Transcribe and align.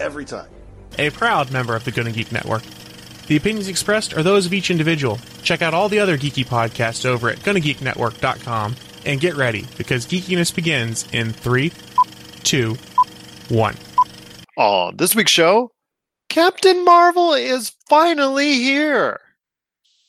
every 0.00 0.24
time. 0.24 0.48
A 0.98 1.10
proud 1.10 1.50
member 1.50 1.74
of 1.76 1.84
the 1.84 1.90
Gonna 1.90 2.12
Geek 2.12 2.32
Network. 2.32 2.62
The 3.28 3.36
opinions 3.36 3.68
expressed 3.68 4.14
are 4.14 4.22
those 4.22 4.46
of 4.46 4.54
each 4.54 4.70
individual. 4.70 5.18
Check 5.42 5.60
out 5.60 5.74
all 5.74 5.88
the 5.88 5.98
other 5.98 6.16
geeky 6.16 6.46
podcasts 6.46 7.04
over 7.04 7.28
at 7.28 7.38
GonnaGeekNetwork.com 7.40 8.74
and 9.04 9.20
get 9.20 9.36
ready 9.36 9.66
because 9.76 10.06
geekiness 10.06 10.54
begins 10.54 11.06
in 11.12 11.32
three, 11.32 11.72
two, 12.42 12.76
one. 13.48 13.76
On 14.56 14.96
this 14.96 15.14
week's 15.14 15.30
show, 15.30 15.72
Captain 16.28 16.84
Marvel 16.84 17.34
is 17.34 17.72
finally 17.88 18.54
here. 18.54 19.20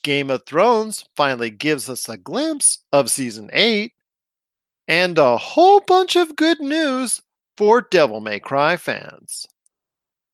Game 0.03 0.29
of 0.29 0.45
Thrones 0.45 1.05
finally 1.15 1.49
gives 1.49 1.89
us 1.89 2.07
a 2.07 2.17
glimpse 2.17 2.79
of 2.93 3.11
season 3.11 3.49
8, 3.51 3.91
and 4.87 5.17
a 5.17 5.37
whole 5.37 5.81
bunch 5.81 6.15
of 6.15 6.35
good 6.35 6.59
news 6.61 7.21
for 7.57 7.81
Devil 7.81 8.21
May 8.21 8.39
Cry 8.39 8.77
fans. 8.77 9.45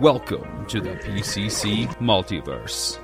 Welcome 0.00 0.64
to 0.68 0.80
the 0.80 0.92
PCC 0.92 1.86
Multiverse. 1.98 2.96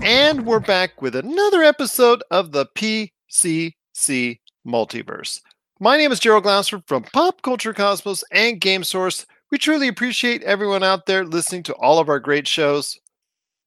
And 0.00 0.46
we're 0.46 0.60
back 0.60 1.02
with 1.02 1.16
another 1.16 1.64
episode 1.64 2.22
of 2.30 2.52
the 2.52 2.66
PCC 2.76 4.38
Multiverse. 4.64 5.40
My 5.80 5.96
name 5.96 6.12
is 6.12 6.20
Gerald 6.20 6.44
Glassford 6.44 6.84
from 6.86 7.02
Pop 7.02 7.42
Culture 7.42 7.74
Cosmos 7.74 8.22
and 8.30 8.60
Game 8.60 8.84
Source. 8.84 9.26
We 9.50 9.58
truly 9.58 9.88
appreciate 9.88 10.44
everyone 10.44 10.84
out 10.84 11.06
there 11.06 11.24
listening 11.24 11.64
to 11.64 11.74
all 11.74 11.98
of 11.98 12.08
our 12.08 12.20
great 12.20 12.46
shows. 12.46 13.00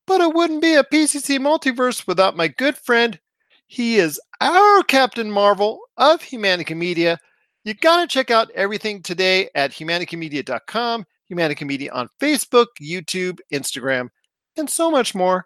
But 0.07 0.21
it 0.21 0.33
wouldn't 0.33 0.61
be 0.61 0.75
a 0.75 0.85
PCC 0.85 1.37
Multiverse 1.37 2.07
without 2.07 2.37
my 2.37 2.47
good 2.47 2.77
friend. 2.77 3.19
He 3.67 3.97
is 3.97 4.21
our 4.39 4.83
Captain 4.83 5.29
Marvel 5.29 5.81
of 5.97 6.21
Humanica 6.21 6.77
Media. 6.77 7.19
You 7.65 7.73
got 7.73 7.99
to 7.99 8.07
check 8.07 8.31
out 8.31 8.49
everything 8.55 9.01
today 9.01 9.49
at 9.53 9.71
humanicamedia.com, 9.71 11.05
Humanica 11.31 11.65
Media 11.65 11.91
on 11.91 12.09
Facebook, 12.19 12.67
YouTube, 12.81 13.39
Instagram, 13.51 14.09
and 14.57 14.69
so 14.69 14.89
much 14.89 15.13
more. 15.13 15.45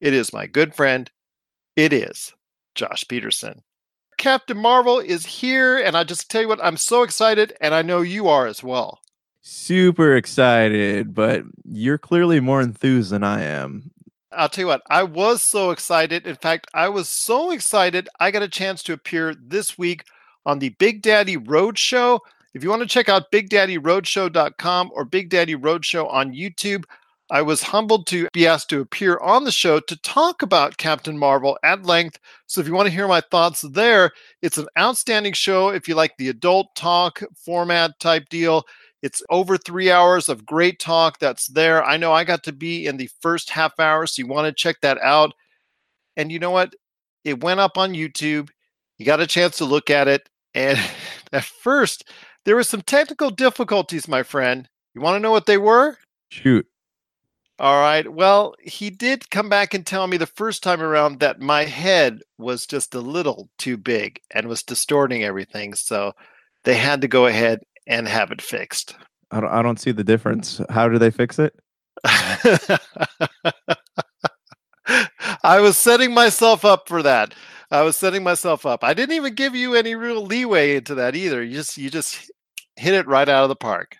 It 0.00 0.12
is 0.12 0.32
my 0.32 0.46
good 0.46 0.74
friend. 0.74 1.10
It 1.76 1.92
is 1.92 2.32
Josh 2.74 3.04
Peterson. 3.08 3.62
Captain 4.18 4.56
Marvel 4.56 4.98
is 5.00 5.26
here, 5.26 5.78
and 5.78 5.96
I 5.96 6.04
just 6.04 6.30
tell 6.30 6.42
you 6.42 6.48
what, 6.48 6.62
I'm 6.62 6.76
so 6.76 7.02
excited, 7.02 7.54
and 7.60 7.74
I 7.74 7.82
know 7.82 8.02
you 8.02 8.28
are 8.28 8.46
as 8.46 8.62
well. 8.62 9.00
Super 9.40 10.16
excited, 10.16 11.14
but 11.14 11.42
you're 11.64 11.98
clearly 11.98 12.38
more 12.38 12.60
enthused 12.60 13.10
than 13.10 13.24
I 13.24 13.42
am. 13.42 13.90
I'll 14.30 14.48
tell 14.48 14.62
you 14.62 14.68
what, 14.68 14.82
I 14.88 15.02
was 15.02 15.42
so 15.42 15.72
excited. 15.72 16.26
In 16.26 16.36
fact, 16.36 16.68
I 16.72 16.88
was 16.88 17.08
so 17.08 17.50
excited, 17.50 18.08
I 18.20 18.30
got 18.30 18.42
a 18.42 18.48
chance 18.48 18.82
to 18.84 18.92
appear 18.92 19.34
this 19.34 19.76
week 19.76 20.04
on 20.46 20.58
the 20.58 20.70
Big 20.70 21.02
Daddy 21.02 21.36
Roadshow. 21.36 22.20
If 22.54 22.62
you 22.62 22.68
want 22.68 22.82
to 22.82 22.88
check 22.88 23.08
out 23.08 23.32
BigDaddyRoadshow.com 23.32 24.90
or 24.94 25.04
Big 25.06 25.30
Daddy 25.30 25.56
Roadshow 25.56 26.12
on 26.12 26.34
YouTube, 26.34 26.84
I 27.30 27.40
was 27.40 27.62
humbled 27.62 28.06
to 28.08 28.28
be 28.34 28.46
asked 28.46 28.68
to 28.70 28.80
appear 28.80 29.16
on 29.18 29.44
the 29.44 29.50
show 29.50 29.80
to 29.80 29.96
talk 30.02 30.42
about 30.42 30.76
Captain 30.76 31.16
Marvel 31.16 31.58
at 31.62 31.84
length. 31.84 32.18
So 32.46 32.60
if 32.60 32.66
you 32.66 32.74
want 32.74 32.88
to 32.88 32.94
hear 32.94 33.08
my 33.08 33.22
thoughts 33.22 33.62
there, 33.62 34.10
it's 34.42 34.58
an 34.58 34.66
outstanding 34.78 35.32
show 35.32 35.70
if 35.70 35.88
you 35.88 35.94
like 35.94 36.14
the 36.18 36.28
adult 36.28 36.74
talk 36.76 37.22
format 37.34 37.98
type 38.00 38.28
deal. 38.28 38.64
It's 39.00 39.22
over 39.30 39.56
three 39.56 39.90
hours 39.90 40.28
of 40.28 40.44
great 40.44 40.78
talk 40.78 41.18
that's 41.18 41.46
there. 41.46 41.82
I 41.82 41.96
know 41.96 42.12
I 42.12 42.24
got 42.24 42.44
to 42.44 42.52
be 42.52 42.86
in 42.86 42.98
the 42.98 43.08
first 43.22 43.48
half 43.48 43.80
hour, 43.80 44.06
so 44.06 44.20
you 44.20 44.28
want 44.28 44.46
to 44.46 44.52
check 44.52 44.76
that 44.82 44.98
out. 44.98 45.32
And 46.18 46.30
you 46.30 46.38
know 46.38 46.50
what? 46.50 46.74
It 47.24 47.42
went 47.42 47.60
up 47.60 47.78
on 47.78 47.94
YouTube. 47.94 48.50
You 48.98 49.06
got 49.06 49.20
a 49.20 49.26
chance 49.26 49.56
to 49.56 49.64
look 49.64 49.88
at 49.88 50.06
it. 50.06 50.28
And 50.52 50.78
at 51.32 51.44
first, 51.44 52.04
there 52.44 52.56
were 52.56 52.62
some 52.62 52.82
technical 52.82 53.30
difficulties, 53.30 54.08
my 54.08 54.22
friend. 54.22 54.68
You 54.94 55.00
want 55.00 55.16
to 55.16 55.20
know 55.20 55.30
what 55.30 55.46
they 55.46 55.58
were? 55.58 55.98
Shoot. 56.30 56.66
All 57.58 57.80
right. 57.80 58.12
Well, 58.12 58.54
he 58.60 58.90
did 58.90 59.30
come 59.30 59.48
back 59.48 59.72
and 59.74 59.86
tell 59.86 60.06
me 60.06 60.16
the 60.16 60.26
first 60.26 60.62
time 60.62 60.82
around 60.82 61.20
that 61.20 61.40
my 61.40 61.64
head 61.64 62.20
was 62.38 62.66
just 62.66 62.94
a 62.94 63.00
little 63.00 63.48
too 63.58 63.76
big 63.76 64.20
and 64.32 64.48
was 64.48 64.62
distorting 64.62 65.22
everything. 65.22 65.74
So 65.74 66.12
they 66.64 66.74
had 66.74 67.00
to 67.02 67.08
go 67.08 67.26
ahead 67.26 67.60
and 67.86 68.08
have 68.08 68.32
it 68.32 68.42
fixed. 68.42 68.96
I 69.30 69.40
don't, 69.40 69.50
I 69.50 69.62
don't 69.62 69.78
see 69.78 69.92
the 69.92 70.04
difference. 70.04 70.60
How 70.70 70.88
do 70.88 70.98
they 70.98 71.10
fix 71.10 71.38
it? 71.38 71.54
I 75.44 75.60
was 75.60 75.76
setting 75.76 76.12
myself 76.12 76.64
up 76.64 76.88
for 76.88 77.02
that. 77.02 77.34
I 77.72 77.80
was 77.80 77.96
setting 77.96 78.22
myself 78.22 78.66
up. 78.66 78.84
I 78.84 78.92
didn't 78.92 79.16
even 79.16 79.34
give 79.34 79.54
you 79.54 79.74
any 79.74 79.94
real 79.94 80.24
leeway 80.24 80.76
into 80.76 80.94
that 80.96 81.16
either. 81.16 81.42
You 81.42 81.54
just 81.54 81.78
you 81.78 81.88
just 81.88 82.30
hit 82.76 82.92
it 82.92 83.06
right 83.06 83.28
out 83.28 83.44
of 83.44 83.48
the 83.48 83.56
park. 83.56 83.96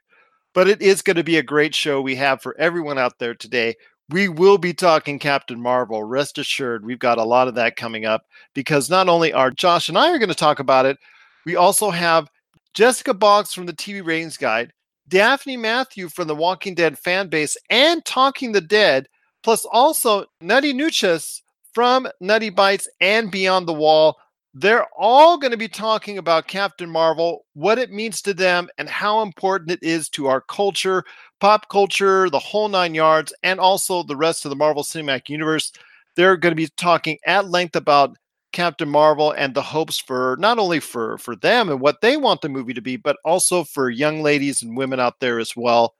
But 0.53 0.69
it 0.69 0.83
is 0.83 1.00
going 1.00 1.16
to 1.16 1.25
be 1.25 1.38
a 1.38 1.43
great 1.43 1.75
show 1.75 2.03
we 2.03 2.15
have 2.16 2.43
for 2.43 2.55
everyone 2.59 2.99
out 2.99 3.19
there 3.19 3.34
today. 3.34 3.75
We 4.10 4.28
will 4.28 4.59
be 4.59 4.75
talking 4.75 5.19
Captain 5.19 5.59
Marvel. 5.59 6.05
Rest 6.05 6.37
assured, 6.37 6.84
we've 6.84 6.99
got 6.99 7.16
a 7.16 7.25
lot 7.25 7.49
of 7.49 7.55
that 7.55 7.77
coming 7.77 8.05
up 8.05 8.27
because 8.53 8.91
not 8.91 9.09
only 9.09 9.33
are 9.33 9.50
Josh 9.50 9.89
and 9.89 9.97
I 9.97 10.10
are 10.10 10.19
going 10.19 10.28
to 10.28 10.34
talk 10.34 10.59
about 10.59 10.84
it, 10.84 10.99
we 11.47 11.56
also 11.56 11.89
have 11.89 12.28
Jessica 12.75 13.15
Boggs 13.15 13.54
from 13.54 13.65
the 13.65 13.72
TV 13.72 14.04
Ratings 14.04 14.37
Guide, 14.37 14.75
Daphne 15.09 15.56
Matthew 15.56 16.10
from 16.10 16.28
the 16.28 16.37
Walking 16.37 16.75
Dead 16.75 16.99
fan 16.99 17.28
base, 17.28 17.56
and 17.71 18.04
Talking 18.04 18.53
the 18.53 18.60
Dead, 18.60 19.09
plus 19.43 19.65
also 19.65 20.27
Nutty 20.43 20.75
Nuches 20.75 21.41
from 21.72 22.09
Nutty 22.21 22.50
Bites 22.50 22.88
and 23.00 23.31
Beyond 23.31 23.66
the 23.66 23.72
Wall. 23.72 24.19
They're 24.55 24.87
all 24.97 25.38
going 25.38 25.53
to 25.53 25.56
be 25.56 25.69
talking 25.69 26.19
about 26.19 26.47
Captain 26.47 26.91
Marvel, 26.91 27.47
what 27.55 27.78
it 27.78 27.91
means 27.91 28.21
to 28.22 28.34
them, 28.34 28.69
and 28.77 28.88
how 28.88 29.22
important 29.22 29.71
it 29.71 29.83
is 29.83 30.10
to 30.10 30.27
our 30.27 30.43
culture, 30.43 31.05
pop 31.41 31.71
culture, 31.71 32.28
the 32.28 32.38
whole 32.38 32.69
nine 32.69 32.94
yards, 32.94 33.33
and 33.43 33.59
also 33.59 34.03
the 34.03 34.16
rest 34.16 34.44
of 34.44 34.50
the 34.50 34.56
Marvel 34.56 34.83
Cinematic 34.83 35.31
Universe. 35.31 35.72
They're 36.16 36.37
going 36.37 36.53
to 36.53 36.56
be 36.56 36.69
talking 36.77 37.19
at 37.25 37.49
length 37.49 37.77
about 37.77 38.16
Captain 38.53 38.89
Marvel 38.89 39.33
and 39.33 39.54
the 39.54 39.62
hopes 39.62 39.99
for 39.99 40.37
not 40.39 40.59
only 40.59 40.78
for 40.78 41.16
for 41.16 41.34
them 41.34 41.71
and 41.71 41.81
what 41.81 42.03
they 42.03 42.19
want 42.19 42.43
the 42.43 42.50
movie 42.50 42.75
to 42.75 42.83
be, 42.83 42.97
but 42.97 43.16
also 43.25 43.65
for 43.65 43.89
young 43.89 44.21
ladies 44.22 44.62
and 44.62 44.77
women 44.77 45.00
out 45.00 45.19
there 45.21 45.39
as 45.39 45.56
well. 45.56 45.94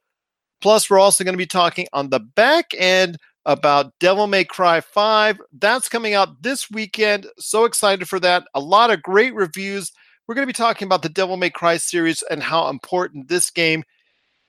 Plus, 0.61 0.89
we're 0.89 0.99
also 0.99 1.23
going 1.23 1.33
to 1.33 1.37
be 1.37 1.45
talking 1.45 1.87
on 1.91 2.09
the 2.09 2.19
back 2.19 2.71
end 2.77 3.17
about 3.45 3.97
Devil 3.99 4.27
May 4.27 4.45
Cry 4.45 4.81
5. 4.81 5.41
That's 5.59 5.89
coming 5.89 6.13
out 6.13 6.41
this 6.41 6.69
weekend. 6.71 7.27
So 7.37 7.65
excited 7.65 8.07
for 8.07 8.19
that. 8.21 8.47
A 8.53 8.59
lot 8.59 8.91
of 8.91 9.03
great 9.03 9.33
reviews. 9.33 9.91
We're 10.27 10.35
going 10.35 10.47
to 10.47 10.53
be 10.53 10.53
talking 10.53 10.85
about 10.85 11.01
the 11.01 11.09
Devil 11.09 11.37
May 11.37 11.49
Cry 11.49 11.77
series 11.77 12.23
and 12.29 12.41
how 12.41 12.69
important 12.69 13.27
this 13.27 13.49
game, 13.49 13.83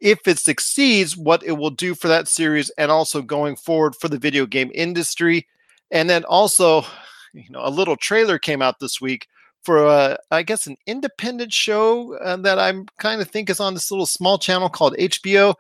if 0.00 0.28
it 0.28 0.38
succeeds, 0.38 1.16
what 1.16 1.42
it 1.42 1.52
will 1.52 1.70
do 1.70 1.94
for 1.94 2.08
that 2.08 2.28
series 2.28 2.70
and 2.70 2.90
also 2.90 3.22
going 3.22 3.56
forward 3.56 3.96
for 3.96 4.08
the 4.08 4.18
video 4.18 4.46
game 4.46 4.70
industry. 4.74 5.46
And 5.90 6.08
then 6.08 6.24
also, 6.24 6.84
you 7.32 7.50
know, 7.50 7.60
a 7.64 7.70
little 7.70 7.96
trailer 7.96 8.38
came 8.38 8.62
out 8.62 8.78
this 8.78 9.00
week 9.00 9.26
for 9.64 9.86
a, 9.86 10.18
I 10.30 10.42
guess, 10.42 10.66
an 10.66 10.76
independent 10.86 11.52
show 11.52 12.16
uh, 12.18 12.36
that 12.36 12.58
I'm 12.58 12.86
kind 12.98 13.20
of 13.20 13.28
think 13.28 13.50
is 13.50 13.60
on 13.60 13.74
this 13.74 13.90
little 13.90 14.06
small 14.06 14.38
channel 14.38 14.68
called 14.68 14.94
HBO. 14.98 15.54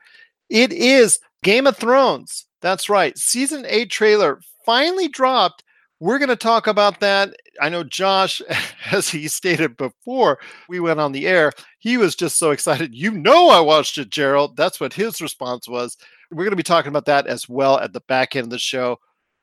It 0.50 0.72
is 0.72 1.18
Game 1.42 1.66
of 1.66 1.76
Thrones. 1.76 2.46
That's 2.64 2.88
right. 2.88 3.16
Season 3.18 3.66
8 3.68 3.90
trailer 3.90 4.40
finally 4.64 5.06
dropped. 5.06 5.62
We're 6.00 6.18
going 6.18 6.30
to 6.30 6.36
talk 6.36 6.66
about 6.66 6.98
that. 7.00 7.36
I 7.60 7.68
know 7.68 7.84
Josh, 7.84 8.40
as 8.90 9.06
he 9.06 9.28
stated 9.28 9.76
before 9.76 10.38
we 10.66 10.80
went 10.80 10.98
on 10.98 11.12
the 11.12 11.26
air, 11.26 11.52
he 11.78 11.98
was 11.98 12.16
just 12.16 12.38
so 12.38 12.52
excited. 12.52 12.94
You 12.94 13.10
know, 13.10 13.50
I 13.50 13.60
watched 13.60 13.98
it, 13.98 14.08
Gerald. 14.08 14.56
That's 14.56 14.80
what 14.80 14.94
his 14.94 15.20
response 15.20 15.68
was. 15.68 15.98
We're 16.30 16.44
going 16.44 16.52
to 16.52 16.56
be 16.56 16.62
talking 16.62 16.88
about 16.88 17.04
that 17.04 17.26
as 17.26 17.46
well 17.50 17.78
at 17.80 17.92
the 17.92 18.00
back 18.08 18.34
end 18.34 18.44
of 18.44 18.50
the 18.50 18.58
show. 18.58 18.96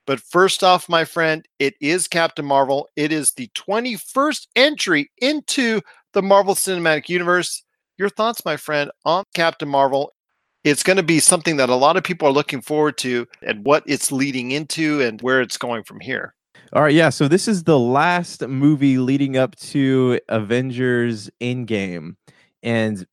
But 0.04 0.18
first 0.18 0.64
off, 0.64 0.88
my 0.88 1.04
friend, 1.04 1.46
it 1.60 1.74
is 1.80 2.08
Captain 2.08 2.44
Marvel. 2.44 2.88
It 2.96 3.12
is 3.12 3.34
the 3.34 3.48
21st 3.54 4.48
entry 4.56 5.12
into 5.18 5.80
the 6.12 6.22
Marvel 6.22 6.56
Cinematic 6.56 7.08
Universe. 7.08 7.62
Your 7.98 8.08
thoughts, 8.08 8.44
my 8.44 8.56
friend, 8.56 8.90
on 9.04 9.22
Captain 9.32 9.68
Marvel? 9.68 10.12
It's 10.64 10.82
going 10.82 10.96
to 10.96 11.02
be 11.02 11.18
something 11.18 11.56
that 11.56 11.68
a 11.68 11.74
lot 11.74 11.96
of 11.96 12.04
people 12.04 12.28
are 12.28 12.32
looking 12.32 12.60
forward 12.60 12.96
to 12.98 13.26
and 13.42 13.64
what 13.64 13.82
it's 13.86 14.12
leading 14.12 14.52
into 14.52 15.00
and 15.02 15.20
where 15.20 15.40
it's 15.40 15.56
going 15.56 15.82
from 15.82 16.00
here. 16.00 16.34
All 16.72 16.82
right, 16.82 16.94
yeah. 16.94 17.10
So 17.10 17.28
this 17.28 17.48
is 17.48 17.64
the 17.64 17.78
last 17.78 18.46
movie 18.46 18.98
leading 18.98 19.36
up 19.36 19.56
to 19.56 20.18
Avengers 20.28 21.28
Endgame, 21.40 22.16
and 22.62 23.06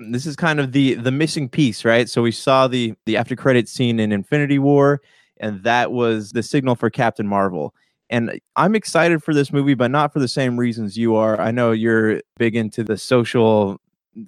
this 0.00 0.26
is 0.26 0.34
kind 0.34 0.58
of 0.58 0.72
the 0.72 0.94
the 0.94 1.12
missing 1.12 1.48
piece, 1.48 1.84
right? 1.84 2.08
So 2.08 2.22
we 2.22 2.32
saw 2.32 2.66
the 2.66 2.94
the 3.06 3.16
after 3.16 3.36
credit 3.36 3.68
scene 3.68 4.00
in 4.00 4.10
Infinity 4.10 4.58
War, 4.58 5.00
and 5.38 5.62
that 5.62 5.92
was 5.92 6.32
the 6.32 6.42
signal 6.42 6.74
for 6.74 6.90
Captain 6.90 7.26
Marvel. 7.26 7.72
And 8.10 8.40
I'm 8.56 8.74
excited 8.74 9.22
for 9.22 9.32
this 9.32 9.52
movie, 9.52 9.74
but 9.74 9.90
not 9.90 10.12
for 10.12 10.18
the 10.18 10.28
same 10.28 10.58
reasons 10.58 10.96
you 10.96 11.14
are. 11.14 11.40
I 11.40 11.52
know 11.52 11.70
you're 11.70 12.20
big 12.36 12.56
into 12.56 12.82
the 12.82 12.98
social 12.98 13.80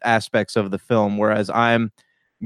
aspects 0.04 0.54
of 0.54 0.70
the 0.70 0.78
film, 0.78 1.18
whereas 1.18 1.50
I'm 1.50 1.90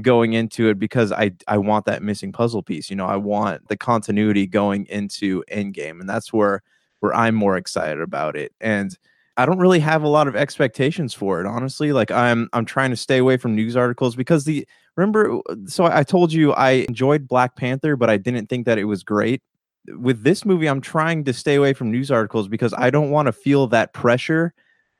going 0.01 0.33
into 0.33 0.69
it 0.69 0.79
because 0.79 1.11
I 1.11 1.31
I 1.47 1.57
want 1.57 1.85
that 1.85 2.03
missing 2.03 2.31
puzzle 2.31 2.63
piece. 2.63 2.89
You 2.89 2.95
know, 2.95 3.05
I 3.05 3.17
want 3.17 3.67
the 3.67 3.77
continuity 3.77 4.47
going 4.47 4.85
into 4.87 5.43
Endgame, 5.51 5.99
and 5.99 6.09
that's 6.09 6.33
where 6.33 6.61
where 6.99 7.13
I'm 7.13 7.35
more 7.35 7.57
excited 7.57 8.01
about 8.01 8.35
it. 8.35 8.53
And 8.61 8.97
I 9.37 9.45
don't 9.45 9.59
really 9.59 9.79
have 9.79 10.03
a 10.03 10.07
lot 10.07 10.27
of 10.27 10.35
expectations 10.35 11.13
for 11.13 11.39
it, 11.41 11.47
honestly. 11.47 11.93
Like 11.93 12.11
I'm 12.11 12.49
I'm 12.53 12.65
trying 12.65 12.91
to 12.91 12.97
stay 12.97 13.17
away 13.17 13.37
from 13.37 13.55
news 13.55 13.75
articles 13.75 14.15
because 14.15 14.45
the 14.45 14.67
remember 14.95 15.41
so 15.65 15.85
I 15.85 16.03
told 16.03 16.33
you 16.33 16.53
I 16.53 16.85
enjoyed 16.89 17.27
Black 17.27 17.55
Panther, 17.55 17.95
but 17.95 18.09
I 18.09 18.17
didn't 18.17 18.47
think 18.47 18.65
that 18.65 18.77
it 18.77 18.85
was 18.85 19.03
great. 19.03 19.41
With 19.87 20.23
this 20.23 20.45
movie, 20.45 20.67
I'm 20.67 20.81
trying 20.81 21.23
to 21.23 21.33
stay 21.33 21.55
away 21.55 21.73
from 21.73 21.91
news 21.91 22.11
articles 22.11 22.47
because 22.47 22.73
I 22.77 22.89
don't 22.91 23.09
want 23.09 23.27
to 23.27 23.31
feel 23.31 23.67
that 23.67 23.93
pressure 23.93 24.53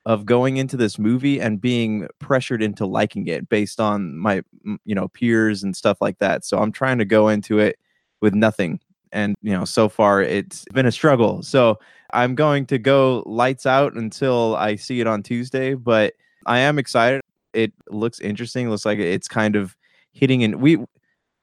of 0.06 0.26
going 0.26 0.58
into 0.58 0.76
this 0.76 0.98
movie 0.98 1.40
and 1.40 1.62
being 1.62 2.08
pressured 2.20 2.64
into 2.64 2.86
liking 2.86 3.28
it 3.28 3.48
based 3.50 3.80
on 3.80 4.18
my 4.18 4.42
you 4.86 4.96
know 4.96 5.08
peers 5.10 5.64
and 5.64 5.76
stuff 5.76 6.00
like 6.02 6.18
that. 6.20 6.44
So 6.44 6.58
I'm 6.60 6.72
trying 6.72 6.98
to 6.98 7.06
go 7.06 7.28
into 7.28 7.60
it 7.60 7.78
with 8.22 8.34
nothing 8.34 8.80
and 9.12 9.36
you 9.42 9.52
know 9.52 9.66
so 9.66 9.90
far 9.90 10.22
it's 10.22 10.66
been 10.74 10.86
a 10.86 10.92
struggle. 10.92 11.44
So 11.44 11.80
I'm 12.14 12.36
going 12.36 12.66
to 12.68 12.78
go 12.78 13.24
lights 13.26 13.66
out 13.66 13.94
until 13.94 14.56
I 14.56 14.76
see 14.76 15.00
it 15.00 15.08
on 15.08 15.24
Tuesday, 15.24 15.76
but 15.76 16.14
I 16.46 16.60
am 16.60 16.80
excited. 16.80 17.22
It 17.54 17.74
looks 17.90 18.20
interesting. 18.20 18.70
Looks 18.70 18.86
like 18.86 19.00
it's 19.00 19.28
kind 19.28 19.56
of 19.56 19.78
hitting 20.14 20.44
and 20.44 20.62
we 20.62 20.78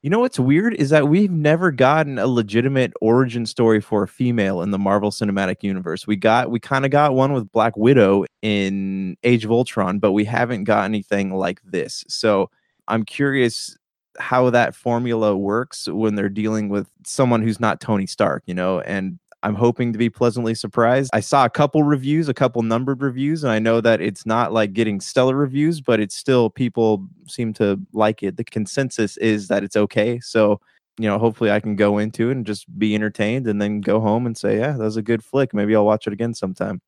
you 0.01 0.09
know 0.09 0.19
what's 0.19 0.39
weird 0.39 0.73
is 0.75 0.91
that 0.91 1.09
we've 1.09 1.31
never 1.31 1.71
gotten 1.71 2.19
a 2.19 2.27
legitimate 2.27 2.93
origin 3.01 3.45
story 3.45 3.81
for 3.81 4.03
a 4.03 4.07
female 4.07 4.61
in 4.61 4.71
the 4.71 4.79
Marvel 4.79 5.11
Cinematic 5.11 5.61
Universe. 5.61 6.07
We 6.07 6.15
got 6.15 6.49
we 6.49 6.59
kind 6.59 6.85
of 6.85 6.91
got 6.91 7.15
one 7.15 7.33
with 7.33 7.51
Black 7.51 7.75
Widow 7.75 8.25
in 8.41 9.17
Age 9.23 9.43
of 9.43 9.51
Ultron, 9.51 9.99
but 9.99 10.13
we 10.13 10.23
haven't 10.23 10.63
got 10.63 10.85
anything 10.85 11.33
like 11.33 11.61
this. 11.65 12.05
So 12.07 12.49
I'm 12.87 13.03
curious 13.03 13.77
how 14.19 14.49
that 14.51 14.73
formula 14.73 15.35
works 15.35 15.87
when 15.87 16.15
they're 16.15 16.29
dealing 16.29 16.69
with 16.69 16.87
someone 17.05 17.41
who's 17.41 17.59
not 17.59 17.81
Tony 17.81 18.07
Stark, 18.07 18.43
you 18.45 18.53
know, 18.53 18.79
and 18.81 19.19
I'm 19.41 19.55
hoping 19.55 19.93
to 19.93 19.99
be 19.99 20.09
pleasantly 20.09 20.53
surprised. 20.53 21.11
I 21.13 21.21
saw 21.21 21.45
a 21.45 21.49
couple 21.49 21.83
reviews, 21.83 22.27
a 22.27 22.33
couple 22.33 22.61
numbered 22.61 23.01
reviews, 23.01 23.43
and 23.43 23.51
I 23.51 23.59
know 23.59 23.79
that 23.81 24.01
it's 24.01 24.25
not 24.25 24.51
like 24.51 24.73
getting 24.73 24.99
stellar 24.99 25.35
reviews, 25.35 25.79
but 25.79 25.99
it's 25.99 26.15
still 26.15 26.49
people 26.49 27.07
seem 27.27 27.53
to 27.53 27.79
like 27.93 28.21
it. 28.21 28.35
The 28.37 28.43
consensus 28.43 29.15
is 29.17 29.47
that 29.47 29.63
it's 29.63 29.77
okay. 29.77 30.19
So, 30.19 30.59
you 30.97 31.07
know, 31.07 31.17
hopefully 31.17 31.51
I 31.51 31.61
can 31.61 31.77
go 31.77 31.99
into 31.99 32.29
it 32.29 32.33
and 32.33 32.45
just 32.45 32.77
be 32.77 32.93
entertained 32.95 33.47
and 33.47 33.61
then 33.61 33.79
go 33.79 34.01
home 34.01 34.25
and 34.25 34.37
say, 34.37 34.57
yeah, 34.57 34.73
that 34.73 34.79
was 34.79 34.97
a 34.97 35.01
good 35.01 35.23
flick. 35.23 35.53
Maybe 35.53 35.75
I'll 35.75 35.85
watch 35.85 36.05
it 36.05 36.13
again 36.13 36.33
sometime. 36.33 36.81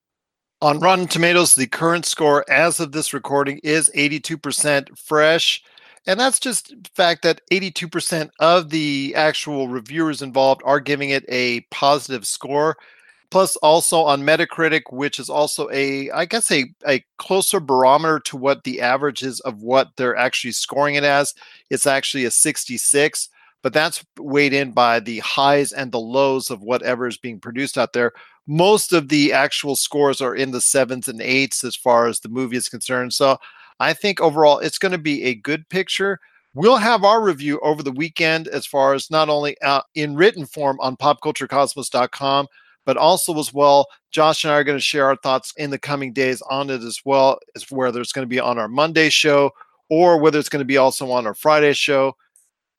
On 0.62 0.80
Rotten 0.80 1.07
Tomatoes, 1.07 1.56
the 1.56 1.65
current 1.65 2.06
score 2.06 2.45
as 2.47 2.80
of 2.80 2.92
this 2.92 3.13
recording 3.13 3.59
is 3.63 3.89
82% 3.95 4.95
fresh. 4.97 5.63
And 6.07 6.19
that's 6.19 6.39
just 6.39 6.69
the 6.69 6.89
fact 6.95 7.21
that 7.24 7.42
82% 7.51 8.31
of 8.39 8.69
the 8.69 9.13
actual 9.15 9.68
reviewers 9.68 10.21
involved 10.21 10.62
are 10.65 10.80
giving 10.80 11.12
it 11.12 11.25
a 11.30 11.62
positive 11.71 12.25
score. 12.25 12.77
Plus, 13.30 13.56
also 13.57 14.01
on 14.01 14.24
Metacritic, 14.24 14.81
which 14.92 15.18
is 15.18 15.30
also 15.30 15.69
a, 15.71 16.12
I 16.12 16.25
guess, 16.25 16.51
a, 16.51 16.65
a 16.86 17.03
closer 17.18 17.62
barometer 17.62 18.19
to 18.19 18.36
what 18.36 18.63
the 18.63 18.81
average 18.81 19.24
is 19.24 19.39
of 19.42 19.62
what 19.62 19.92
they're 19.95 20.18
actually 20.18 20.51
scoring 20.51 20.95
it 20.95 21.06
as. 21.06 21.33
It's 21.69 21.88
actually 21.88 22.25
a 22.25 22.31
66, 22.31 23.30
but 23.62 23.71
that's 23.71 24.04
weighed 24.19 24.54
in 24.54 24.71
by 24.71 25.00
the 25.00 25.19
highs 25.19 25.71
and 25.71 25.92
the 25.92 26.00
lows 26.00 26.50
of 26.50 26.62
whatever 26.62 27.07
is 27.07 27.18
being 27.18 27.39
produced 27.39 27.77
out 27.77 27.94
there. 27.94 28.12
Most 28.47 28.92
of 28.92 29.07
the 29.07 29.31
actual 29.31 29.77
scores 29.77 30.19
are 30.19 30.36
in 30.36 30.51
the 30.51 30.59
sevens 30.59 31.07
and 31.07 31.21
eights 31.21 31.63
as 31.63 31.75
far 31.75 32.07
as 32.07 32.19
the 32.19 32.27
movie 32.27 32.57
is 32.57 32.68
concerned. 32.68 33.13
So 33.13 33.38
I 33.81 33.94
think 33.94 34.22
overall 34.22 34.60
it's 34.60 34.78
going 34.78 34.92
to 34.92 35.00
be 35.00 35.24
a 35.24 35.33
good 35.33 35.68
picture. 35.69 36.19
We'll 36.54 36.78
have 36.78 37.04
our 37.04 37.19
review 37.24 37.60
over 37.62 37.81
the 37.81 37.92
weekend 37.92 38.48
as 38.48 38.68
far 38.68 38.94
as 38.94 39.10
not 39.10 39.28
only 39.28 39.60
uh, 39.62 39.81
in 39.95 40.16
written 40.16 40.45
form 40.45 40.78
on 40.81 40.95
popculturecosmos.com, 40.98 42.48
but 42.86 42.98
also 42.98 43.39
as 43.39 43.51
well, 43.51 43.88
Josh 44.12 44.44
and 44.44 44.54
I 44.54 44.57
are 44.57 44.63
going 44.63 44.78
to 44.78 44.83
share 44.83 45.07
our 45.07 45.16
thoughts 45.16 45.51
in 45.57 45.72
the 45.72 45.80
coming 45.80 46.13
days 46.13 46.44
on 46.44 46.69
it 46.69 46.83
as 46.83 47.01
well, 47.06 47.39
as 47.56 47.72
whether 47.72 48.00
it's 48.00 48.12
going 48.12 48.25
to 48.25 48.30
be 48.30 48.39
on 48.39 48.60
our 48.60 48.68
Monday 48.68 49.10
show 49.10 49.51
or 49.89 50.19
whether 50.19 50.38
it's 50.38 50.50
going 50.50 50.62
to 50.62 50.66
be 50.66 50.78
also 50.78 51.10
on 51.10 51.25
our 51.25 51.33
Friday 51.33 51.74
show. 51.74 52.16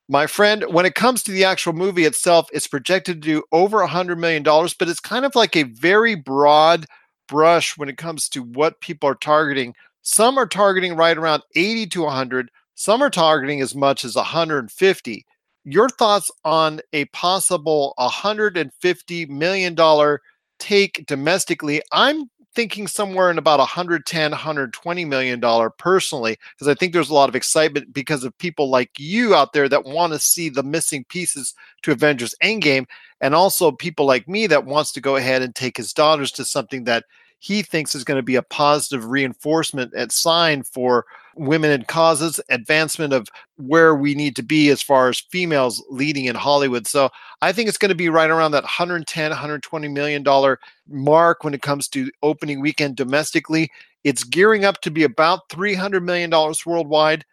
My 0.09 0.29
friend, 0.29 0.65
when 0.69 0.87
it 0.87 0.95
comes 0.95 1.25
to 1.25 1.33
the 1.33 1.45
actual 1.45 1.73
movie 1.73 2.05
itself, 2.05 2.49
it's 2.53 2.69
projected 2.69 3.23
to 3.23 3.29
do 3.29 3.43
over 3.51 3.83
a 3.83 3.89
$100 3.89 4.19
million, 4.19 4.45
but 4.45 4.89
it's 4.89 5.01
kind 5.01 5.25
of 5.25 5.35
like 5.35 5.57
a 5.57 5.65
very 5.65 6.15
broad 6.15 6.87
brush 7.27 7.77
when 7.77 7.89
it 7.89 7.97
comes 7.97 8.29
to 8.29 8.45
what 8.45 8.81
people 8.81 9.09
are 9.09 9.17
targeting 9.17 9.75
some 10.03 10.39
are 10.39 10.47
targeting 10.47 10.97
right 10.97 11.17
around 11.17 11.43
80 11.55 11.87
to 11.87 12.03
100. 12.03 12.51
Some 12.75 13.03
are 13.03 13.11
targeting 13.11 13.61
as 13.61 13.75
much 13.75 14.05
as 14.05 14.17
150. 14.17 15.27
Your 15.65 15.89
thoughts 15.89 16.31
on 16.45 16.81
a 16.93 17.05
possible 17.07 17.95
150 17.97 19.27
million 19.27 19.75
dollar 19.75 20.21
take 20.59 21.07
domestically? 21.07 21.81
I'm 21.93 22.29
thinking 22.55 22.87
somewhere 22.87 23.31
in 23.31 23.39
about 23.39 23.59
110 23.59 24.31
120 24.31 25.05
million 25.05 25.41
dollar 25.41 25.71
personally 25.71 26.37
because 26.55 26.69
i 26.69 26.75
think 26.75 26.93
there's 26.93 27.09
a 27.09 27.15
lot 27.15 27.29
of 27.29 27.35
excitement 27.35 27.93
because 27.93 28.25
of 28.25 28.37
people 28.39 28.69
like 28.69 28.91
you 28.99 29.35
out 29.35 29.53
there 29.53 29.69
that 29.69 29.85
want 29.85 30.13
to 30.13 30.19
see 30.19 30.49
the 30.49 30.63
missing 30.63 31.05
pieces 31.09 31.55
to 31.83 31.93
avengers 31.93 32.35
endgame 32.43 32.85
and 33.21 33.35
also 33.35 33.73
people 33.73 34.05
like 34.05 34.29
me 34.29 34.47
that 34.47 34.67
wants 34.67 34.93
to 34.93 35.01
go 35.01 35.17
ahead 35.17 35.41
and 35.41 35.55
take 35.55 35.77
his 35.77 35.93
daughters 35.93 36.31
to 36.31 36.45
something 36.45 36.85
that 36.85 37.05
he 37.43 37.61
thinks 37.63 37.97
is 37.97 38.05
going 38.05 38.19
to 38.19 38.23
be 38.23 38.37
a 38.37 38.43
positive 38.43 39.11
reinforcement 39.11 39.93
and 39.97 40.13
sign 40.13 40.63
for 40.63 41.05
women 41.35 41.73
in 41.73 41.83
causes, 41.83 42.39
advancement 42.51 43.13
of 43.13 43.27
where 43.57 43.97
we 43.97 44.15
need 44.15 44.37
to 44.37 44.45
be 44.45 44.69
as 44.69 44.81
far 44.81 45.09
as 45.09 45.19
females 45.19 45.83
leading 45.91 46.27
in 46.27 46.37
Hollywood. 46.37 46.87
So 46.87 47.11
I 47.41 47.51
think 47.51 47.69
it's 47.69 47.79
going 47.79 47.89
to 47.89 47.97
be 47.97 48.09
right 48.09 48.31
around 48.31 48.53
that 48.53 48.63
110, 48.63 49.31
120 49.31 49.89
million 49.89 50.23
dollar 50.23 50.61
mark 50.89 51.43
when 51.43 51.53
it 51.53 51.63
comes 51.63 51.89
to 51.89 52.13
opening 52.23 52.61
weekend 52.61 52.95
domestically. 52.95 53.73
It's 54.05 54.23
gearing 54.23 54.65
up 54.65 54.81
to 54.83 54.93
be 54.93 55.03
about 55.03 55.49
300 55.49 56.01
million 56.01 56.31
dollars 56.31 56.65
worldwide. 56.65 57.25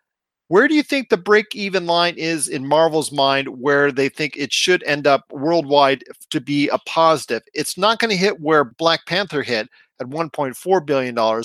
Where 0.49 0.67
do 0.67 0.73
you 0.73 0.81
think 0.81 1.09
the 1.09 1.17
break 1.17 1.55
even 1.55 1.85
line 1.85 2.15
is 2.17 2.47
in 2.47 2.67
Marvel's 2.67 3.11
mind 3.11 3.61
where 3.61 3.91
they 3.91 4.09
think 4.09 4.35
it 4.35 4.51
should 4.51 4.81
end 4.83 5.05
up 5.05 5.31
worldwide 5.31 6.03
to 6.31 6.41
be 6.41 6.67
a 6.69 6.79
positive? 6.79 7.43
It's 7.53 7.77
not 7.77 7.99
going 7.99 8.09
to 8.09 8.17
hit 8.17 8.41
where 8.41 8.63
Black 8.63 9.05
Panther 9.05 9.43
hit 9.43 9.69
at 9.99 10.07
$1.4 10.07 10.85
billion. 10.87 11.43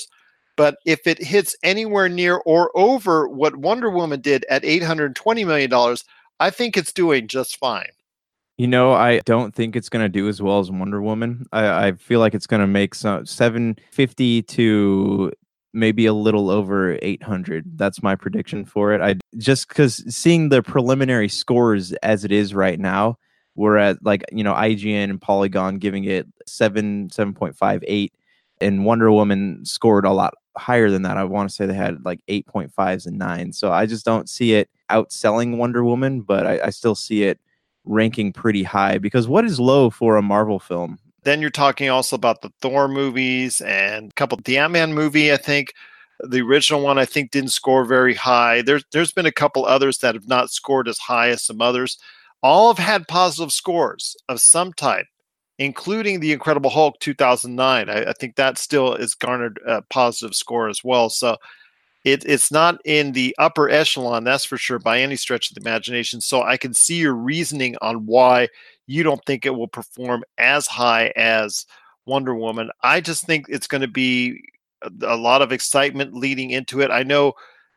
But 0.56 0.78
if 0.86 1.06
it 1.06 1.22
hits 1.22 1.54
anywhere 1.62 2.08
near 2.08 2.36
or 2.46 2.70
over 2.74 3.28
what 3.28 3.56
Wonder 3.56 3.90
Woman 3.90 4.22
did 4.22 4.46
at 4.48 4.62
$820 4.62 5.46
million, 5.46 5.96
I 6.40 6.48
think 6.48 6.78
it's 6.78 6.92
doing 6.92 7.28
just 7.28 7.58
fine. 7.58 7.90
You 8.56 8.68
know, 8.68 8.92
I 8.92 9.18
don't 9.26 9.54
think 9.54 9.76
it's 9.76 9.90
going 9.90 10.04
to 10.04 10.08
do 10.08 10.28
as 10.28 10.40
well 10.40 10.60
as 10.60 10.70
Wonder 10.70 11.02
Woman. 11.02 11.44
I, 11.52 11.88
I 11.88 11.92
feel 11.92 12.20
like 12.20 12.34
it's 12.34 12.46
going 12.46 12.60
to 12.60 12.66
make 12.66 12.94
some 12.94 13.26
750 13.26 14.42
to 14.42 15.32
maybe 15.74 16.06
a 16.06 16.14
little 16.14 16.50
over 16.50 16.98
800. 17.02 17.76
That's 17.76 18.02
my 18.02 18.14
prediction 18.14 18.64
for 18.64 18.92
it. 18.92 19.00
I 19.00 19.16
just 19.36 19.68
because 19.68 20.02
seeing 20.14 20.48
the 20.48 20.62
preliminary 20.62 21.28
scores 21.28 21.92
as 21.94 22.24
it 22.24 22.32
is 22.32 22.54
right 22.54 22.78
now, 22.78 23.18
we're 23.56 23.76
at 23.76 24.04
like 24.04 24.24
you 24.32 24.44
know 24.44 24.54
IGN 24.54 25.10
and 25.10 25.20
Polygon 25.20 25.78
giving 25.78 26.04
it 26.04 26.26
seven, 26.46 27.10
seven 27.10 27.34
point 27.34 27.56
five 27.56 27.82
eight 27.86 28.14
and 28.60 28.84
Wonder 28.84 29.10
Woman 29.10 29.64
scored 29.64 30.04
a 30.04 30.12
lot 30.12 30.34
higher 30.56 30.90
than 30.90 31.02
that. 31.02 31.16
I 31.16 31.24
want 31.24 31.48
to 31.48 31.54
say 31.54 31.66
they 31.66 31.74
had 31.74 32.04
like 32.04 32.20
8.5s 32.28 33.06
and 33.06 33.20
9s. 33.20 33.56
So 33.56 33.72
I 33.72 33.86
just 33.86 34.04
don't 34.04 34.28
see 34.28 34.54
it 34.54 34.70
outselling 34.90 35.56
Wonder 35.56 35.84
Woman, 35.84 36.20
but 36.20 36.46
I, 36.46 36.60
I, 36.66 36.70
still 36.70 36.94
see 36.94 37.24
it 37.24 37.40
ranking 37.84 38.32
pretty 38.32 38.62
high 38.62 38.98
because 38.98 39.26
what 39.26 39.44
is 39.44 39.58
low 39.58 39.90
for 39.90 40.16
a 40.16 40.22
Marvel 40.22 40.58
film? 40.58 40.98
Then 41.24 41.40
you're 41.40 41.50
talking 41.50 41.88
also 41.88 42.16
about 42.16 42.42
the 42.42 42.52
Thor 42.60 42.88
movies 42.88 43.60
and 43.62 44.10
a 44.10 44.14
couple 44.14 44.38
the 44.44 44.58
Ant-Man 44.58 44.92
movie, 44.94 45.32
I 45.32 45.36
think. 45.36 45.72
The 46.20 46.42
original 46.42 46.80
one 46.80 46.98
I 46.98 47.04
think 47.04 47.30
didn't 47.32 47.50
score 47.50 47.84
very 47.84 48.14
high. 48.14 48.62
There's 48.62 48.84
there's 48.92 49.12
been 49.12 49.26
a 49.26 49.32
couple 49.32 49.66
others 49.66 49.98
that 49.98 50.14
have 50.14 50.28
not 50.28 50.50
scored 50.50 50.86
as 50.88 50.98
high 50.98 51.30
as 51.30 51.42
some 51.42 51.60
others. 51.60 51.98
All 52.42 52.72
have 52.72 52.84
had 52.84 53.08
positive 53.08 53.52
scores 53.52 54.16
of 54.28 54.40
some 54.40 54.72
type, 54.74 55.06
including 55.58 56.20
the 56.20 56.32
Incredible 56.32 56.70
Hulk 56.70 57.00
2009. 57.00 57.88
I, 57.88 58.10
I 58.10 58.12
think 58.12 58.36
that 58.36 58.58
still 58.58 58.94
is 58.94 59.14
garnered 59.14 59.58
a 59.66 59.82
positive 59.82 60.34
score 60.34 60.68
as 60.68 60.84
well. 60.84 61.10
So 61.10 61.36
it, 62.04 62.24
it's 62.26 62.52
not 62.52 62.80
in 62.84 63.12
the 63.12 63.34
upper 63.38 63.70
echelon, 63.70 64.24
that's 64.24 64.44
for 64.44 64.58
sure, 64.58 64.78
by 64.78 65.00
any 65.00 65.16
stretch 65.16 65.50
of 65.50 65.54
the 65.54 65.62
imagination. 65.62 66.20
So 66.20 66.42
I 66.42 66.56
can 66.58 66.74
see 66.74 66.96
your 66.96 67.14
reasoning 67.14 67.76
on 67.80 68.06
why 68.06 68.48
you 68.86 69.02
don't 69.02 69.24
think 69.24 69.46
it 69.46 69.54
will 69.54 69.68
perform 69.68 70.22
as 70.36 70.66
high 70.66 71.12
as 71.16 71.66
Wonder 72.06 72.34
Woman. 72.34 72.70
I 72.82 73.00
just 73.00 73.24
think 73.24 73.46
it's 73.48 73.66
going 73.66 73.80
to 73.80 73.88
be 73.88 74.42
a 75.02 75.16
lot 75.16 75.40
of 75.40 75.52
excitement 75.52 76.14
leading 76.14 76.50
into 76.50 76.82
it. 76.82 76.90
I 76.90 77.02
know 77.02 77.32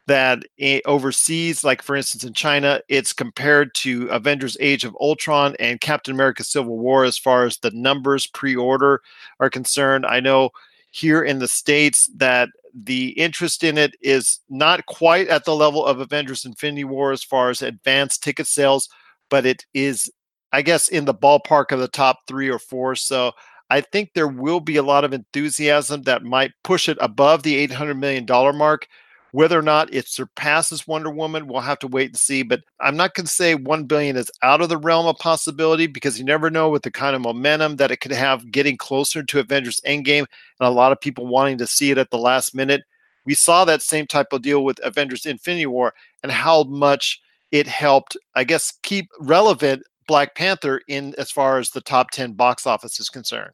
that 0.08 0.44
eh, 0.60 0.80
overseas, 0.86 1.64
like 1.64 1.82
for 1.82 1.96
instance 1.96 2.24
in 2.24 2.34
China, 2.34 2.82
it's 2.90 3.14
compared 3.14 3.74
to 3.76 4.08
Avengers 4.08 4.58
Age 4.60 4.84
of 4.84 4.96
Ultron 5.00 5.56
and 5.60 5.82
Captain 5.82 6.14
America 6.14 6.44
Civil 6.44 6.78
War 6.78 7.04
as 7.06 7.18
far 7.18 7.46
as 7.46 7.58
the 7.58 7.72
numbers 7.72 8.28
pre 8.28 8.56
order 8.56 9.02
are 9.40 9.50
concerned. 9.50 10.06
I 10.06 10.20
know 10.20 10.50
here 10.92 11.24
in 11.24 11.40
the 11.40 11.48
States 11.48 12.10
that 12.16 12.50
the 12.74 13.10
interest 13.10 13.64
in 13.64 13.78
it 13.78 13.96
is 14.02 14.40
not 14.50 14.86
quite 14.86 15.28
at 15.28 15.46
the 15.46 15.56
level 15.56 15.86
of 15.86 16.00
Avengers 16.00 16.46
Infinity 16.46 16.84
War 16.84 17.12
as 17.12 17.24
far 17.24 17.50
as 17.50 17.62
advanced 17.62 18.24
ticket 18.24 18.48
sales, 18.48 18.90
but 19.30 19.46
it 19.46 19.66
is, 19.74 20.12
I 20.52 20.62
guess, 20.62 20.88
in 20.88 21.06
the 21.06 21.14
ballpark 21.14 21.72
of 21.72 21.80
the 21.80 21.88
top 21.88 22.20
three 22.28 22.50
or 22.50 22.60
four. 22.60 22.96
So 22.96 23.32
I 23.70 23.82
think 23.82 24.12
there 24.14 24.28
will 24.28 24.60
be 24.60 24.78
a 24.78 24.84
lot 24.84 25.04
of 25.04 25.14
enthusiasm 25.14 26.04
that 26.04 26.24
might 26.24 26.52
push 26.64 26.88
it 26.88 26.98
above 27.02 27.44
the 27.44 27.68
$800 27.68 27.98
million 28.00 28.26
mark. 28.58 28.88
Whether 29.38 29.60
or 29.60 29.62
not 29.62 29.94
it 29.94 30.08
surpasses 30.08 30.88
Wonder 30.88 31.12
Woman, 31.12 31.46
we'll 31.46 31.62
have 31.62 31.78
to 31.80 31.88
wait 31.88 32.08
and 32.08 32.18
see. 32.18 32.42
But 32.42 32.62
I'm 32.80 32.98
not 32.98 33.14
going 33.14 33.28
to 33.28 33.32
say 33.32 33.54
1 33.54 33.84
billion 33.84 34.18
is 34.18 34.32
out 34.42 34.62
of 34.62 34.70
the 34.70 34.80
realm 34.80 35.06
of 35.06 35.20
possibility 35.20 35.86
because 35.86 36.18
you 36.18 36.26
never 36.26 36.50
know 36.50 36.72
with 36.72 36.82
the 36.82 36.90
kind 36.90 37.16
of 37.16 37.22
momentum 37.22 37.76
that 37.76 37.92
it 37.92 37.98
could 37.98 38.14
have 38.14 38.50
getting 38.52 38.78
closer 38.78 39.22
to 39.22 39.40
Avengers 39.40 39.80
Endgame 39.86 40.26
and 40.60 40.68
a 40.68 40.72
lot 40.72 40.92
of 40.92 41.00
people 41.00 41.28
wanting 41.28 41.60
to 41.60 41.68
see 41.68 41.92
it 41.92 42.00
at 42.00 42.10
the 42.10 42.18
last 42.18 42.56
minute. 42.56 42.82
We 43.28 43.36
saw 43.36 43.64
that 43.66 43.84
same 43.84 44.08
type 44.08 44.34
of 44.34 44.42
deal 44.42 44.64
with 44.64 44.80
Avengers 44.84 45.28
Infinity 45.28 45.68
War 45.68 45.94
and 46.24 46.32
how 46.32 46.64
much 46.64 47.22
it 47.52 47.68
helped, 47.68 48.18
I 48.34 48.44
guess, 48.44 48.74
keep 48.82 49.08
relevant 49.20 49.84
Black 50.08 50.34
Panther 50.34 50.82
in 50.88 51.14
as 51.20 51.30
far 51.30 51.60
as 51.60 51.70
the 51.70 51.82
top 51.82 52.10
10 52.10 52.34
box 52.34 52.66
office 52.66 53.00
is 53.00 53.10
concerned. 53.10 53.52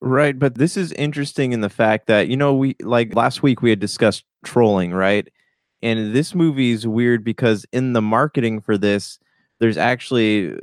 Right, 0.00 0.38
but 0.38 0.56
this 0.56 0.76
is 0.76 0.92
interesting 0.92 1.52
in 1.52 1.60
the 1.60 1.70
fact 1.70 2.06
that 2.08 2.28
you 2.28 2.36
know 2.36 2.54
we 2.54 2.76
like 2.80 3.14
last 3.14 3.42
week 3.42 3.62
we 3.62 3.70
had 3.70 3.80
discussed 3.80 4.24
trolling, 4.44 4.92
right? 4.92 5.26
And 5.82 6.14
this 6.14 6.34
movie 6.34 6.72
is 6.72 6.86
weird 6.86 7.24
because 7.24 7.64
in 7.72 7.92
the 7.92 8.02
marketing 8.02 8.60
for 8.60 8.76
this, 8.78 9.18
there's 9.60 9.76
actually 9.78 10.52
uh, 10.54 10.56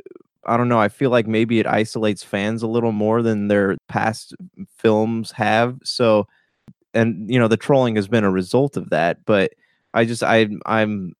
I 0.45 0.57
don't 0.57 0.69
know, 0.69 0.79
I 0.79 0.89
feel 0.89 1.11
like 1.11 1.27
maybe 1.27 1.59
it 1.59 1.67
isolates 1.67 2.23
fans 2.23 2.63
a 2.63 2.67
little 2.67 2.91
more 2.91 3.21
than 3.21 3.47
their 3.47 3.77
past 3.87 4.33
films 4.77 5.31
have. 5.33 5.77
So 5.83 6.27
and 6.93 7.29
you 7.31 7.39
know, 7.39 7.47
the 7.49 7.57
trolling 7.57 7.95
has 7.97 8.07
been 8.07 8.23
a 8.25 8.31
result 8.31 8.77
of 8.77 8.89
that, 8.91 9.25
but 9.25 9.53
I 9.93 10.05
just 10.05 10.23
I 10.23 10.49
I'm 10.65 11.13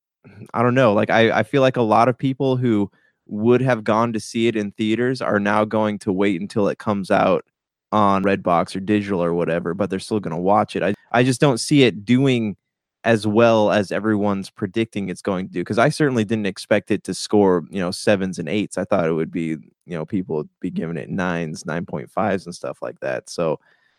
I 0.54 0.62
don't 0.62 0.74
know, 0.74 0.92
like 0.94 1.10
I 1.10 1.30
I 1.40 1.42
feel 1.44 1.62
like 1.62 1.76
a 1.78 1.82
lot 1.82 2.08
of 2.08 2.18
people 2.18 2.56
who 2.56 2.90
would 3.28 3.62
have 3.62 3.84
gone 3.84 4.12
to 4.14 4.20
see 4.20 4.48
it 4.48 4.56
in 4.56 4.72
theaters 4.72 5.22
are 5.22 5.40
now 5.40 5.64
going 5.64 5.98
to 6.00 6.12
wait 6.12 6.40
until 6.40 6.68
it 6.68 6.78
comes 6.78 7.10
out 7.10 7.44
on 7.92 8.24
Redbox 8.24 8.74
or 8.74 8.80
digital 8.80 9.22
or 9.22 9.34
whatever, 9.34 9.74
but 9.74 9.90
they're 9.90 9.98
still 9.98 10.20
going 10.20 10.34
to 10.34 10.40
watch 10.40 10.74
it. 10.74 10.82
I, 10.82 10.94
I 11.12 11.22
just 11.22 11.40
don't 11.40 11.58
see 11.58 11.84
it 11.84 12.04
doing 12.04 12.56
as 13.04 13.26
well 13.26 13.70
as 13.70 13.90
everyone's 13.90 14.48
predicting 14.48 15.08
it's 15.08 15.22
going 15.22 15.46
to 15.46 15.52
do 15.52 15.60
because 15.60 15.78
I 15.78 15.88
certainly 15.88 16.24
didn't 16.24 16.46
expect 16.46 16.90
it 16.90 17.04
to 17.04 17.14
score, 17.14 17.64
you 17.70 17.80
know, 17.80 17.90
sevens 17.90 18.38
and 18.38 18.48
eights. 18.48 18.78
I 18.78 18.84
thought 18.84 19.08
it 19.08 19.12
would 19.12 19.32
be, 19.32 19.48
you 19.48 19.58
know, 19.86 20.06
people 20.06 20.36
would 20.36 20.48
be 20.60 20.70
giving 20.70 20.96
it 20.96 21.10
nines, 21.10 21.64
9.5s 21.64 22.46
and 22.46 22.54
stuff 22.54 22.80
like 22.80 23.00
that. 23.00 23.28
So 23.28 23.58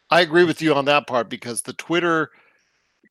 I 0.09 0.21
agree 0.21 0.45
with 0.45 0.61
you 0.61 0.73
on 0.73 0.85
that 0.85 1.07
part 1.07 1.29
because 1.29 1.61
the 1.61 1.73
Twitter 1.73 2.31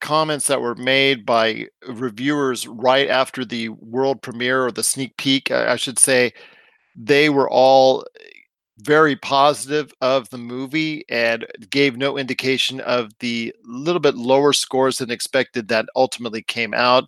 comments 0.01 0.47
that 0.47 0.61
were 0.61 0.75
made 0.75 1.25
by 1.27 1.67
reviewers 1.87 2.67
right 2.67 3.09
after 3.09 3.45
the 3.45 3.69
world 3.69 4.23
premiere 4.23 4.67
or 4.67 4.73
the 4.73 4.83
sneak 4.83 5.17
peek, 5.17 5.51
I 5.51 5.77
should 5.77 5.99
say, 5.99 6.33
they 6.97 7.31
were 7.31 7.49
all 7.49 8.05
very 8.83 9.17
positive 9.17 9.93
of 10.01 10.29
the 10.31 10.39
movie 10.39 11.05
and 11.09 11.47
gave 11.71 11.97
no 11.97 12.19
indication 12.19 12.81
of 12.81 13.13
the 13.21 13.55
little 13.65 14.01
bit 14.01 14.17
lower 14.17 14.53
scores 14.53 14.99
than 14.99 15.11
expected 15.11 15.69
that 15.69 15.87
ultimately 15.95 16.43
came 16.43 16.75
out. 16.75 17.05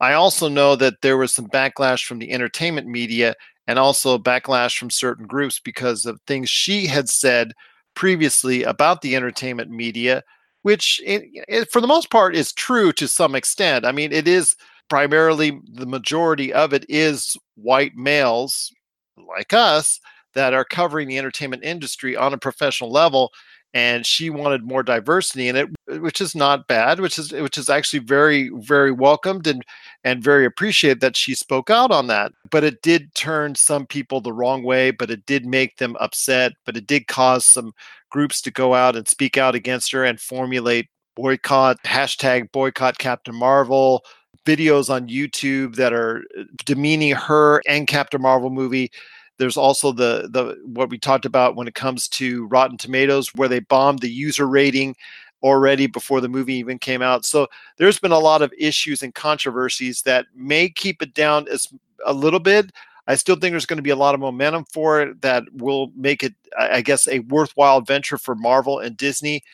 I 0.00 0.12
also 0.12 0.48
know 0.48 0.76
that 0.76 1.00
there 1.00 1.16
was 1.16 1.34
some 1.34 1.48
backlash 1.48 2.04
from 2.04 2.18
the 2.18 2.32
entertainment 2.32 2.86
media 2.86 3.34
and 3.66 3.78
also 3.78 4.18
backlash 4.18 4.76
from 4.76 4.90
certain 4.90 5.26
groups 5.26 5.58
because 5.58 6.04
of 6.06 6.20
things 6.26 6.50
she 6.50 6.86
had 6.86 7.08
said 7.08 7.52
previously 7.94 8.62
about 8.62 9.00
the 9.00 9.16
entertainment 9.16 9.70
media, 9.70 10.22
which 10.62 11.00
it, 11.04 11.24
it, 11.48 11.72
for 11.72 11.80
the 11.80 11.86
most 11.86 12.10
part 12.10 12.36
is 12.36 12.52
true 12.52 12.92
to 12.92 13.08
some 13.08 13.34
extent. 13.34 13.86
I 13.86 13.92
mean, 13.92 14.12
it 14.12 14.28
is 14.28 14.54
primarily 14.90 15.58
the 15.72 15.86
majority 15.86 16.52
of 16.52 16.74
it 16.74 16.84
is 16.88 17.36
white 17.54 17.96
males 17.96 18.70
like 19.16 19.54
us 19.54 19.98
that 20.36 20.54
are 20.54 20.64
covering 20.64 21.08
the 21.08 21.18
entertainment 21.18 21.64
industry 21.64 22.14
on 22.14 22.32
a 22.32 22.38
professional 22.38 22.92
level 22.92 23.32
and 23.74 24.06
she 24.06 24.30
wanted 24.30 24.62
more 24.62 24.82
diversity 24.82 25.48
in 25.48 25.56
it 25.56 25.68
which 26.00 26.20
is 26.20 26.34
not 26.34 26.66
bad 26.66 27.00
which 27.00 27.18
is 27.18 27.32
which 27.32 27.58
is 27.58 27.68
actually 27.68 27.98
very 27.98 28.50
very 28.54 28.92
welcomed 28.92 29.46
and 29.46 29.64
and 30.04 30.22
very 30.22 30.46
appreciated 30.46 31.00
that 31.00 31.16
she 31.16 31.34
spoke 31.34 31.68
out 31.68 31.90
on 31.90 32.06
that. 32.06 32.30
But 32.48 32.62
it 32.62 32.80
did 32.80 33.12
turn 33.14 33.56
some 33.56 33.86
people 33.86 34.20
the 34.20 34.32
wrong 34.32 34.62
way 34.62 34.92
but 34.92 35.10
it 35.10 35.26
did 35.26 35.44
make 35.44 35.78
them 35.78 35.96
upset 36.00 36.52
but 36.64 36.76
it 36.76 36.86
did 36.86 37.06
cause 37.08 37.44
some 37.44 37.72
groups 38.10 38.40
to 38.42 38.50
go 38.50 38.74
out 38.74 38.96
and 38.96 39.08
speak 39.08 39.36
out 39.36 39.54
against 39.54 39.92
her 39.92 40.04
and 40.04 40.20
formulate 40.20 40.88
boycott 41.16 41.82
hashtag 41.84 42.52
boycott 42.52 42.98
captain 42.98 43.34
marvel 43.34 44.04
videos 44.44 44.90
on 44.90 45.08
youtube 45.08 45.74
that 45.74 45.92
are 45.92 46.22
uh, 46.38 46.44
demeaning 46.66 47.12
her 47.12 47.60
and 47.66 47.88
captain 47.88 48.20
marvel 48.20 48.50
movie 48.50 48.90
there's 49.38 49.56
also 49.56 49.92
the 49.92 50.28
the 50.30 50.56
what 50.64 50.90
we 50.90 50.98
talked 50.98 51.24
about 51.24 51.56
when 51.56 51.68
it 51.68 51.74
comes 51.74 52.08
to 52.08 52.46
Rotten 52.46 52.78
Tomatoes, 52.78 53.34
where 53.34 53.48
they 53.48 53.60
bombed 53.60 54.00
the 54.00 54.10
user 54.10 54.46
rating 54.46 54.96
already 55.42 55.86
before 55.86 56.20
the 56.20 56.28
movie 56.28 56.54
even 56.54 56.78
came 56.78 57.02
out. 57.02 57.24
So 57.24 57.46
there's 57.76 57.98
been 57.98 58.12
a 58.12 58.18
lot 58.18 58.42
of 58.42 58.52
issues 58.58 59.02
and 59.02 59.14
controversies 59.14 60.02
that 60.02 60.26
may 60.34 60.68
keep 60.68 61.02
it 61.02 61.14
down 61.14 61.46
as 61.48 61.68
a 62.04 62.12
little 62.12 62.40
bit. 62.40 62.72
I 63.06 63.14
still 63.14 63.36
think 63.36 63.52
there's 63.52 63.66
going 63.66 63.76
to 63.76 63.82
be 63.82 63.90
a 63.90 63.96
lot 63.96 64.14
of 64.14 64.20
momentum 64.20 64.64
for 64.72 65.00
it 65.00 65.20
that 65.20 65.44
will 65.52 65.92
make 65.94 66.24
it, 66.24 66.34
I 66.58 66.80
guess, 66.80 67.06
a 67.06 67.20
worthwhile 67.20 67.80
venture 67.80 68.18
for 68.18 68.34
Marvel 68.34 68.80
and 68.80 68.96
Disney. 68.96 69.44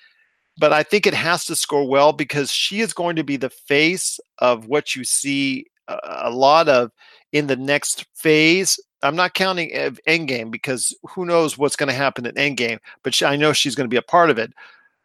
But 0.58 0.72
I 0.72 0.82
think 0.82 1.06
it 1.06 1.14
has 1.14 1.44
to 1.46 1.56
score 1.56 1.86
well 1.86 2.12
because 2.12 2.50
she 2.50 2.80
is 2.80 2.94
going 2.94 3.16
to 3.16 3.24
be 3.24 3.36
the 3.36 3.50
face 3.50 4.18
of 4.38 4.66
what 4.66 4.94
you 4.94 5.04
see 5.04 5.66
a, 5.88 6.30
lot 6.30 6.68
of 6.68 6.92
in 7.32 7.46
the 7.46 7.56
next 7.56 8.06
phase 8.14 8.78
I'm 9.02 9.16
not 9.16 9.34
counting 9.34 9.70
Endgame 10.08 10.50
because 10.50 10.96
who 11.10 11.24
knows 11.24 11.58
what's 11.58 11.76
going 11.76 11.88
to 11.88 11.94
happen 11.94 12.26
in 12.26 12.34
Endgame, 12.34 12.78
but 13.02 13.14
she, 13.14 13.24
I 13.24 13.36
know 13.36 13.52
she's 13.52 13.74
going 13.74 13.86
to 13.86 13.92
be 13.92 13.96
a 13.96 14.02
part 14.02 14.30
of 14.30 14.38
it. 14.38 14.52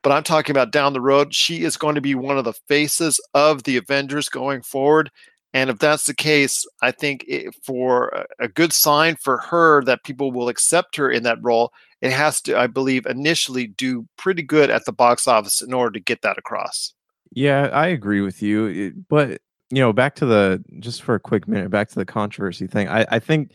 But 0.04 0.12
I'm 0.12 0.24
talking 0.24 0.54
about 0.54 0.72
down 0.72 0.94
the 0.94 1.02
road. 1.02 1.34
She 1.34 1.64
is 1.64 1.76
going 1.76 1.96
to 1.96 2.02
be 2.02 2.16
one 2.16 2.38
of 2.38 2.46
the 2.46 2.54
faces 2.54 3.20
of 3.34 3.64
the 3.64 3.78
Avengers 3.78 4.30
going 4.30 4.62
forward. 4.62 5.10
And 5.54 5.70
if 5.70 5.80
that's 5.80 6.06
the 6.06 6.14
case, 6.14 6.66
I 6.82 6.92
think 6.92 7.26
it, 7.28 7.56
for 7.64 8.26
a 8.40 8.48
good 8.48 8.74
sign 8.74 9.16
for 9.16 9.40
her 9.40 9.84
that 9.86 10.04
people 10.04 10.32
will 10.32 10.50
accept 10.50 10.96
her 10.98 11.10
in 11.10 11.24
that 11.24 11.40
role, 11.42 11.74
it 12.02 12.12
has 12.12 12.40
to, 12.42 12.58
I 12.58 12.68
believe, 12.68 13.08
initially 13.08 13.68
do 13.68 14.08
pretty 14.18 14.44
good 14.44 14.70
at 14.70 14.86
the 14.86 14.94
box 14.94 15.28
office 15.28 15.62
in 15.62 15.74
order 15.74 15.92
to 15.92 16.00
get 16.00 16.22
that 16.22 16.38
across. 16.38 16.94
Yeah, 17.32 17.70
I 17.74 17.88
agree 17.88 18.22
with 18.22 18.44
you. 18.44 18.94
But, 19.10 19.42
you 19.72 19.80
know, 19.80 19.94
back 19.94 20.16
to 20.18 20.26
the, 20.26 20.64
just 20.80 21.02
for 21.02 21.16
a 21.16 21.20
quick 21.20 21.48
minute, 21.48 21.72
back 21.72 21.90
to 21.90 21.96
the 21.96 22.06
controversy 22.06 22.68
thing, 22.68 22.88
I, 22.88 23.06
I 23.10 23.20
think 23.20 23.52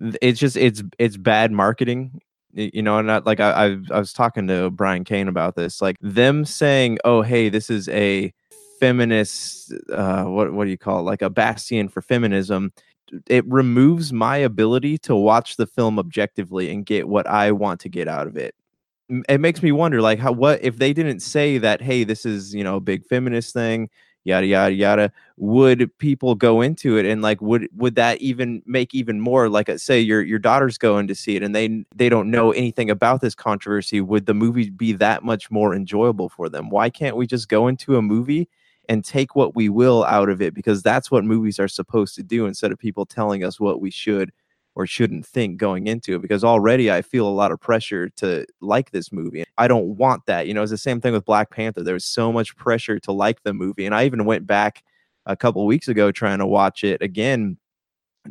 it's 0.00 0.38
just 0.38 0.56
it's 0.56 0.82
it's 0.98 1.16
bad 1.16 1.52
marketing 1.52 2.20
you 2.54 2.82
know 2.82 3.00
not 3.02 3.26
like 3.26 3.40
I, 3.40 3.50
I 3.50 3.76
i 3.90 3.98
was 3.98 4.12
talking 4.12 4.46
to 4.48 4.70
brian 4.70 5.04
kane 5.04 5.28
about 5.28 5.54
this 5.54 5.82
like 5.82 5.96
them 6.00 6.44
saying 6.44 6.98
oh 7.04 7.22
hey 7.22 7.48
this 7.48 7.68
is 7.68 7.88
a 7.90 8.32
feminist 8.78 9.72
uh 9.92 10.24
what 10.24 10.52
what 10.52 10.64
do 10.64 10.70
you 10.70 10.78
call 10.78 11.00
it 11.00 11.02
like 11.02 11.22
a 11.22 11.30
bastion 11.30 11.88
for 11.88 12.02
feminism. 12.02 12.72
It 13.26 13.46
removes 13.46 14.12
my 14.12 14.36
ability 14.36 14.98
to 14.98 15.16
watch 15.16 15.56
the 15.56 15.66
film 15.66 15.98
objectively 15.98 16.70
and 16.70 16.84
get 16.84 17.08
what 17.08 17.26
i 17.26 17.50
want 17.52 17.80
to 17.80 17.88
get 17.88 18.06
out 18.06 18.26
of 18.26 18.36
it. 18.36 18.54
It 19.28 19.40
makes 19.40 19.62
me 19.62 19.72
wonder 19.72 20.02
like 20.02 20.18
how 20.18 20.32
what 20.32 20.62
if 20.62 20.76
they 20.76 20.92
didn't 20.92 21.20
say 21.20 21.58
that 21.58 21.80
hey 21.80 22.04
this 22.04 22.24
is 22.24 22.54
you 22.54 22.62
know 22.62 22.76
a 22.76 22.80
big 22.80 23.04
feminist 23.06 23.52
thing 23.54 23.88
yada 24.24 24.46
yada 24.46 24.74
yada 24.74 25.12
would 25.36 25.96
people 25.98 26.34
go 26.34 26.60
into 26.60 26.96
it? 26.98 27.06
And 27.06 27.22
like 27.22 27.40
would 27.40 27.68
would 27.76 27.94
that 27.94 28.20
even 28.20 28.62
make 28.66 28.94
even 28.94 29.20
more 29.20 29.48
like 29.48 29.68
uh, 29.68 29.78
say 29.78 30.00
your 30.00 30.22
your 30.22 30.38
daughter's 30.38 30.78
going 30.78 31.06
to 31.08 31.14
see 31.14 31.36
it 31.36 31.42
and 31.42 31.54
they 31.54 31.84
they 31.94 32.08
don't 32.08 32.30
know 32.30 32.50
anything 32.52 32.90
about 32.90 33.20
this 33.20 33.34
controversy 33.34 34.00
would 34.00 34.26
the 34.26 34.34
movie 34.34 34.70
be 34.70 34.92
that 34.94 35.22
much 35.24 35.50
more 35.50 35.74
enjoyable 35.74 36.28
for 36.28 36.48
them? 36.48 36.70
Why 36.70 36.90
can't 36.90 37.16
we 37.16 37.26
just 37.26 37.48
go 37.48 37.68
into 37.68 37.96
a 37.96 38.02
movie 38.02 38.48
and 38.88 39.04
take 39.04 39.36
what 39.36 39.54
we 39.54 39.68
will 39.68 40.04
out 40.04 40.28
of 40.28 40.42
it? 40.42 40.54
Because 40.54 40.82
that's 40.82 41.10
what 41.10 41.24
movies 41.24 41.58
are 41.60 41.68
supposed 41.68 42.14
to 42.16 42.22
do 42.22 42.46
instead 42.46 42.72
of 42.72 42.78
people 42.78 43.06
telling 43.06 43.44
us 43.44 43.60
what 43.60 43.80
we 43.80 43.90
should 43.90 44.32
or 44.78 44.86
shouldn't 44.86 45.26
think 45.26 45.56
going 45.56 45.88
into 45.88 46.14
it 46.14 46.22
because 46.22 46.44
already 46.44 46.88
I 46.88 47.02
feel 47.02 47.26
a 47.26 47.30
lot 47.30 47.50
of 47.50 47.60
pressure 47.60 48.08
to 48.10 48.46
like 48.60 48.92
this 48.92 49.10
movie. 49.10 49.44
I 49.58 49.66
don't 49.66 49.96
want 49.96 50.24
that. 50.26 50.46
You 50.46 50.54
know, 50.54 50.62
it's 50.62 50.70
the 50.70 50.78
same 50.78 51.00
thing 51.00 51.12
with 51.12 51.24
Black 51.24 51.50
Panther. 51.50 51.82
There 51.82 51.94
was 51.94 52.04
so 52.04 52.30
much 52.30 52.54
pressure 52.54 53.00
to 53.00 53.10
like 53.10 53.42
the 53.42 53.52
movie. 53.52 53.86
And 53.86 53.94
I 53.94 54.06
even 54.06 54.24
went 54.24 54.46
back 54.46 54.84
a 55.26 55.34
couple 55.34 55.66
weeks 55.66 55.88
ago 55.88 56.12
trying 56.12 56.38
to 56.38 56.46
watch 56.46 56.84
it 56.84 57.02
again 57.02 57.58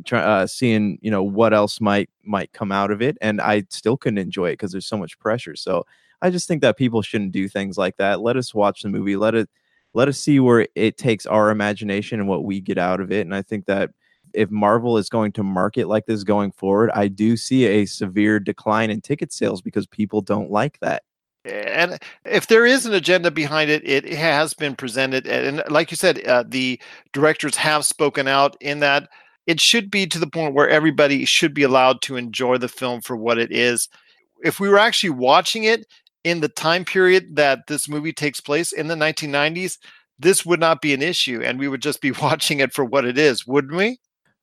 try, 0.06 0.20
uh, 0.22 0.46
seeing 0.46 0.98
you 1.02 1.10
know 1.10 1.22
what 1.22 1.52
else 1.52 1.82
might 1.82 2.08
might 2.24 2.52
come 2.52 2.72
out 2.72 2.90
of 2.90 3.02
it 3.02 3.16
and 3.20 3.40
i 3.40 3.64
still 3.70 3.96
couldn't 3.96 4.18
enjoy 4.18 4.46
it 4.48 4.52
because 4.52 4.70
there's 4.70 4.86
so 4.86 4.96
much 4.96 5.18
pressure 5.18 5.56
so 5.56 5.84
i 6.22 6.30
just 6.30 6.46
think 6.46 6.60
that 6.60 6.76
people 6.76 7.02
shouldn't 7.02 7.32
do 7.32 7.48
things 7.48 7.76
like 7.76 7.96
that 7.96 8.20
let 8.20 8.36
us 8.36 8.54
watch 8.54 8.82
the 8.82 8.88
movie 8.88 9.16
let 9.16 9.34
it 9.34 9.48
let 9.94 10.06
us 10.06 10.18
see 10.18 10.38
where 10.38 10.68
it 10.74 10.96
takes 10.98 11.26
our 11.26 11.50
imagination 11.50 12.20
and 12.20 12.28
what 12.28 12.44
we 12.44 12.60
get 12.60 12.78
out 12.78 13.00
of 13.00 13.10
it 13.10 13.22
and 13.22 13.34
i 13.34 13.42
think 13.42 13.66
that 13.66 13.90
if 14.34 14.50
Marvel 14.50 14.98
is 14.98 15.08
going 15.08 15.32
to 15.32 15.42
market 15.42 15.88
like 15.88 16.06
this 16.06 16.24
going 16.24 16.52
forward, 16.52 16.90
I 16.94 17.08
do 17.08 17.36
see 17.36 17.66
a 17.66 17.86
severe 17.86 18.40
decline 18.40 18.90
in 18.90 19.00
ticket 19.00 19.32
sales 19.32 19.60
because 19.60 19.86
people 19.86 20.20
don't 20.20 20.50
like 20.50 20.78
that. 20.80 21.02
And 21.44 21.98
if 22.24 22.48
there 22.48 22.66
is 22.66 22.84
an 22.84 22.94
agenda 22.94 23.30
behind 23.30 23.70
it, 23.70 23.88
it 23.88 24.12
has 24.12 24.54
been 24.54 24.76
presented. 24.76 25.26
And 25.26 25.62
like 25.70 25.90
you 25.90 25.96
said, 25.96 26.26
uh, 26.26 26.44
the 26.46 26.80
directors 27.12 27.56
have 27.56 27.84
spoken 27.84 28.28
out 28.28 28.56
in 28.60 28.80
that 28.80 29.08
it 29.46 29.60
should 29.60 29.90
be 29.90 30.06
to 30.06 30.18
the 30.18 30.26
point 30.26 30.54
where 30.54 30.68
everybody 30.68 31.24
should 31.24 31.54
be 31.54 31.62
allowed 31.62 32.02
to 32.02 32.16
enjoy 32.16 32.58
the 32.58 32.68
film 32.68 33.00
for 33.00 33.16
what 33.16 33.38
it 33.38 33.50
is. 33.50 33.88
If 34.44 34.60
we 34.60 34.68
were 34.68 34.78
actually 34.78 35.10
watching 35.10 35.64
it 35.64 35.86
in 36.22 36.40
the 36.40 36.48
time 36.48 36.84
period 36.84 37.36
that 37.36 37.66
this 37.66 37.88
movie 37.88 38.12
takes 38.12 38.40
place 38.40 38.72
in 38.72 38.88
the 38.88 38.94
1990s, 38.94 39.78
this 40.18 40.44
would 40.44 40.60
not 40.60 40.82
be 40.82 40.92
an 40.92 41.00
issue 41.00 41.40
and 41.42 41.58
we 41.58 41.68
would 41.68 41.80
just 41.80 42.02
be 42.02 42.10
watching 42.22 42.60
it 42.60 42.74
for 42.74 42.84
what 42.84 43.06
it 43.06 43.16
is, 43.16 43.46
wouldn't 43.46 43.74
we? 43.74 43.98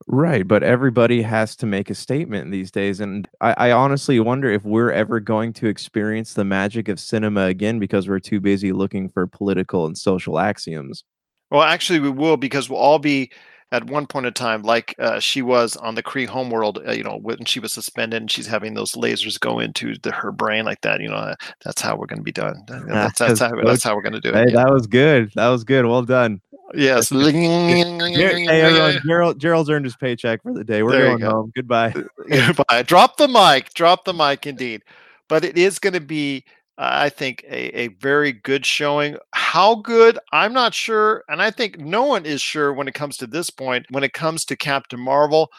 Right, 0.08 0.48
but 0.48 0.62
everybody 0.62 1.22
has 1.22 1.56
to 1.58 1.66
make 1.66 1.90
a 1.90 1.96
statement 1.96 2.52
these 2.52 2.70
days, 2.70 3.00
and 3.00 3.28
I, 3.42 3.54
I, 3.58 3.72
honestly 3.72 4.20
wonder 4.20 4.52
if 4.52 4.64
we're 4.64 4.92
ever 4.92 5.20
going 5.20 5.54
to 5.54 5.68
experience 5.68 6.34
the 6.34 6.46
magic 6.46 6.90
of 6.90 7.00
cinema 7.00 7.46
again 7.46 7.80
because 7.80 8.08
we're 8.08 8.20
too 8.20 8.40
busy 8.40 8.72
looking 8.72 9.10
for 9.10 9.26
political 9.26 9.86
and 9.88 9.98
social 9.98 10.38
axioms. 10.38 11.04
Well, 11.50 11.64
actually, 11.64 12.00
we 12.00 12.10
will 12.10 12.38
because 12.38 12.70
we'll 12.70 12.80
all 12.80 13.00
be 13.00 13.32
at 13.72 13.90
one 13.90 14.06
point 14.06 14.26
in 14.26 14.34
time, 14.34 14.62
like 14.62 14.96
uh, 15.00 15.20
she 15.20 15.42
was 15.42 15.76
on 15.78 15.96
the 15.96 16.04
Kree 16.04 16.28
homeworld. 16.28 16.80
Uh, 16.88 16.92
you 16.92 17.04
know, 17.04 17.18
when 17.18 17.46
she 17.46 17.60
was 17.60 17.74
suspended 17.74 18.22
and 18.22 18.32
she's 18.32 18.48
having 18.48 18.74
those 18.74 18.94
lasers 18.94 19.40
go 19.40 19.60
into 19.60 19.96
the, 20.04 20.12
her 20.12 20.32
brain 20.32 20.66
like 20.66 20.82
that. 20.82 21.02
You 21.02 21.10
know, 21.10 21.16
uh, 21.16 21.36
that's 21.64 21.82
how 21.82 21.96
we're 21.96 22.06
going 22.06 22.20
to 22.20 22.24
be 22.24 22.32
done. 22.32 22.64
That's, 22.68 23.20
that's, 23.20 23.40
how, 23.40 23.52
that's 23.64 23.84
how 23.84 23.96
we're 23.96 24.02
going 24.02 24.14
to 24.14 24.22
do 24.22 24.30
it. 24.30 24.36
Hey, 24.36 24.54
that 24.54 24.70
was 24.70 24.88
good. 24.88 25.32
That 25.36 25.50
was 25.50 25.64
good. 25.64 25.86
Well 25.86 26.04
done. 26.04 26.42
Yes. 26.74 27.10
hey, 27.10 28.48
everyone. 28.48 29.00
Gerald, 29.06 29.40
Gerald's 29.40 29.70
earned 29.70 29.86
his 29.86 29.96
paycheck 29.96 30.42
for 30.42 30.54
the 30.54 30.64
day. 30.64 30.84
We're 30.84 30.92
there 30.92 31.06
going 31.08 31.20
go. 31.20 31.30
home. 31.30 31.52
Goodbye. 31.56 31.94
Goodbye. 32.30 32.84
Drop 32.84 33.18
the 33.18 33.28
mic. 33.28 33.74
Drop 33.74 34.06
the 34.06 34.14
mic, 34.14 34.48
indeed. 34.48 34.82
But 35.30 35.46
it 35.46 35.58
is 35.58 35.80
going 35.80 35.94
to 35.94 36.02
be, 36.02 36.44
uh, 36.78 36.90
I 36.92 37.10
think, 37.10 37.44
a, 37.48 37.82
a 37.82 37.88
very 38.00 38.32
good 38.32 38.66
showing. 38.66 39.18
How 39.34 39.76
good? 39.76 40.18
I'm 40.32 40.54
not 40.54 40.74
sure. 40.74 41.24
And 41.30 41.42
I 41.42 41.52
think 41.52 41.80
no 41.80 42.04
one 42.04 42.26
is 42.26 42.42
sure 42.42 42.74
when 42.74 42.88
it 42.88 42.94
comes 42.94 43.18
to 43.18 43.28
this 43.28 43.50
point. 43.50 43.86
When 43.92 44.04
it 44.04 44.14
comes 44.14 44.46
to 44.46 44.56
Captain 44.56 45.00
Marvel, 45.00 45.50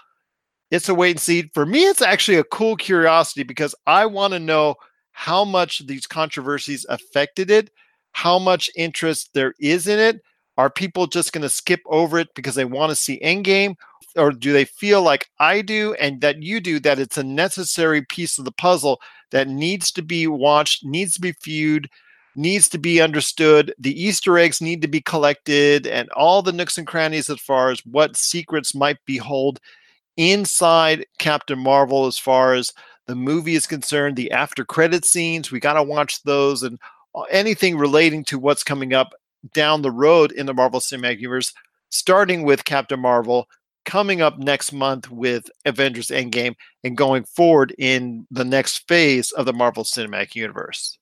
it's 0.70 0.88
a 0.88 0.94
wait 0.94 1.12
and 1.12 1.20
see. 1.20 1.50
For 1.54 1.64
me, 1.64 1.84
it's 1.84 2.02
actually 2.02 2.38
a 2.38 2.44
cool 2.44 2.76
curiosity 2.76 3.44
because 3.44 3.74
I 3.86 4.06
want 4.06 4.32
to 4.32 4.40
know 4.40 4.74
how 5.12 5.44
much 5.44 5.86
these 5.86 6.06
controversies 6.06 6.84
affected 6.88 7.50
it, 7.50 7.70
how 8.12 8.38
much 8.38 8.68
interest 8.76 9.30
there 9.32 9.54
is 9.60 9.88
in 9.88 9.98
it 9.98 10.20
are 10.56 10.70
people 10.70 11.06
just 11.06 11.32
going 11.32 11.42
to 11.42 11.48
skip 11.48 11.80
over 11.86 12.18
it 12.18 12.28
because 12.34 12.54
they 12.54 12.64
want 12.64 12.90
to 12.90 12.96
see 12.96 13.20
Endgame? 13.20 13.76
Or 14.16 14.30
do 14.32 14.52
they 14.52 14.64
feel 14.64 15.02
like 15.02 15.28
I 15.38 15.60
do 15.60 15.94
and 15.94 16.20
that 16.22 16.42
you 16.42 16.60
do, 16.60 16.80
that 16.80 16.98
it's 16.98 17.18
a 17.18 17.22
necessary 17.22 18.02
piece 18.02 18.38
of 18.38 18.46
the 18.46 18.52
puzzle 18.52 19.00
that 19.30 19.48
needs 19.48 19.90
to 19.92 20.02
be 20.02 20.26
watched, 20.26 20.84
needs 20.84 21.14
to 21.14 21.20
be 21.20 21.34
viewed, 21.44 21.90
needs 22.34 22.68
to 22.70 22.78
be 22.78 23.02
understood? 23.02 23.74
The 23.78 24.02
Easter 24.02 24.38
eggs 24.38 24.62
need 24.62 24.80
to 24.82 24.88
be 24.88 25.02
collected 25.02 25.86
and 25.86 26.08
all 26.10 26.40
the 26.40 26.52
nooks 26.52 26.78
and 26.78 26.86
crannies 26.86 27.28
as 27.28 27.40
far 27.40 27.70
as 27.70 27.84
what 27.84 28.16
secrets 28.16 28.74
might 28.74 28.96
behold 29.04 29.60
inside 30.16 31.06
Captain 31.18 31.58
Marvel 31.58 32.06
as 32.06 32.16
far 32.16 32.54
as 32.54 32.72
the 33.06 33.14
movie 33.14 33.54
is 33.54 33.66
concerned, 33.66 34.16
the 34.16 34.32
after 34.32 34.64
credit 34.64 35.04
scenes, 35.04 35.52
we 35.52 35.60
got 35.60 35.74
to 35.74 35.82
watch 35.82 36.22
those 36.22 36.62
and 36.62 36.78
anything 37.30 37.76
relating 37.76 38.24
to 38.24 38.38
what's 38.38 38.64
coming 38.64 38.92
up 38.94 39.14
down 39.52 39.82
the 39.82 39.90
road 39.90 40.32
in 40.32 40.46
the 40.46 40.54
Marvel 40.54 40.80
Cinematic 40.80 41.18
Universe, 41.18 41.52
starting 41.90 42.42
with 42.42 42.64
Captain 42.64 43.00
Marvel, 43.00 43.48
coming 43.84 44.20
up 44.20 44.38
next 44.38 44.72
month 44.72 45.10
with 45.10 45.48
Avengers 45.64 46.08
Endgame, 46.08 46.54
and 46.84 46.96
going 46.96 47.24
forward 47.24 47.74
in 47.78 48.26
the 48.30 48.44
next 48.44 48.86
phase 48.88 49.30
of 49.32 49.46
the 49.46 49.52
Marvel 49.52 49.84
Cinematic 49.84 50.34
Universe. 50.34 50.98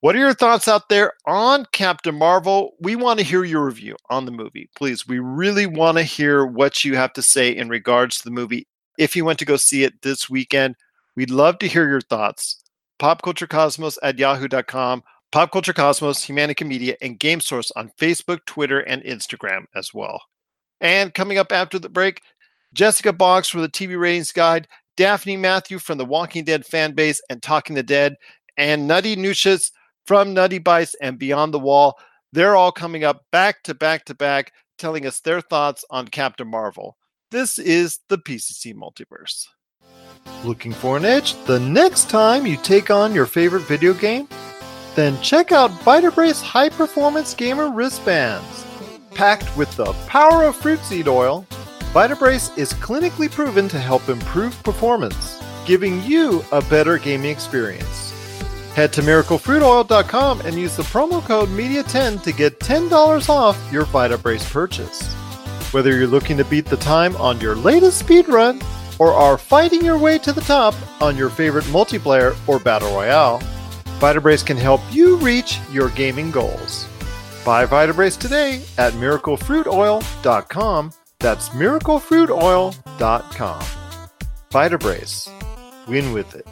What 0.00 0.14
are 0.14 0.18
your 0.18 0.34
thoughts 0.34 0.68
out 0.68 0.90
there 0.90 1.14
on 1.26 1.66
Captain 1.72 2.14
Marvel? 2.14 2.74
We 2.78 2.94
want 2.94 3.20
to 3.20 3.24
hear 3.24 3.42
your 3.42 3.64
review 3.64 3.96
on 4.10 4.26
the 4.26 4.32
movie. 4.32 4.68
Please, 4.76 5.08
we 5.08 5.18
really 5.18 5.64
want 5.64 5.96
to 5.96 6.02
hear 6.02 6.44
what 6.44 6.84
you 6.84 6.94
have 6.96 7.14
to 7.14 7.22
say 7.22 7.56
in 7.56 7.70
regards 7.70 8.18
to 8.18 8.24
the 8.24 8.30
movie. 8.30 8.66
If 8.98 9.16
you 9.16 9.24
went 9.24 9.38
to 9.38 9.46
go 9.46 9.56
see 9.56 9.82
it 9.82 10.02
this 10.02 10.28
weekend, 10.28 10.76
we'd 11.16 11.30
love 11.30 11.58
to 11.60 11.68
hear 11.68 11.88
your 11.88 12.02
thoughts. 12.02 12.62
Popculturecosmos 13.00 13.96
at 14.02 14.18
yahoo.com 14.18 15.02
Pop 15.34 15.50
Culture 15.50 15.72
Cosmos, 15.72 16.24
Humanica 16.24 16.64
Media, 16.64 16.96
and 17.02 17.18
Game 17.18 17.40
Source 17.40 17.72
on 17.74 17.90
Facebook, 18.00 18.44
Twitter, 18.46 18.78
and 18.78 19.02
Instagram 19.02 19.64
as 19.74 19.92
well. 19.92 20.22
And 20.80 21.12
coming 21.12 21.38
up 21.38 21.50
after 21.50 21.76
the 21.76 21.88
break, 21.88 22.20
Jessica 22.72 23.12
Boggs 23.12 23.48
from 23.48 23.62
the 23.62 23.68
TV 23.68 23.98
Ratings 23.98 24.30
Guide, 24.30 24.68
Daphne 24.96 25.36
Matthew 25.36 25.80
from 25.80 25.98
the 25.98 26.04
Walking 26.04 26.44
Dead 26.44 26.64
fan 26.64 26.92
base 26.92 27.20
and 27.28 27.42
Talking 27.42 27.74
the 27.74 27.82
Dead, 27.82 28.14
and 28.56 28.86
Nutty 28.86 29.16
Nucius 29.16 29.72
from 30.06 30.34
Nutty 30.34 30.60
Bites 30.60 30.94
and 31.02 31.18
Beyond 31.18 31.52
the 31.52 31.58
Wall. 31.58 31.98
They're 32.32 32.54
all 32.54 32.70
coming 32.70 33.02
up 33.02 33.24
back 33.32 33.64
to 33.64 33.74
back 33.74 34.04
to 34.04 34.14
back, 34.14 34.52
telling 34.78 35.04
us 35.04 35.18
their 35.18 35.40
thoughts 35.40 35.84
on 35.90 36.06
Captain 36.06 36.46
Marvel. 36.46 36.96
This 37.32 37.58
is 37.58 37.98
the 38.08 38.18
PCC 38.18 38.72
Multiverse. 38.72 39.48
Looking 40.44 40.72
for 40.72 40.96
an 40.96 41.04
edge 41.04 41.34
the 41.46 41.58
next 41.58 42.08
time 42.08 42.46
you 42.46 42.56
take 42.56 42.88
on 42.88 43.12
your 43.12 43.26
favorite 43.26 43.62
video 43.62 43.94
game? 43.94 44.28
Then 44.94 45.20
check 45.22 45.50
out 45.50 45.70
Vitabrace 45.70 46.42
High 46.42 46.68
Performance 46.68 47.34
Gamer 47.34 47.70
Wristbands. 47.70 48.64
Packed 49.12 49.56
with 49.56 49.74
the 49.76 49.92
power 50.06 50.44
of 50.44 50.56
fruit 50.56 50.80
seed 50.80 51.08
oil, 51.08 51.46
Vitabrace 51.92 52.56
is 52.58 52.72
clinically 52.74 53.30
proven 53.30 53.68
to 53.68 53.78
help 53.78 54.08
improve 54.08 54.60
performance, 54.62 55.42
giving 55.66 56.02
you 56.02 56.44
a 56.52 56.60
better 56.62 56.98
gaming 56.98 57.30
experience. 57.30 58.12
Head 58.74 58.92
to 58.94 59.02
miraclefruitoil.com 59.02 60.40
and 60.40 60.54
use 60.56 60.76
the 60.76 60.82
promo 60.82 61.24
code 61.24 61.48
MEDIA10 61.50 62.22
to 62.24 62.32
get 62.32 62.58
$10 62.58 63.28
off 63.28 63.72
your 63.72 63.84
Vitabrace 63.86 64.50
purchase. 64.52 65.12
Whether 65.72 65.96
you're 65.96 66.08
looking 66.08 66.36
to 66.38 66.44
beat 66.44 66.66
the 66.66 66.76
time 66.76 67.16
on 67.16 67.40
your 67.40 67.54
latest 67.54 68.04
speedrun 68.04 68.64
or 68.98 69.12
are 69.12 69.38
fighting 69.38 69.84
your 69.84 69.98
way 69.98 70.18
to 70.18 70.32
the 70.32 70.40
top 70.40 70.74
on 71.00 71.16
your 71.16 71.30
favorite 71.30 71.64
multiplayer 71.66 72.36
or 72.48 72.58
battle 72.58 72.92
royale, 72.92 73.40
Vitabrace 73.98 74.44
can 74.44 74.56
help 74.56 74.80
you 74.90 75.16
reach 75.16 75.58
your 75.70 75.90
gaming 75.90 76.30
goals. 76.30 76.88
Buy 77.44 77.66
Vitabrace 77.66 78.18
today 78.18 78.62
at 78.78 78.94
miraclefruitoil.com. 78.94 80.92
That's 81.20 81.50
miraclefruitoil.com. 81.50 83.62
Vitabrace. 84.50 85.86
Win 85.86 86.12
with 86.12 86.34
it. 86.34 86.46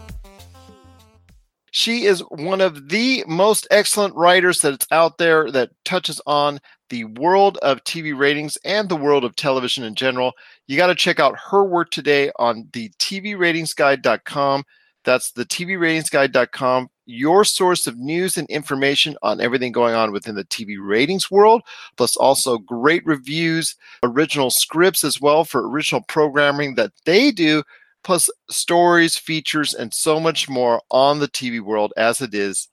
She 1.73 2.05
is 2.05 2.21
one 2.29 2.61
of 2.61 2.91
the 2.91 3.25
most 3.27 3.67
excellent 3.71 4.15
writers 4.15 4.61
that's 4.61 4.87
out 4.91 5.17
there 5.17 5.51
that 5.51 5.71
touches 5.87 6.21
on 6.27 6.61
the 6.91 7.05
world 7.05 7.57
of 7.63 7.83
TV 7.85 8.17
ratings 8.17 8.59
and 8.65 8.89
the 8.89 8.97
world 8.97 9.25
of 9.25 9.35
television 9.37 9.83
in 9.83 9.95
general. 9.95 10.33
You 10.67 10.77
got 10.77 10.89
to 10.89 10.95
check 10.95 11.19
out 11.19 11.39
her 11.51 11.65
work 11.65 11.91
today 11.91 12.31
on 12.39 12.69
the 12.75 12.91
TVRatingsGuide.com. 12.99 14.65
That's 15.05 15.33
the 15.33 15.47
TVRatingsGuide.com 15.47 16.89
your 17.07 17.45
source 17.45 17.87
of 17.87 17.99
news 17.99 18.37
and 18.37 18.49
information 18.49 19.17
on 19.23 19.41
everything 19.41 19.73
going 19.73 19.95
on 19.95 20.13
within 20.13 20.35
the 20.35 20.45
TV 20.45 20.77
ratings 20.81 21.31
world, 21.31 21.63
plus 21.97 22.17
also 22.17 22.59
great 22.59 23.05
reviews, 23.05 23.77
original 24.03 24.51
scripts 24.51 25.05
as 25.05 25.21
well 25.21 25.45
for 25.45 25.69
original 25.69 26.03
programming 26.09 26.75
that 26.77 26.93
they 27.05 27.31
do, 27.31 27.63
plus 28.05 28.31
stories, 28.51 29.17
features, 29.17 29.75
and 29.75 29.93
so 29.93 30.21
much 30.21 30.49
more 30.49 30.81
on 30.91 31.19
the 31.19 31.29
TV 31.29 31.61
world 31.61 31.93
as 31.97 32.21
it 32.21 32.35
is. 32.35 32.69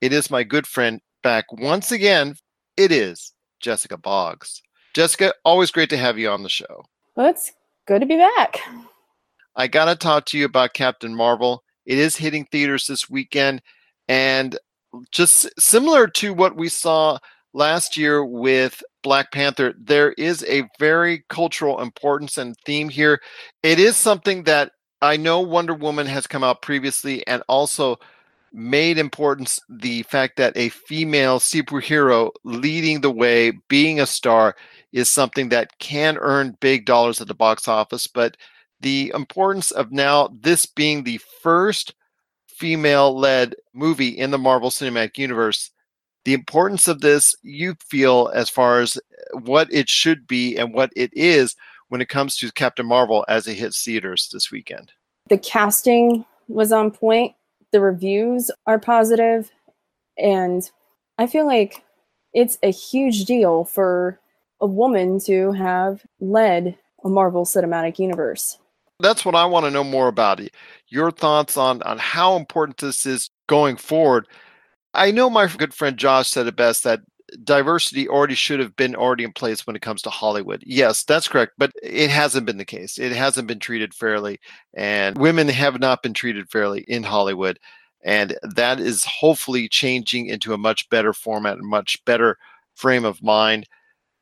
It 0.00 0.12
is 0.12 0.30
my 0.30 0.42
good 0.42 0.66
friend 0.66 1.00
back 1.22 1.52
once 1.52 1.92
again. 1.92 2.36
It 2.76 2.90
is 2.92 3.32
Jessica 3.60 3.96
Boggs. 3.96 4.62
Jessica, 4.94 5.32
always 5.44 5.70
great 5.70 5.90
to 5.90 5.96
have 5.96 6.18
you 6.18 6.28
on 6.28 6.42
the 6.42 6.48
show. 6.48 6.84
Well, 7.16 7.30
it's 7.30 7.52
good 7.86 8.00
to 8.00 8.06
be 8.06 8.16
back. 8.16 8.60
I 9.54 9.66
got 9.68 9.86
to 9.86 9.96
talk 9.96 10.26
to 10.26 10.38
you 10.38 10.44
about 10.44 10.74
Captain 10.74 11.14
Marvel. 11.14 11.62
It 11.86 11.98
is 11.98 12.16
hitting 12.16 12.44
theaters 12.46 12.86
this 12.86 13.08
weekend. 13.10 13.62
And 14.08 14.58
just 15.10 15.48
similar 15.58 16.06
to 16.08 16.34
what 16.34 16.56
we 16.56 16.68
saw 16.68 17.18
last 17.54 17.96
year 17.96 18.24
with 18.24 18.82
Black 19.02 19.32
Panther, 19.32 19.74
there 19.78 20.12
is 20.12 20.44
a 20.44 20.68
very 20.78 21.24
cultural 21.28 21.80
importance 21.80 22.38
and 22.38 22.56
theme 22.64 22.88
here. 22.88 23.20
It 23.62 23.78
is 23.78 23.96
something 23.96 24.44
that 24.44 24.72
I 25.00 25.16
know 25.16 25.40
Wonder 25.40 25.74
Woman 25.74 26.06
has 26.06 26.26
come 26.26 26.44
out 26.44 26.62
previously 26.62 27.26
and 27.26 27.42
also 27.48 27.98
made 28.52 28.98
importance 28.98 29.58
the 29.68 30.02
fact 30.04 30.36
that 30.36 30.56
a 30.56 30.68
female 30.68 31.38
superhero 31.38 32.30
leading 32.44 33.00
the 33.00 33.10
way, 33.10 33.52
being 33.68 34.00
a 34.00 34.06
star, 34.06 34.54
is 34.92 35.08
something 35.08 35.48
that 35.48 35.78
can 35.78 36.18
earn 36.18 36.56
big 36.60 36.84
dollars 36.84 37.20
at 37.20 37.28
the 37.28 37.34
box 37.34 37.66
office. 37.66 38.06
But 38.06 38.36
the 38.82 39.12
importance 39.14 39.70
of 39.70 39.92
now 39.92 40.28
this 40.40 40.66
being 40.66 41.02
the 41.02 41.20
first 41.40 41.94
female 42.48 43.16
led 43.18 43.54
movie 43.72 44.08
in 44.08 44.30
the 44.30 44.38
Marvel 44.38 44.70
Cinematic 44.70 45.18
Universe, 45.18 45.70
the 46.24 46.34
importance 46.34 46.86
of 46.86 47.00
this 47.00 47.34
you 47.42 47.74
feel 47.88 48.30
as 48.34 48.48
far 48.48 48.80
as 48.80 48.96
uh, 48.96 49.38
what 49.40 49.72
it 49.72 49.88
should 49.88 50.26
be 50.26 50.56
and 50.56 50.74
what 50.74 50.90
it 50.94 51.10
is 51.14 51.56
when 51.88 52.00
it 52.00 52.08
comes 52.08 52.36
to 52.36 52.52
Captain 52.52 52.86
Marvel 52.86 53.24
as 53.28 53.46
it 53.46 53.54
hits 53.54 53.82
theaters 53.82 54.28
this 54.32 54.50
weekend. 54.50 54.92
The 55.28 55.38
casting 55.38 56.24
was 56.48 56.72
on 56.72 56.90
point, 56.90 57.34
the 57.72 57.80
reviews 57.80 58.50
are 58.66 58.78
positive, 58.78 59.50
and 60.18 60.68
I 61.18 61.26
feel 61.26 61.46
like 61.46 61.84
it's 62.32 62.58
a 62.62 62.70
huge 62.70 63.24
deal 63.24 63.64
for 63.64 64.20
a 64.60 64.66
woman 64.66 65.18
to 65.20 65.52
have 65.52 66.04
led 66.20 66.78
a 67.04 67.08
Marvel 67.08 67.44
Cinematic 67.44 67.98
Universe. 67.98 68.58
That's 69.02 69.24
what 69.24 69.34
I 69.34 69.44
want 69.44 69.66
to 69.66 69.70
know 69.70 69.84
more 69.84 70.08
about. 70.08 70.40
Your 70.88 71.10
thoughts 71.10 71.56
on 71.56 71.82
on 71.82 71.98
how 71.98 72.36
important 72.36 72.78
this 72.78 73.04
is 73.06 73.30
going 73.48 73.76
forward. 73.76 74.28
I 74.94 75.10
know 75.10 75.28
my 75.30 75.46
good 75.46 75.74
friend 75.74 75.96
Josh 75.96 76.28
said 76.28 76.46
it 76.46 76.56
best 76.56 76.84
that 76.84 77.00
diversity 77.44 78.08
already 78.08 78.34
should 78.34 78.60
have 78.60 78.76
been 78.76 78.94
already 78.94 79.24
in 79.24 79.32
place 79.32 79.66
when 79.66 79.76
it 79.76 79.82
comes 79.82 80.02
to 80.02 80.10
Hollywood. 80.10 80.62
Yes, 80.66 81.04
that's 81.04 81.28
correct, 81.28 81.52
but 81.58 81.72
it 81.82 82.10
hasn't 82.10 82.46
been 82.46 82.58
the 82.58 82.64
case. 82.64 82.98
It 82.98 83.12
hasn't 83.12 83.48
been 83.48 83.58
treated 83.58 83.94
fairly, 83.94 84.38
and 84.74 85.16
women 85.18 85.48
have 85.48 85.80
not 85.80 86.02
been 86.02 86.14
treated 86.14 86.50
fairly 86.50 86.84
in 86.88 87.02
Hollywood. 87.02 87.58
And 88.04 88.36
that 88.42 88.80
is 88.80 89.04
hopefully 89.04 89.68
changing 89.68 90.26
into 90.26 90.52
a 90.52 90.58
much 90.58 90.88
better 90.90 91.12
format, 91.12 91.58
a 91.58 91.62
much 91.62 92.04
better 92.04 92.36
frame 92.74 93.04
of 93.04 93.22
mind. 93.22 93.66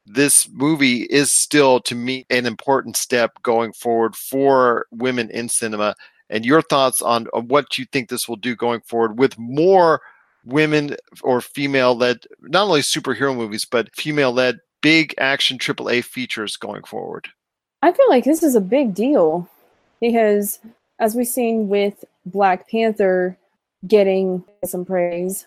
This 0.06 0.48
movie 0.50 1.02
is 1.02 1.30
still, 1.30 1.80
to 1.80 1.94
me, 1.94 2.26
an 2.30 2.46
important 2.46 2.96
step 2.96 3.32
going 3.42 3.72
forward 3.72 4.16
for 4.16 4.86
women 4.90 5.30
in 5.30 5.48
cinema. 5.48 5.94
And 6.28 6.44
your 6.44 6.62
thoughts 6.62 7.02
on, 7.02 7.26
on 7.32 7.48
what 7.48 7.76
you 7.78 7.84
think 7.86 8.08
this 8.08 8.28
will 8.28 8.36
do 8.36 8.54
going 8.56 8.80
forward 8.80 9.18
with 9.18 9.38
more 9.38 10.00
women 10.44 10.96
or 11.22 11.40
female 11.40 11.94
led, 11.94 12.24
not 12.40 12.64
only 12.64 12.80
superhero 12.80 13.36
movies, 13.36 13.64
but 13.64 13.94
female 13.94 14.32
led 14.32 14.60
big 14.80 15.14
action 15.18 15.58
AAA 15.58 16.04
features 16.04 16.56
going 16.56 16.84
forward? 16.84 17.28
I 17.82 17.92
feel 17.92 18.08
like 18.08 18.24
this 18.24 18.42
is 18.42 18.54
a 18.54 18.60
big 18.60 18.94
deal 18.94 19.48
because, 20.00 20.58
as 20.98 21.14
we've 21.14 21.26
seen 21.26 21.68
with 21.68 22.04
Black 22.26 22.68
Panther 22.68 23.36
getting 23.86 24.44
some 24.64 24.84
praise, 24.84 25.46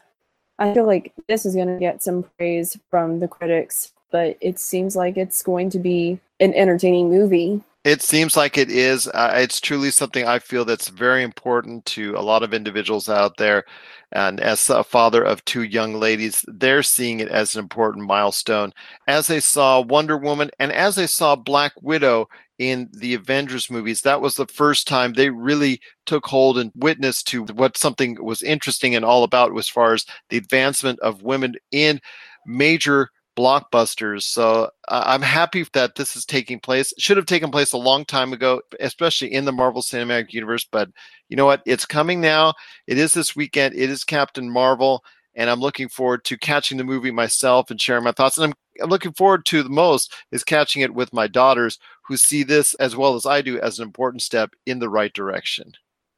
I 0.60 0.74
feel 0.74 0.86
like 0.86 1.13
this 1.28 1.46
is 1.46 1.56
going 1.56 1.68
to 1.68 1.80
get 1.80 2.04
some 2.04 2.26
praise 2.38 2.78
from 2.89 3.20
the 3.20 3.28
critics, 3.28 3.92
but 4.13 4.38
it 4.41 4.60
seems 4.60 4.95
like 4.95 5.17
it's 5.17 5.41
going 5.41 5.71
to 5.71 5.80
be 5.80 6.19
an 6.39 6.54
entertaining 6.54 7.10
movie. 7.10 7.60
It 7.84 8.04
seems 8.04 8.38
like 8.38 8.58
it 8.60 8.69
is. 8.69 9.08
Uh, 9.08 9.34
it's 9.36 9.60
truly 9.60 9.89
something 9.89 10.26
I 10.26 10.38
feel 10.39 10.63
that's 10.63 10.88
very 10.88 11.23
important 11.23 11.84
to 11.88 12.15
a 12.15 12.21
lot 12.21 12.43
of 12.43 12.54
individuals 12.54 13.10
out 13.10 13.36
there. 13.38 13.65
And 14.12 14.39
as 14.39 14.69
a 14.69 14.84
father 14.84 15.23
of 15.23 15.43
two 15.45 15.63
young 15.63 15.95
ladies, 15.95 16.45
they're 16.47 16.84
seeing 16.84 17.21
it 17.21 17.28
as 17.30 17.56
an 17.56 17.60
important 17.60 18.06
milestone. 18.06 18.71
As 19.08 19.26
they 19.26 19.39
saw 19.39 19.82
Wonder 19.82 20.15
Woman 20.15 20.52
and 20.60 20.71
as 20.71 20.95
they 20.95 21.08
saw 21.08 21.36
Black 21.36 21.73
Widow 21.82 22.30
in 22.60 22.89
the 22.93 23.15
Avengers 23.15 23.71
movies, 23.71 24.02
that 24.02 24.21
was 24.21 24.36
the 24.36 24.45
first 24.45 24.88
time 24.88 25.13
they 25.13 25.32
really 25.32 25.82
took 26.06 26.28
hold 26.28 26.60
and 26.60 26.71
witnessed 26.76 27.28
to 27.30 27.45
what 27.45 27.78
something 27.78 28.23
was 28.23 28.43
interesting 28.43 28.93
and 28.93 29.04
all 29.04 29.23
about 29.23 29.58
as 29.58 29.67
far 29.67 29.93
as 29.93 30.06
the 30.30 30.38
advancement 30.38 30.99
of 30.99 31.23
women 31.23 31.56
in 31.71 31.99
major 32.45 33.10
blockbusters. 33.36 34.24
So 34.24 34.69
uh, 34.88 35.04
I'm 35.06 35.22
happy 35.22 35.65
that 35.74 35.96
this 35.96 36.15
is 36.15 36.26
taking 36.26 36.60
place. 36.60 36.93
should 36.98 37.17
have 37.17 37.26
taken 37.26 37.52
place 37.52 37.74
a 37.74 37.78
long 37.78 38.06
time 38.06 38.34
ago, 38.34 38.62
especially 38.80 39.34
in 39.34 39.46
the 39.46 39.52
Marvel 39.52 39.82
Cinematic 39.82 40.34
Universe. 40.34 40.65
But 40.69 40.89
you 41.30 41.38
know 41.38 41.46
what? 41.46 41.62
It's 41.65 41.86
coming 41.86 42.22
now. 42.22 42.54
It 42.88 42.98
is 42.98 43.13
this 43.13 43.36
weekend. 43.36 43.76
It 43.76 43.89
is 43.89 44.04
Captain 44.04 44.50
Marvel. 44.50 45.04
And 45.36 45.50
I'm 45.50 45.60
looking 45.60 45.89
forward 45.89 46.24
to 46.26 46.38
catching 46.38 46.78
the 46.78 46.84
movie 46.84 47.12
myself 47.12 47.72
and 47.72 47.82
sharing 47.82 48.04
my 48.04 48.12
thoughts. 48.12 48.38
And 48.38 48.46
I'm, 48.46 48.54
I'm 48.84 48.89
looking 48.89 49.13
forward 49.13 49.46
to 49.48 49.63
the 49.63 49.69
most 49.69 50.13
is 50.32 50.43
catching 50.43 50.84
it 50.84 50.93
with 50.93 51.12
my 51.12 51.28
daughters 51.28 51.80
who 52.04 52.17
see 52.17 52.43
this 52.43 52.76
as 52.76 52.96
well 52.96 53.15
as 53.15 53.26
I 53.26 53.41
do 53.41 53.60
as 53.60 53.80
an 53.80 53.84
important 53.84 54.22
step 54.22 54.52
in 54.65 54.80
the 54.80 54.89
right 54.89 55.13
direction. 55.13 55.74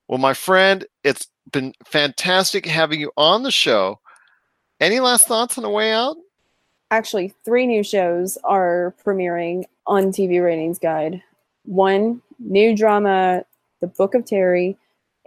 Well, 0.08 0.18
my 0.18 0.34
friend, 0.34 0.86
it's 1.04 1.28
been 1.52 1.74
fantastic 1.86 2.66
having 2.66 3.00
you 3.00 3.12
on 3.18 3.44
the 3.44 3.52
show. 3.52 4.00
Any 4.80 5.00
last 5.00 5.28
thoughts 5.28 5.58
on 5.58 5.64
the 5.64 5.70
way 5.70 5.94
out? 5.94 6.18
Actually 6.96 7.34
three 7.44 7.68
new 7.68 7.84
shows 7.84 8.38
are 8.46 8.96
premiering 9.06 9.66
on 9.86 10.14
TV 10.14 10.42
Ratings 10.44 10.80
Guide. 10.80 11.22
One 11.66 12.22
new 12.40 12.74
drama, 12.76 13.44
The 13.82 13.88
Book 13.88 14.16
of 14.16 14.24
Terry, 14.26 14.78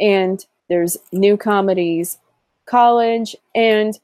and 0.00 0.44
there's 0.70 0.96
new 1.12 1.36
comedies, 1.36 2.16
College, 2.64 3.36
and 3.54 3.98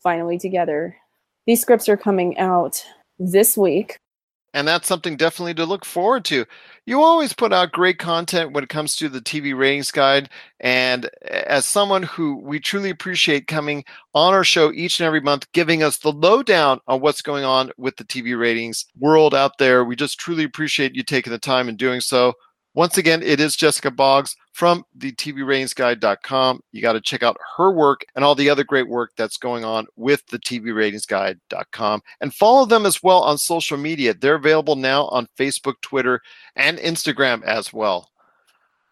Finally 0.00 0.38
Together. 0.38 0.96
These 1.44 1.60
scripts 1.60 1.88
are 1.88 1.96
coming 1.96 2.38
out 2.38 2.84
this 3.18 3.56
week 3.56 3.98
and 4.54 4.66
that's 4.66 4.88
something 4.88 5.16
definitely 5.16 5.54
to 5.54 5.64
look 5.64 5.84
forward 5.84 6.24
to. 6.26 6.44
You 6.86 7.02
always 7.02 7.32
put 7.32 7.52
out 7.52 7.72
great 7.72 7.98
content 7.98 8.52
when 8.52 8.64
it 8.64 8.70
comes 8.70 8.96
to 8.96 9.08
the 9.08 9.20
TV 9.20 9.56
ratings 9.56 9.90
guide. 9.90 10.30
And 10.60 11.10
as 11.26 11.66
someone 11.66 12.02
who 12.02 12.36
we 12.36 12.58
truly 12.58 12.90
appreciate 12.90 13.46
coming 13.46 13.84
on 14.14 14.32
our 14.32 14.44
show 14.44 14.72
each 14.72 15.00
and 15.00 15.06
every 15.06 15.20
month, 15.20 15.50
giving 15.52 15.82
us 15.82 15.98
the 15.98 16.12
lowdown 16.12 16.80
on 16.88 17.00
what's 17.00 17.22
going 17.22 17.44
on 17.44 17.70
with 17.76 17.96
the 17.96 18.04
TV 18.04 18.38
ratings 18.38 18.86
world 18.98 19.34
out 19.34 19.58
there, 19.58 19.84
we 19.84 19.96
just 19.96 20.18
truly 20.18 20.44
appreciate 20.44 20.94
you 20.94 21.02
taking 21.02 21.30
the 21.30 21.38
time 21.38 21.68
and 21.68 21.76
doing 21.76 22.00
so. 22.00 22.32
Once 22.78 22.96
again, 22.96 23.24
it 23.24 23.40
is 23.40 23.56
Jessica 23.56 23.90
Boggs 23.90 24.36
from 24.52 24.84
the 24.94 25.10
TVRatingsGuide.com. 25.10 26.60
You 26.70 26.80
got 26.80 26.92
to 26.92 27.00
check 27.00 27.24
out 27.24 27.36
her 27.56 27.72
work 27.72 28.04
and 28.14 28.24
all 28.24 28.36
the 28.36 28.48
other 28.48 28.62
great 28.62 28.88
work 28.88 29.10
that's 29.16 29.36
going 29.36 29.64
on 29.64 29.88
with 29.96 30.24
the 30.28 30.38
TVRatingsGuide.com 30.38 32.02
and 32.20 32.32
follow 32.32 32.66
them 32.66 32.86
as 32.86 33.02
well 33.02 33.24
on 33.24 33.36
social 33.36 33.76
media. 33.76 34.14
They're 34.14 34.36
available 34.36 34.76
now 34.76 35.06
on 35.06 35.26
Facebook, 35.36 35.74
Twitter, 35.82 36.20
and 36.54 36.78
Instagram 36.78 37.42
as 37.42 37.72
well. 37.72 38.10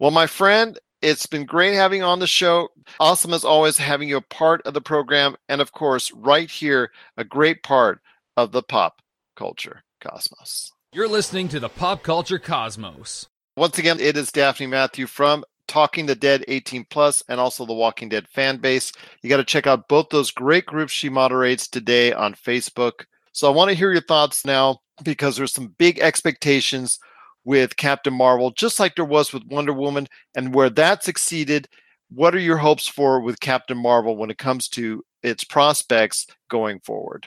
Well, 0.00 0.10
my 0.10 0.26
friend, 0.26 0.76
it's 1.00 1.26
been 1.26 1.46
great 1.46 1.74
having 1.74 2.02
on 2.02 2.18
the 2.18 2.26
show. 2.26 2.70
Awesome 2.98 3.34
as 3.34 3.44
always 3.44 3.78
having 3.78 4.08
you 4.08 4.16
a 4.16 4.20
part 4.20 4.62
of 4.62 4.74
the 4.74 4.80
program. 4.80 5.36
And 5.48 5.60
of 5.60 5.70
course, 5.70 6.10
right 6.10 6.50
here, 6.50 6.90
a 7.18 7.22
great 7.22 7.62
part 7.62 8.00
of 8.36 8.50
the 8.50 8.64
pop 8.64 9.00
culture 9.36 9.84
cosmos. 10.00 10.72
You're 10.92 11.06
listening 11.06 11.46
to 11.50 11.60
the 11.60 11.68
Pop 11.68 12.02
Culture 12.02 12.40
Cosmos. 12.40 13.28
Once 13.56 13.78
again, 13.78 13.98
it 13.98 14.18
is 14.18 14.30
Daphne 14.30 14.66
Matthew 14.66 15.06
from 15.06 15.42
Talking 15.66 16.04
the 16.04 16.14
Dead 16.14 16.44
18 16.46 16.84
Plus 16.90 17.22
and 17.26 17.40
also 17.40 17.64
the 17.64 17.72
Walking 17.72 18.10
Dead 18.10 18.28
fan 18.28 18.58
base. 18.58 18.92
You 19.22 19.30
got 19.30 19.38
to 19.38 19.44
check 19.44 19.66
out 19.66 19.88
both 19.88 20.10
those 20.10 20.30
great 20.30 20.66
groups 20.66 20.92
she 20.92 21.08
moderates 21.08 21.66
today 21.66 22.12
on 22.12 22.34
Facebook. 22.34 23.06
So 23.32 23.50
I 23.50 23.54
want 23.54 23.70
to 23.70 23.74
hear 23.74 23.92
your 23.92 24.02
thoughts 24.02 24.44
now 24.44 24.80
because 25.02 25.36
there's 25.38 25.54
some 25.54 25.74
big 25.78 25.98
expectations 26.00 26.98
with 27.44 27.78
Captain 27.78 28.12
Marvel, 28.12 28.50
just 28.50 28.78
like 28.78 28.94
there 28.94 29.06
was 29.06 29.32
with 29.32 29.46
Wonder 29.46 29.72
Woman, 29.72 30.06
and 30.34 30.54
where 30.54 30.68
that 30.68 31.02
succeeded. 31.02 31.66
What 32.10 32.34
are 32.34 32.40
your 32.40 32.58
hopes 32.58 32.86
for 32.86 33.22
with 33.22 33.40
Captain 33.40 33.78
Marvel 33.78 34.18
when 34.18 34.30
it 34.30 34.36
comes 34.36 34.68
to 34.70 35.02
its 35.22 35.44
prospects 35.44 36.26
going 36.50 36.80
forward? 36.80 37.26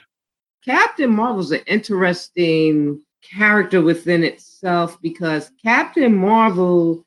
Captain 0.64 1.10
Marvel's 1.10 1.50
an 1.50 1.62
interesting 1.66 3.02
character 3.22 3.80
within 3.82 4.24
itself 4.24 5.00
because 5.02 5.50
Captain 5.62 6.14
Marvel 6.14 7.04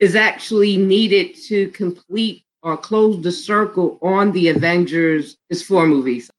is 0.00 0.16
actually 0.16 0.76
needed 0.76 1.34
to 1.34 1.68
complete 1.68 2.44
or 2.62 2.76
close 2.76 3.22
the 3.22 3.32
circle 3.32 3.98
on 4.02 4.32
the 4.32 4.48
Avengers 4.48 5.36
is 5.50 5.62
four 5.62 5.86
movies. 5.86 6.30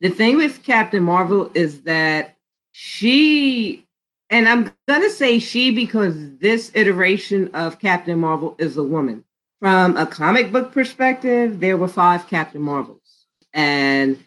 The 0.00 0.10
thing 0.10 0.36
with 0.36 0.62
Captain 0.62 1.02
Marvel 1.02 1.50
is 1.54 1.82
that 1.82 2.36
she 2.72 3.84
and 4.30 4.48
I'm 4.48 4.70
gonna 4.86 5.10
say 5.10 5.38
she 5.38 5.70
because 5.70 6.14
this 6.36 6.70
iteration 6.74 7.48
of 7.54 7.78
Captain 7.78 8.18
Marvel 8.18 8.54
is 8.58 8.76
a 8.76 8.82
woman. 8.82 9.24
From 9.60 9.96
a 9.96 10.06
comic 10.06 10.52
book 10.52 10.70
perspective, 10.70 11.60
there 11.60 11.76
were 11.76 11.88
five 11.88 12.28
Captain 12.28 12.60
Marvels. 12.60 13.26
And 13.54 14.22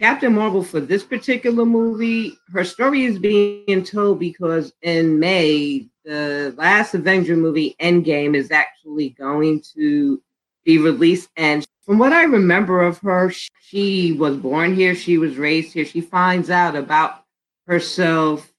Captain 0.00 0.32
Marvel 0.32 0.62
for 0.62 0.78
this 0.80 1.02
particular 1.02 1.64
movie, 1.64 2.38
her 2.52 2.64
story 2.64 3.04
is 3.04 3.18
being 3.18 3.82
told 3.82 4.20
because 4.20 4.72
in 4.82 5.18
May, 5.18 5.88
the 6.04 6.54
last 6.56 6.94
Avenger 6.94 7.36
movie, 7.36 7.74
Endgame, 7.80 8.36
is 8.36 8.52
actually 8.52 9.10
going 9.10 9.60
to 9.74 10.22
be 10.64 10.78
released. 10.78 11.30
And 11.36 11.66
from 11.82 11.98
what 11.98 12.12
I 12.12 12.22
remember 12.24 12.82
of 12.82 12.98
her, 12.98 13.32
she 13.60 14.12
was 14.12 14.36
born 14.36 14.76
here, 14.76 14.94
she 14.94 15.18
was 15.18 15.36
raised 15.36 15.72
here. 15.72 15.84
She 15.84 16.00
finds 16.00 16.48
out 16.48 16.76
about 16.76 17.24
herself 17.66 18.52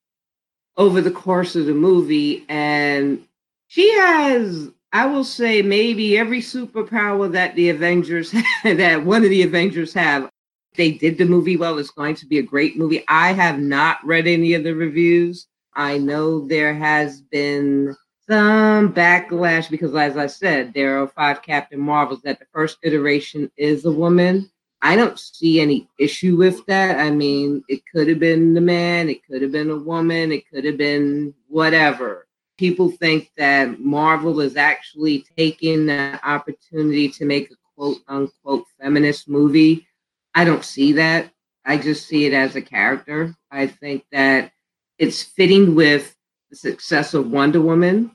over 0.75 0.99
the 0.99 1.12
course 1.12 1.56
of 1.56 1.67
the 1.67 1.73
movie, 1.73 2.45
and 2.49 3.23
she 3.67 3.93
has 3.93 4.69
I 4.91 5.06
will 5.06 5.23
say 5.23 5.62
maybe 5.62 6.17
every 6.17 6.41
superpower 6.41 7.32
that 7.32 7.56
the 7.56 7.69
Avengers 7.69 8.34
that 8.63 9.06
one 9.06 9.23
of 9.23 9.30
the 9.30 9.43
Avengers 9.43 9.93
have. 9.93 10.30
They 10.75 10.91
did 10.91 11.17
the 11.17 11.25
movie 11.25 11.58
well. 11.58 11.77
It's 11.79 11.91
going 11.91 12.15
to 12.15 12.25
be 12.25 12.39
a 12.39 12.43
great 12.43 12.77
movie. 12.77 13.03
I 13.08 13.34
have 13.34 13.60
not 13.60 14.05
read 14.05 14.27
any 14.27 14.53
of 14.53 14.63
the 14.63 14.73
reviews. 14.73 15.47
I 15.73 15.97
know 15.97 16.47
there 16.47 16.73
has 16.73 17.21
been 17.21 17.95
some 18.27 18.93
backlash 18.93 19.69
because, 19.69 19.95
as 19.95 20.17
I 20.17 20.27
said, 20.27 20.73
there 20.73 21.01
are 21.01 21.08
five 21.08 21.41
Captain 21.41 21.79
Marvels. 21.79 22.21
That 22.21 22.39
the 22.39 22.45
first 22.53 22.77
iteration 22.84 23.51
is 23.58 23.86
a 23.86 23.91
woman. 23.91 24.49
I 24.82 24.95
don't 24.95 25.19
see 25.19 25.60
any 25.60 25.89
issue 25.99 26.38
with 26.38 26.65
that. 26.67 26.99
I 26.99 27.10
mean, 27.12 27.63
it 27.67 27.82
could 27.91 28.08
have 28.08 28.19
been 28.19 28.53
the 28.53 28.62
man, 28.62 29.10
it 29.10 29.25
could 29.25 29.41
have 29.41 29.51
been 29.51 29.71
a 29.71 29.77
woman, 29.77 30.32
it 30.32 30.49
could 30.49 30.63
have 30.63 30.77
been 30.77 31.34
whatever 31.47 32.27
people 32.60 32.91
think 32.91 33.32
that 33.38 33.79
Marvel 33.79 34.41
is 34.41 34.58
actually 34.58 35.25
taking 35.38 35.86
the 35.86 36.19
opportunity 36.25 37.08
to 37.08 37.23
make 37.23 37.49
a 37.49 37.55
quote 37.73 37.99
unquote 38.10 38.65
feminist 38.79 39.29
movie. 39.29 39.88
I 40.36 40.46
don't 40.46 40.63
see 40.63 40.94
that. 40.94 41.32
I 41.65 41.78
just 41.78 42.08
see 42.08 42.26
it 42.26 42.34
as 42.34 42.56
a 42.56 42.62
character. 42.62 43.36
I 43.52 43.68
think 43.68 44.06
that 44.12 44.52
it's 44.98 45.22
fitting 45.22 45.76
with 45.76 46.15
the 46.50 46.56
success 46.56 47.13
of 47.13 47.32
Wonder 47.32 47.62
Woman. 47.62 48.12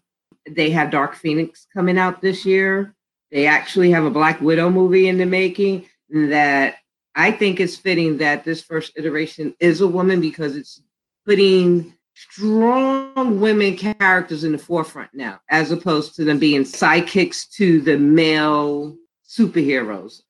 They 0.48 0.70
have 0.70 0.90
Dark 0.90 1.14
Phoenix 1.14 1.66
coming 1.72 1.98
out 1.98 2.20
this 2.20 2.44
year. 2.44 2.94
They 3.31 3.46
actually 3.46 3.90
have 3.90 4.05
a 4.05 4.11
Black 4.11 4.40
Widow 4.40 4.70
movie 4.70 5.09
in 5.09 5.18
the 5.18 5.27
making 5.27 5.87
that 6.11 6.77
I 7.14 7.31
think 7.31 7.61
is 7.61 7.77
fitting 7.77 8.18
that 8.18 8.44
this 8.44 8.62
first 8.62 8.92
iteration 8.96 9.55
is 9.61 9.81
a 9.81 9.88
woman 9.88 10.20
because 10.20 10.57
it's 10.57 10.83
putting 11.24 11.94
strong 12.14 13.40
women 13.40 13.77
characters 13.77 14.44
in 14.44 14.53
the 14.53 14.59
forefront 14.59 15.11
now, 15.14 15.40
as 15.48 15.70
opposed 15.70 16.14
to 16.16 16.24
them 16.24 16.38
being 16.38 16.62
sidekicks 16.62 17.48
to 17.57 17.81
the 17.81 17.98
male 17.98 18.96
superheroes. 19.29 20.22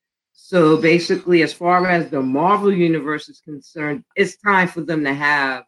So 0.47 0.77
basically, 0.77 1.43
as 1.43 1.55
far 1.55 1.87
as 1.87 2.11
the 2.11 2.21
Marvel 2.21 2.71
universe 2.71 3.31
is 3.31 3.41
concerned, 3.41 4.05
it's 4.15 4.37
time 4.37 4.69
for 4.69 4.83
them 4.83 5.03
to 5.05 5.15
have 5.15 5.65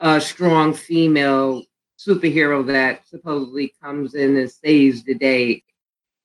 a 0.00 0.20
strong 0.20 0.74
female 0.74 1.62
superhero 1.98 2.66
that 2.66 3.08
supposedly 3.08 3.72
comes 3.82 4.14
in 4.14 4.36
and 4.36 4.50
saves 4.50 5.02
the 5.02 5.14
day. 5.14 5.62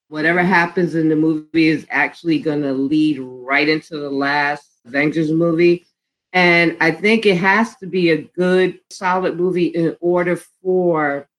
Whatever 0.09 0.43
happens 0.43 0.95
in 0.95 1.07
the 1.07 1.15
movie 1.15 1.69
is 1.69 1.87
actually 1.89 2.39
going 2.39 2.61
to 2.63 2.73
lead 2.73 3.19
right 3.19 3.69
into 3.69 3.95
the 3.95 4.09
last 4.09 4.67
Avengers 4.85 5.31
movie. 5.31 5.85
And 6.33 6.75
I 6.81 6.91
think 6.91 7.25
it 7.25 7.37
has 7.37 7.77
to 7.77 7.87
be 7.87 8.11
a 8.11 8.21
good, 8.21 8.81
solid 8.89 9.37
movie 9.37 9.67
in 9.67 9.95
order 10.01 10.35
for 10.35 11.29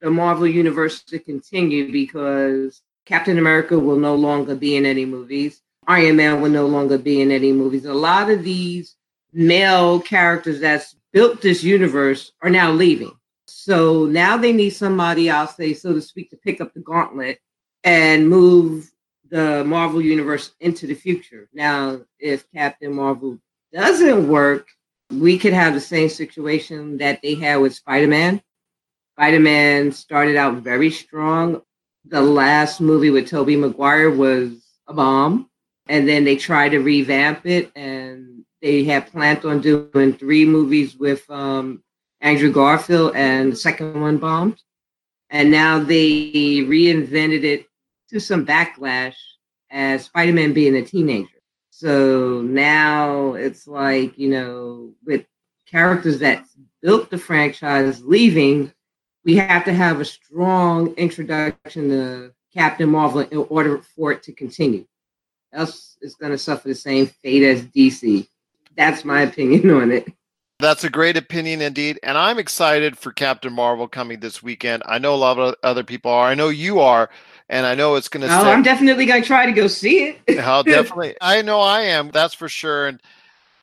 the 0.00 0.10
Marvel 0.10 0.46
Universe 0.46 1.02
to 1.06 1.18
continue 1.18 1.90
because 1.90 2.82
Captain 3.04 3.36
America 3.36 3.76
will 3.76 3.98
no 3.98 4.14
longer 4.14 4.54
be 4.54 4.76
in 4.76 4.86
any 4.86 5.04
movies. 5.04 5.60
Iron 5.88 6.16
Man 6.16 6.42
will 6.42 6.50
no 6.50 6.66
longer 6.66 6.98
be 6.98 7.22
in 7.22 7.30
any 7.30 7.50
movies. 7.50 7.86
A 7.86 7.94
lot 7.94 8.30
of 8.30 8.44
these 8.44 8.94
male 9.32 10.00
characters 10.00 10.60
that's 10.60 10.94
built 11.12 11.40
this 11.40 11.64
universe 11.64 12.32
are 12.42 12.50
now 12.50 12.70
leaving. 12.70 13.12
So 13.46 14.04
now 14.04 14.36
they 14.36 14.52
need 14.52 14.70
somebody, 14.70 15.30
I'll 15.30 15.48
say, 15.48 15.72
so 15.72 15.94
to 15.94 16.02
speak, 16.02 16.28
to 16.30 16.36
pick 16.36 16.60
up 16.60 16.74
the 16.74 16.80
gauntlet 16.80 17.38
and 17.84 18.28
move 18.28 18.90
the 19.30 19.64
Marvel 19.64 20.02
universe 20.02 20.52
into 20.60 20.86
the 20.86 20.94
future. 20.94 21.48
Now, 21.54 22.02
if 22.18 22.50
Captain 22.52 22.94
Marvel 22.94 23.38
doesn't 23.72 24.28
work, 24.28 24.68
we 25.10 25.38
could 25.38 25.54
have 25.54 25.72
the 25.72 25.80
same 25.80 26.10
situation 26.10 26.98
that 26.98 27.22
they 27.22 27.34
had 27.34 27.56
with 27.56 27.74
Spider 27.74 28.08
Man. 28.08 28.42
Spider 29.14 29.40
Man 29.40 29.92
started 29.92 30.36
out 30.36 30.56
very 30.56 30.90
strong. 30.90 31.62
The 32.04 32.20
last 32.20 32.80
movie 32.80 33.10
with 33.10 33.28
Tobey 33.28 33.56
Maguire 33.56 34.10
was 34.10 34.52
a 34.86 34.92
bomb. 34.92 35.48
And 35.88 36.08
then 36.08 36.24
they 36.24 36.36
tried 36.36 36.70
to 36.70 36.78
revamp 36.78 37.46
it, 37.46 37.72
and 37.74 38.44
they 38.60 38.84
had 38.84 39.10
planned 39.10 39.44
on 39.44 39.60
doing 39.60 40.12
three 40.12 40.44
movies 40.44 40.96
with 40.96 41.28
um, 41.30 41.82
Andrew 42.20 42.52
Garfield, 42.52 43.14
and 43.14 43.52
the 43.52 43.56
second 43.56 44.00
one 44.00 44.18
bombed. 44.18 44.62
And 45.30 45.50
now 45.50 45.78
they 45.78 46.62
reinvented 46.62 47.44
it 47.44 47.66
to 48.10 48.20
some 48.20 48.46
backlash 48.46 49.16
as 49.70 50.06
Spider 50.06 50.32
Man 50.32 50.52
being 50.52 50.76
a 50.76 50.82
teenager. 50.82 51.28
So 51.70 52.42
now 52.42 53.34
it's 53.34 53.66
like, 53.66 54.18
you 54.18 54.30
know, 54.30 54.94
with 55.06 55.24
characters 55.70 56.18
that 56.20 56.44
built 56.82 57.10
the 57.10 57.18
franchise 57.18 58.02
leaving, 58.02 58.72
we 59.24 59.36
have 59.36 59.64
to 59.66 59.72
have 59.72 60.00
a 60.00 60.04
strong 60.04 60.94
introduction 60.94 61.88
to 61.90 62.32
Captain 62.52 62.88
Marvel 62.88 63.20
in 63.20 63.46
order 63.50 63.78
for 63.78 64.12
it 64.12 64.22
to 64.24 64.32
continue. 64.32 64.86
Else 65.52 65.96
it's 66.00 66.14
going 66.14 66.32
to 66.32 66.38
suffer 66.38 66.68
the 66.68 66.74
same 66.74 67.06
fate 67.06 67.42
as 67.42 67.62
DC. 67.62 68.28
That's 68.76 69.04
my 69.04 69.22
opinion 69.22 69.70
on 69.82 69.92
it. 69.92 70.08
That's 70.60 70.82
a 70.82 70.90
great 70.90 71.16
opinion 71.16 71.62
indeed. 71.62 72.00
And 72.02 72.18
I'm 72.18 72.38
excited 72.38 72.98
for 72.98 73.12
Captain 73.12 73.52
Marvel 73.52 73.86
coming 73.86 74.18
this 74.18 74.42
weekend. 74.42 74.82
I 74.86 74.98
know 74.98 75.14
a 75.14 75.16
lot 75.16 75.38
of 75.38 75.54
other 75.62 75.84
people 75.84 76.10
are. 76.10 76.26
I 76.26 76.34
know 76.34 76.48
you 76.48 76.80
are 76.80 77.08
and 77.48 77.64
I 77.64 77.74
know 77.74 77.94
it's 77.94 78.08
going 78.08 78.26
to. 78.26 78.32
Oh, 78.32 78.50
I'm 78.50 78.62
definitely 78.62 79.06
going 79.06 79.22
to 79.22 79.26
try 79.26 79.46
to 79.46 79.52
go 79.52 79.68
see 79.68 80.16
it. 80.26 80.38
I'll 80.40 80.62
definitely. 80.64 81.16
I 81.20 81.42
know 81.42 81.60
I 81.60 81.82
am. 81.82 82.10
That's 82.10 82.34
for 82.34 82.48
sure. 82.48 82.88
And 82.88 83.00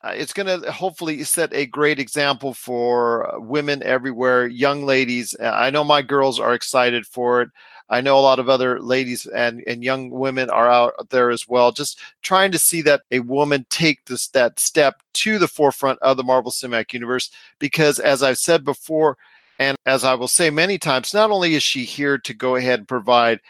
uh, 0.02 0.12
it's 0.14 0.32
going 0.32 0.60
to 0.60 0.72
hopefully 0.72 1.22
set 1.24 1.52
a 1.52 1.66
great 1.66 1.98
example 1.98 2.54
for 2.54 3.34
uh, 3.34 3.40
women 3.40 3.82
everywhere, 3.82 4.46
young 4.46 4.84
ladies. 4.84 5.36
Uh, 5.38 5.44
I 5.44 5.70
know 5.70 5.84
my 5.84 6.02
girls 6.02 6.40
are 6.40 6.54
excited 6.54 7.06
for 7.06 7.42
it. 7.42 7.50
I 7.88 8.00
know 8.00 8.18
a 8.18 8.20
lot 8.20 8.38
of 8.38 8.48
other 8.48 8.80
ladies 8.80 9.26
and, 9.26 9.62
and 9.66 9.84
young 9.84 10.10
women 10.10 10.50
are 10.50 10.68
out 10.68 10.94
there 11.10 11.30
as 11.30 11.46
well, 11.46 11.70
just 11.70 12.00
trying 12.22 12.50
to 12.52 12.58
see 12.58 12.82
that 12.82 13.02
a 13.10 13.20
woman 13.20 13.64
take 13.70 14.04
this 14.06 14.28
that 14.28 14.58
step 14.58 15.02
to 15.14 15.38
the 15.38 15.48
forefront 15.48 16.00
of 16.00 16.16
the 16.16 16.24
Marvel 16.24 16.50
Cinematic 16.50 16.92
Universe. 16.92 17.30
Because 17.58 17.98
as 17.98 18.22
I've 18.22 18.38
said 18.38 18.64
before, 18.64 19.16
and 19.58 19.76
as 19.86 20.04
I 20.04 20.14
will 20.14 20.28
say 20.28 20.50
many 20.50 20.78
times, 20.78 21.14
not 21.14 21.30
only 21.30 21.54
is 21.54 21.62
she 21.62 21.84
here 21.84 22.18
to 22.18 22.34
go 22.34 22.56
ahead 22.56 22.80
and 22.80 22.88
provide 22.88 23.40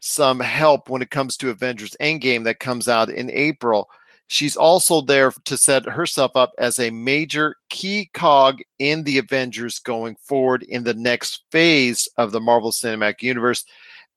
some 0.00 0.40
help 0.40 0.90
when 0.90 1.00
it 1.00 1.10
comes 1.10 1.36
to 1.38 1.50
Avengers 1.50 1.96
Endgame 2.00 2.44
that 2.44 2.60
comes 2.60 2.88
out 2.88 3.08
in 3.08 3.30
April. 3.30 3.88
She's 4.34 4.56
also 4.56 5.00
there 5.00 5.30
to 5.30 5.56
set 5.56 5.84
herself 5.84 6.32
up 6.34 6.54
as 6.58 6.80
a 6.80 6.90
major 6.90 7.54
key 7.70 8.10
cog 8.14 8.62
in 8.80 9.04
the 9.04 9.18
Avengers 9.18 9.78
going 9.78 10.16
forward 10.16 10.64
in 10.64 10.82
the 10.82 10.92
next 10.92 11.44
phase 11.52 12.08
of 12.16 12.32
the 12.32 12.40
Marvel 12.40 12.72
Cinematic 12.72 13.22
Universe. 13.22 13.64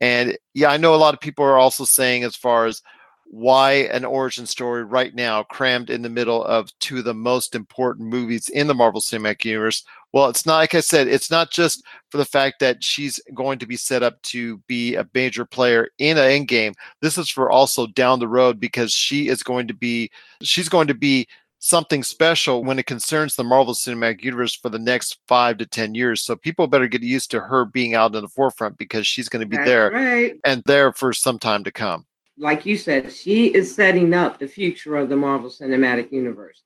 And 0.02 0.36
yeah, 0.56 0.72
I 0.72 0.78
know 0.78 0.96
a 0.96 0.98
lot 0.98 1.14
of 1.14 1.20
people 1.20 1.46
are 1.46 1.60
also 1.60 1.84
saying, 1.84 2.24
as 2.24 2.36
far 2.36 2.66
as 2.66 2.82
why 3.30 3.72
an 3.72 4.06
origin 4.06 4.46
story 4.46 4.84
right 4.84 5.14
now, 5.14 5.44
crammed 5.44 5.90
in 5.90 6.02
the 6.02 6.10
middle 6.10 6.44
of 6.46 6.70
two 6.80 7.00
of 7.00 7.04
the 7.04 7.14
most 7.14 7.56
important 7.56 8.10
movies 8.10 8.50
in 8.50 8.68
the 8.68 8.74
Marvel 8.74 9.02
Cinematic 9.02 9.44
Universe. 9.46 9.84
Well, 10.14 10.30
it's 10.30 10.46
not 10.46 10.58
like 10.58 10.74
I 10.74 10.80
said, 10.80 11.08
it's 11.08 11.30
not 11.30 11.52
just 11.52 11.84
for 12.10 12.18
the 12.18 12.26
fact 12.26 12.60
that 12.62 12.84
she's 12.84 13.20
going 13.34 13.60
to 13.60 13.68
be 13.68 13.76
set 13.76 14.02
up 14.02 14.22
to 14.24 14.58
be 14.68 14.96
a 14.96 15.08
major 15.14 15.46
player 15.46 15.90
in 16.00 16.18
an 16.18 16.24
Endgame. 16.24 16.74
This 17.02 17.18
is 17.18 17.30
for 17.30 17.52
also 17.52 17.88
down 17.88 18.20
the 18.20 18.28
road 18.28 18.60
because 18.60 18.94
she 18.94 19.28
is 19.28 19.44
going 19.44 19.68
to 19.68 19.74
be 19.74 20.10
she's 20.42 20.70
going 20.70 20.88
to 20.88 20.94
be 20.94 21.28
something 21.60 22.04
special 22.04 22.64
when 22.64 22.80
it 22.80 22.86
concerns 22.86 23.36
the 23.36 23.44
Marvel 23.44 23.74
Cinematic 23.74 24.24
Universe 24.24 24.56
for 24.56 24.70
the 24.70 24.80
next 24.80 25.20
five 25.28 25.58
to 25.58 25.66
ten 25.66 25.94
years. 25.94 26.22
So 26.24 26.36
people 26.36 26.68
better 26.68 26.88
get 26.88 27.04
used 27.04 27.30
to 27.32 27.42
her 27.42 27.66
being 27.66 27.94
out 27.94 28.16
in 28.16 28.22
the 28.22 28.30
forefront 28.30 28.78
because 28.78 29.06
she's 29.06 29.28
going 29.28 29.42
to 29.42 29.50
be 29.50 29.58
That's 29.58 29.68
there 29.68 29.92
right. 29.92 30.36
and 30.46 30.64
there 30.66 30.94
for 30.94 31.12
some 31.12 31.40
time 31.40 31.64
to 31.66 31.72
come 31.72 32.06
like 32.38 32.66
you 32.66 32.78
said, 32.78 33.12
she 33.12 33.48
is 33.48 33.74
setting 33.74 34.14
up 34.14 34.40
the 34.40 34.48
future 34.48 34.96
of 34.96 35.10
the 35.10 35.16
Marvel 35.16 35.50
Cinematic 35.50 36.12
Universe. 36.12 36.64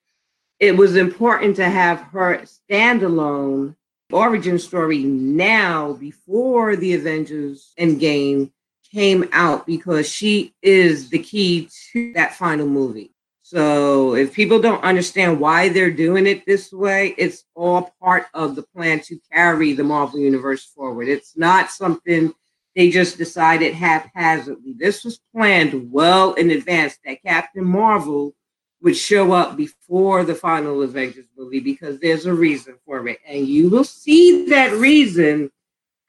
It 0.60 0.76
was 0.78 0.96
important 0.96 1.56
to 1.56 1.70
have 1.70 2.02
her 2.12 2.44
standalone 2.44 3.76
origin 4.12 4.60
story 4.60 5.04
now 5.04 5.94
before 5.94 6.76
the 6.76 6.94
Avengers 6.94 7.74
Endgame 7.80 8.52
came 8.92 9.28
out 9.32 9.66
because 9.66 10.10
she 10.10 10.54
is 10.62 11.10
the 11.10 11.20
key 11.20 11.70
to 11.92 12.14
that 12.14 12.36
final 12.36 12.68
movie. 12.68 13.14
So 13.42 14.16
if 14.16 14.34
people 14.34 14.60
don't 14.60 14.84
understand 14.84 15.40
why 15.40 15.70
they're 15.70 15.92
doing 15.92 16.26
it 16.26 16.46
this 16.46 16.72
way, 16.72 17.16
it's 17.18 17.44
all 17.56 17.94
part 18.02 18.28
of 18.34 18.56
the 18.56 18.64
plan 18.64 19.02
to 19.02 19.20
carry 19.32 19.74
the 19.74 19.84
Marvel 19.84 20.20
Universe 20.20 20.66
forward. 20.66 21.08
It's 21.08 21.36
not 21.36 21.70
something 21.70 22.34
they 22.76 22.90
just 22.90 23.18
decided 23.18 23.74
haphazardly. 23.74 24.74
This 24.78 25.04
was 25.04 25.20
planned 25.34 25.92
well 25.92 26.34
in 26.34 26.52
advance 26.52 26.98
that 27.06 27.22
Captain 27.22 27.66
Marvel 27.66 28.34
would 28.82 28.98
show 28.98 29.32
up 29.34 29.58
before 29.58 30.24
the 30.24 30.36
final 30.36 30.82
Avengers 30.82 31.28
movie 31.38 31.60
because 31.60 32.00
there's 32.00 32.26
a 32.26 32.34
reason 32.34 32.76
for 32.86 33.08
it. 33.08 33.20
And 33.28 33.48
you 33.48 33.70
will 33.70 33.84
see 33.84 34.48
that 34.50 34.74
reason 34.74 35.52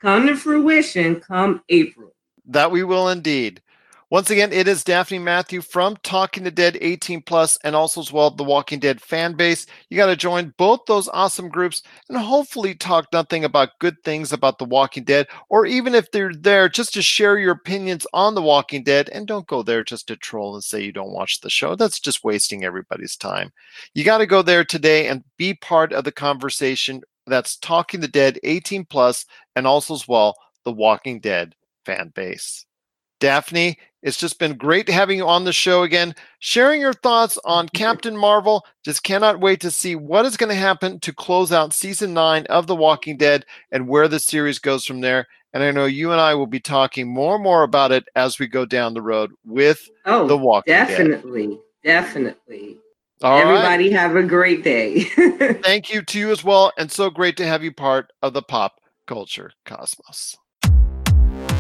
come 0.01 0.27
to 0.27 0.37
fruition 0.37 1.21
come 1.21 1.63
April. 1.69 2.13
That 2.47 2.71
we 2.71 2.83
will 2.83 3.09
indeed. 3.09 3.61
Once 4.13 4.29
again, 4.29 4.53
it 4.53 4.69
is 4.69 4.85
Daphne 4.85 5.19
Matthew 5.19 5.63
from 5.63 5.97
Talking 6.03 6.45
the 6.45 6.51
Dead 6.51 6.77
18 6.83 7.23
Plus 7.23 7.59
and 7.65 7.75
also 7.75 7.99
as 7.99 8.13
well 8.13 8.31
the 8.31 8.45
Walking 8.45 8.79
Dead 8.79 9.01
fan 9.01 9.33
base. 9.33 9.65
You 9.89 9.97
got 9.97 10.09
to 10.09 10.17
join 10.17 10.53
both 10.59 10.81
those 10.87 11.09
awesome 11.09 11.49
groups 11.49 11.83
and 12.11 12.19
hopefully 12.19 12.75
talk 12.75 13.07
nothing 13.11 13.47
about 13.47 13.79
good 13.79 13.97
things 14.05 14.31
about 14.31 14.59
the 14.59 14.67
Walking 14.67 15.05
Dead, 15.05 15.29
or 15.49 15.65
even 15.65 15.95
if 15.95 16.11
they're 16.11 16.35
there 16.35 16.69
just 16.69 16.93
to 16.93 17.01
share 17.01 17.39
your 17.39 17.53
opinions 17.53 18.07
on 18.13 18.35
the 18.35 18.43
Walking 18.43 18.85
Dead. 18.85 19.09
And 19.09 19.27
don't 19.27 19.47
go 19.47 19.63
there 19.63 19.83
just 19.83 20.09
to 20.09 20.17
troll 20.17 20.57
and 20.57 20.63
say 20.63 20.83
you 20.83 20.93
don't 20.93 21.15
watch 21.15 21.41
the 21.41 21.49
show. 21.49 21.75
That's 21.75 21.99
just 21.99 22.23
wasting 22.23 22.67
everybody's 22.67 23.17
time. 23.17 23.51
You 23.95 24.05
got 24.05 24.19
to 24.19 24.27
go 24.27 24.43
there 24.43 24.63
today 24.63 25.09
and 25.09 25.25
be 25.39 25.55
part 25.55 25.95
of 25.95 26.05
the 26.05 26.13
conversation. 26.13 27.01
That's 27.27 27.57
Talking 27.57 28.01
the 28.01 28.09
Dead 28.09 28.39
18 28.45 28.85
Plus 28.85 29.25
and 29.57 29.67
also 29.67 29.95
as 29.95 30.07
well 30.07 30.37
the 30.67 30.73
Walking 30.73 31.19
Dead 31.19 31.55
fan 31.87 32.13
base. 32.15 32.67
Daphne, 33.23 33.79
it's 34.03 34.19
just 34.19 34.41
been 34.41 34.57
great 34.57 34.89
having 34.89 35.19
you 35.19 35.29
on 35.29 35.45
the 35.45 35.53
show 35.53 35.85
again, 35.85 36.13
sharing 36.41 36.81
your 36.81 36.93
thoughts 36.93 37.39
on 37.45 37.69
Captain 37.69 38.17
Marvel. 38.17 38.67
Just 38.83 39.05
cannot 39.05 39.39
wait 39.39 39.61
to 39.61 39.71
see 39.71 39.95
what 39.95 40.27
is 40.27 40.37
going 40.37 40.49
to 40.49 40.57
happen 40.57 40.99
to 40.99 41.13
close 41.13 41.53
out 41.53 41.73
season 41.73 42.13
nine 42.13 42.45
of 42.47 42.67
The 42.67 42.75
Walking 42.75 43.17
Dead 43.17 43.47
and 43.71 43.87
where 43.87 44.09
the 44.09 44.19
series 44.19 44.59
goes 44.59 44.85
from 44.85 45.03
there. 45.03 45.29
And 45.55 45.63
I 45.63 45.71
know 45.71 45.85
you 45.85 46.11
and 46.11 46.21
I 46.21 46.35
will 46.35 46.49
be 46.49 46.59
talking 46.59 47.07
more 47.07 47.37
and 47.37 47.45
more 47.45 47.63
about 47.63 47.93
it 47.93 48.09
as 48.17 48.41
we 48.41 48.49
go 48.49 48.67
down 48.67 48.93
the 48.93 49.03
road 49.03 49.31
with 49.45 49.89
oh, 50.05 50.27
The 50.27 50.37
Walking 50.37 50.73
definitely, 50.73 51.47
Dead. 51.47 51.59
Definitely. 51.85 52.79
All 53.23 53.39
Everybody 53.39 53.85
right. 53.85 53.93
have 53.93 54.17
a 54.17 54.25
great 54.25 54.65
day. 54.65 55.05
Thank 55.63 55.95
you 55.95 56.03
to 56.03 56.19
you 56.19 56.33
as 56.33 56.43
well. 56.43 56.73
And 56.77 56.91
so 56.91 57.09
great 57.09 57.37
to 57.37 57.47
have 57.47 57.63
you 57.63 57.73
part 57.73 58.13
of 58.21 58.33
the 58.33 58.43
pop 58.43 58.81
culture 59.07 59.53
cosmos. 59.65 60.37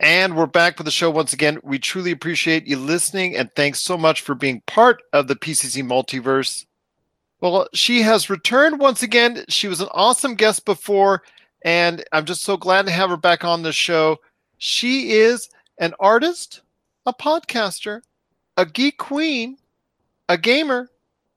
And 0.00 0.36
we're 0.36 0.46
back 0.46 0.78
with 0.78 0.84
the 0.84 0.92
show 0.92 1.10
once 1.10 1.32
again. 1.32 1.58
We 1.64 1.80
truly 1.80 2.12
appreciate 2.12 2.68
you 2.68 2.76
listening 2.76 3.36
and 3.36 3.52
thanks 3.56 3.80
so 3.80 3.98
much 3.98 4.20
for 4.20 4.36
being 4.36 4.60
part 4.66 5.02
of 5.12 5.26
the 5.26 5.34
PCC 5.34 5.82
multiverse. 5.82 6.64
Well, 7.40 7.68
she 7.74 8.02
has 8.02 8.30
returned 8.30 8.78
once 8.78 9.02
again. 9.02 9.44
She 9.48 9.66
was 9.66 9.80
an 9.80 9.88
awesome 9.90 10.36
guest 10.36 10.64
before, 10.64 11.22
and 11.64 12.04
I'm 12.12 12.26
just 12.26 12.42
so 12.42 12.56
glad 12.56 12.86
to 12.86 12.92
have 12.92 13.10
her 13.10 13.16
back 13.16 13.44
on 13.44 13.62
the 13.62 13.72
show. 13.72 14.18
She 14.58 15.12
is 15.12 15.48
an 15.78 15.94
artist, 15.98 16.62
a 17.04 17.12
podcaster, 17.12 18.02
a 18.56 18.66
geek 18.66 18.98
queen, 18.98 19.56
a 20.28 20.38
gamer, 20.38 20.90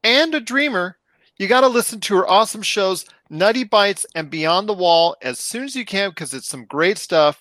and 0.04 0.36
a 0.36 0.40
dreamer. 0.40 0.98
You 1.38 1.48
got 1.48 1.62
to 1.62 1.68
listen 1.68 2.00
to 2.02 2.16
her 2.18 2.30
awesome 2.30 2.62
shows, 2.62 3.06
Nutty 3.32 3.64
Bites 3.64 4.06
and 4.14 4.30
Beyond 4.30 4.70
the 4.70 4.74
Wall, 4.74 5.16
as 5.24 5.40
soon 5.40 5.64
as 5.64 5.76
you 5.76 5.86
can 5.86 6.10
because 6.10 6.36
it's 6.36 6.48
some 6.48 6.66
great 6.66 7.00
stuff. 7.00 7.41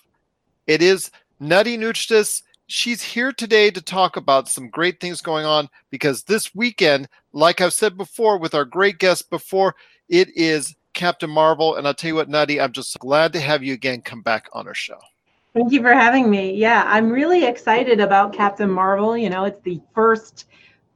It 0.71 0.81
is 0.81 1.11
Nutty 1.41 1.77
Nuchtis. 1.77 2.43
She's 2.67 3.01
here 3.01 3.33
today 3.33 3.71
to 3.71 3.81
talk 3.81 4.15
about 4.15 4.47
some 4.47 4.69
great 4.69 5.01
things 5.01 5.19
going 5.19 5.45
on 5.45 5.67
because 5.89 6.23
this 6.23 6.55
weekend, 6.55 7.09
like 7.33 7.59
I've 7.59 7.73
said 7.73 7.97
before 7.97 8.37
with 8.37 8.55
our 8.55 8.63
great 8.63 8.97
guest 8.97 9.29
before, 9.29 9.75
it 10.07 10.29
is 10.33 10.73
Captain 10.93 11.29
Marvel. 11.29 11.75
And 11.75 11.85
I'll 11.85 11.93
tell 11.93 12.07
you 12.07 12.15
what, 12.15 12.29
Nutty, 12.29 12.61
I'm 12.61 12.71
just 12.71 12.97
glad 12.99 13.33
to 13.33 13.41
have 13.41 13.61
you 13.61 13.73
again 13.73 13.99
come 13.99 14.21
back 14.21 14.47
on 14.53 14.65
our 14.65 14.73
show. 14.73 14.97
Thank 15.53 15.73
you 15.73 15.81
for 15.81 15.91
having 15.91 16.29
me. 16.29 16.55
Yeah, 16.55 16.85
I'm 16.87 17.09
really 17.09 17.43
excited 17.43 17.99
about 17.99 18.31
Captain 18.31 18.71
Marvel. 18.71 19.17
You 19.17 19.29
know, 19.29 19.43
it's 19.43 19.59
the 19.63 19.81
first 19.93 20.45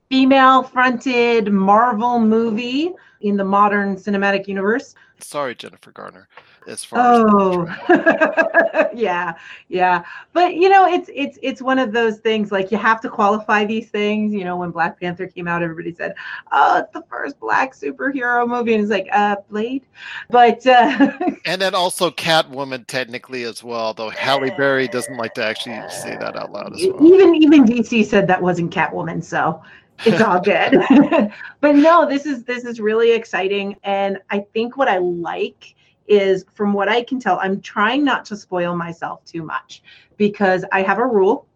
female 0.08 0.64
fronted 0.64 1.52
Marvel 1.52 2.22
movie 2.22 2.94
in 3.22 3.38
the 3.38 3.46
modern 3.46 3.96
cinematic 3.96 4.48
universe. 4.48 4.96
Sorry, 5.20 5.56
Jennifer 5.56 5.92
Garner. 5.92 6.28
As 6.68 6.84
far 6.84 7.00
oh 7.00 7.66
yeah 8.96 9.34
yeah. 9.70 10.04
But 10.34 10.56
you 10.56 10.68
know 10.68 10.88
it's 10.88 11.12
it's 11.14 11.38
it's 11.44 11.62
one 11.62 11.78
of 11.78 11.94
those 11.94 12.18
things 12.18 12.52
like 12.52 12.72
you 12.72 12.78
have 12.80 13.00
to 13.02 13.10
qualify 13.10 13.66
these 13.66 13.90
things. 13.90 14.34
You 14.34 14.44
know 14.44 14.58
when 14.58 14.72
black 14.72 15.00
panther 15.00 15.28
came 15.28 15.48
out 15.48 15.62
everybody 15.62 15.94
said 15.94 16.16
oh 16.52 16.80
it's 16.80 16.92
the 16.92 17.04
first 17.04 17.40
black 17.40 17.76
superhero 17.76 18.48
movie. 18.48 18.74
And 18.74 18.82
it's 18.82 18.92
like 18.92 19.08
uh 19.12 19.36
blade? 19.50 19.86
But 20.30 20.66
uh 20.66 21.12
and 21.46 21.62
then 21.62 21.76
also 21.76 22.10
catwoman 22.10 22.88
technically 22.88 23.44
as 23.44 23.64
well 23.64 23.94
though 23.94 24.10
halle 24.10 24.50
berry 24.58 24.88
doesn't 24.88 25.18
like 25.18 25.36
to 25.36 25.44
actually 25.44 25.80
say 25.90 26.18
that 26.18 26.36
out 26.36 26.52
loud 26.52 26.74
as 26.74 26.88
well. 26.88 27.06
even 27.06 27.36
even 27.36 27.64
dc 27.64 28.06
said 28.06 28.28
that 28.28 28.42
wasn't 28.42 28.74
catwoman 28.74 29.24
so 29.24 29.62
it's 30.00 30.22
all 30.22 30.40
good 30.40 30.74
but 31.62 31.76
no 31.76 32.08
this 32.08 32.26
is 32.26 32.44
this 32.44 32.66
is 32.66 32.80
really 32.80 33.12
exciting 33.12 33.76
and 33.84 34.20
i 34.30 34.40
think 34.54 34.76
what 34.76 34.88
i 34.88 34.98
like 34.98 35.76
is 36.08 36.46
from 36.54 36.74
what 36.74 36.90
I 36.90 37.04
can 37.04 37.20
tell, 37.20 37.40
I'm 37.40 37.62
trying 37.62 38.04
not 38.04 38.26
to 38.26 38.38
spoil 38.38 38.76
myself 38.76 39.24
too 39.26 39.44
much 39.44 39.82
because 40.18 40.66
I 40.72 40.82
have 40.82 41.00
a 41.00 41.06
rule. 41.06 41.48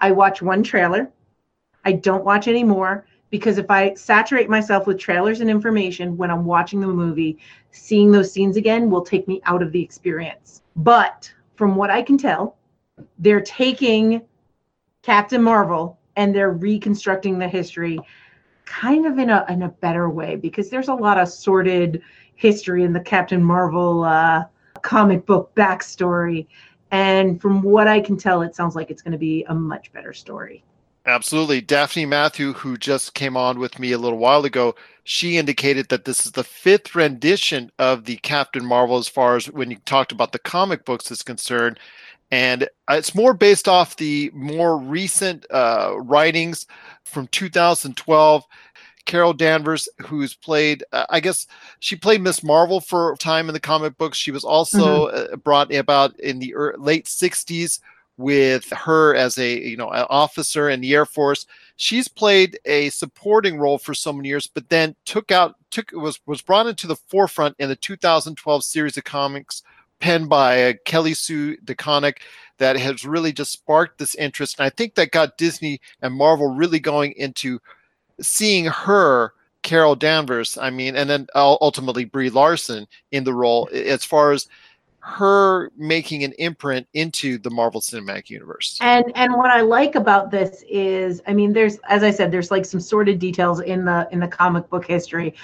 I 0.00 0.12
watch 0.12 0.40
one 0.42 0.62
trailer. 0.62 1.10
I 1.84 1.92
don't 1.92 2.24
watch 2.24 2.48
any 2.48 2.64
more 2.64 3.06
because 3.30 3.58
if 3.58 3.70
I 3.70 3.94
saturate 3.94 4.48
myself 4.48 4.86
with 4.86 4.98
trailers 4.98 5.40
and 5.40 5.50
information 5.50 6.16
when 6.16 6.30
I'm 6.30 6.44
watching 6.44 6.80
the 6.80 6.86
movie, 6.86 7.38
seeing 7.72 8.10
those 8.10 8.32
scenes 8.32 8.56
again 8.56 8.90
will 8.90 9.02
take 9.02 9.28
me 9.28 9.40
out 9.44 9.62
of 9.62 9.72
the 9.72 9.82
experience. 9.82 10.62
But 10.76 11.32
from 11.56 11.76
what 11.76 11.90
I 11.90 12.02
can 12.02 12.16
tell, 12.16 12.56
they're 13.18 13.42
taking 13.42 14.22
Captain 15.02 15.42
Marvel 15.42 15.97
and 16.18 16.34
they're 16.34 16.50
reconstructing 16.50 17.38
the 17.38 17.48
history 17.48 17.98
kind 18.66 19.06
of 19.06 19.18
in 19.18 19.30
a 19.30 19.46
in 19.48 19.62
a 19.62 19.68
better 19.68 20.10
way 20.10 20.36
because 20.36 20.68
there's 20.68 20.88
a 20.88 20.94
lot 20.94 21.16
of 21.16 21.28
sordid 21.28 22.02
history 22.34 22.84
in 22.84 22.92
the 22.92 23.00
Captain 23.00 23.42
Marvel 23.42 24.04
uh, 24.04 24.44
comic 24.82 25.24
book 25.24 25.54
backstory. 25.54 26.46
And 26.90 27.40
from 27.40 27.62
what 27.62 27.88
I 27.88 28.00
can 28.00 28.16
tell, 28.16 28.42
it 28.42 28.54
sounds 28.54 28.76
like 28.76 28.90
it's 28.90 29.00
going 29.00 29.12
to 29.12 29.18
be 29.18 29.44
a 29.44 29.54
much 29.54 29.92
better 29.92 30.12
story. 30.12 30.62
Absolutely. 31.06 31.60
Daphne 31.60 32.04
Matthew, 32.04 32.52
who 32.52 32.76
just 32.76 33.14
came 33.14 33.36
on 33.36 33.58
with 33.58 33.78
me 33.78 33.92
a 33.92 33.98
little 33.98 34.18
while 34.18 34.44
ago, 34.44 34.74
she 35.04 35.38
indicated 35.38 35.88
that 35.88 36.04
this 36.04 36.26
is 36.26 36.32
the 36.32 36.44
fifth 36.44 36.94
rendition 36.94 37.70
of 37.78 38.04
the 38.04 38.16
Captain 38.18 38.64
Marvel 38.64 38.98
as 38.98 39.08
far 39.08 39.36
as 39.36 39.46
when 39.46 39.70
you 39.70 39.78
talked 39.86 40.12
about 40.12 40.32
the 40.32 40.38
comic 40.38 40.84
books 40.84 41.10
is 41.10 41.22
concerned. 41.22 41.78
And 42.30 42.68
it's 42.90 43.14
more 43.14 43.32
based 43.32 43.68
off 43.68 43.96
the 43.96 44.30
more 44.34 44.76
recent 44.76 45.46
uh, 45.50 45.94
writings 45.98 46.66
from 47.04 47.26
2012 47.28 48.44
Carol 49.06 49.32
Danvers, 49.32 49.88
who's 50.06 50.34
played, 50.34 50.84
uh, 50.92 51.06
I 51.08 51.20
guess 51.20 51.46
she 51.80 51.96
played 51.96 52.20
Miss 52.20 52.42
Marvel 52.44 52.78
for 52.80 53.12
a 53.12 53.16
time 53.16 53.48
in 53.48 53.54
the 53.54 53.60
comic 53.60 53.96
books. 53.96 54.18
She 54.18 54.30
was 54.30 54.44
also 54.44 55.08
mm-hmm. 55.08 55.32
uh, 55.32 55.36
brought 55.36 55.74
about 55.74 56.18
in 56.20 56.38
the 56.38 56.54
er- 56.54 56.76
late 56.78 57.06
60s 57.06 57.80
with 58.18 58.68
her 58.70 59.14
as 59.14 59.38
a 59.38 59.60
you 59.60 59.76
know 59.76 59.90
an 59.90 60.04
officer 60.10 60.68
in 60.68 60.80
the 60.80 60.92
Air 60.92 61.06
Force. 61.06 61.46
She's 61.76 62.08
played 62.08 62.58
a 62.66 62.90
supporting 62.90 63.58
role 63.58 63.78
for 63.78 63.94
so 63.94 64.12
many 64.12 64.28
years, 64.28 64.46
but 64.46 64.68
then 64.68 64.94
took 65.06 65.32
out 65.32 65.54
took 65.70 65.90
was 65.92 66.20
was 66.26 66.42
brought 66.42 66.66
into 66.66 66.86
the 66.86 66.96
forefront 66.96 67.56
in 67.58 67.68
the 67.68 67.76
2012 67.76 68.64
series 68.64 68.96
of 68.98 69.04
comics 69.04 69.62
penned 70.00 70.28
by 70.28 70.70
uh, 70.70 70.72
Kelly 70.84 71.14
Sue 71.14 71.56
DeConnick 71.58 72.18
that 72.58 72.76
has 72.76 73.04
really 73.04 73.32
just 73.32 73.52
sparked 73.52 73.98
this 73.98 74.14
interest. 74.16 74.58
And 74.58 74.66
I 74.66 74.70
think 74.70 74.94
that 74.94 75.10
got 75.10 75.38
Disney 75.38 75.80
and 76.02 76.14
Marvel 76.14 76.54
really 76.54 76.80
going 76.80 77.12
into 77.16 77.60
seeing 78.20 78.66
her 78.66 79.32
Carol 79.62 79.96
Danvers, 79.96 80.56
I 80.58 80.70
mean, 80.70 80.96
and 80.96 81.08
then 81.08 81.26
ultimately 81.34 82.04
Brie 82.04 82.30
Larson 82.30 82.86
in 83.10 83.24
the 83.24 83.34
role 83.34 83.68
as 83.72 84.04
far 84.04 84.32
as 84.32 84.48
her 85.00 85.70
making 85.76 86.24
an 86.24 86.32
imprint 86.38 86.86
into 86.92 87.38
the 87.38 87.50
Marvel 87.50 87.80
Cinematic 87.80 88.30
Universe. 88.30 88.78
And 88.80 89.10
and 89.14 89.34
what 89.34 89.50
I 89.50 89.62
like 89.62 89.94
about 89.94 90.30
this 90.30 90.64
is, 90.68 91.22
I 91.26 91.32
mean, 91.32 91.52
there's 91.52 91.78
as 91.88 92.02
I 92.02 92.10
said, 92.10 92.30
there's 92.30 92.50
like 92.50 92.64
some 92.64 92.80
sordid 92.80 93.18
details 93.18 93.60
in 93.60 93.84
the 93.84 94.08
in 94.12 94.20
the 94.20 94.28
comic 94.28 94.68
book 94.68 94.86
history, 94.86 95.34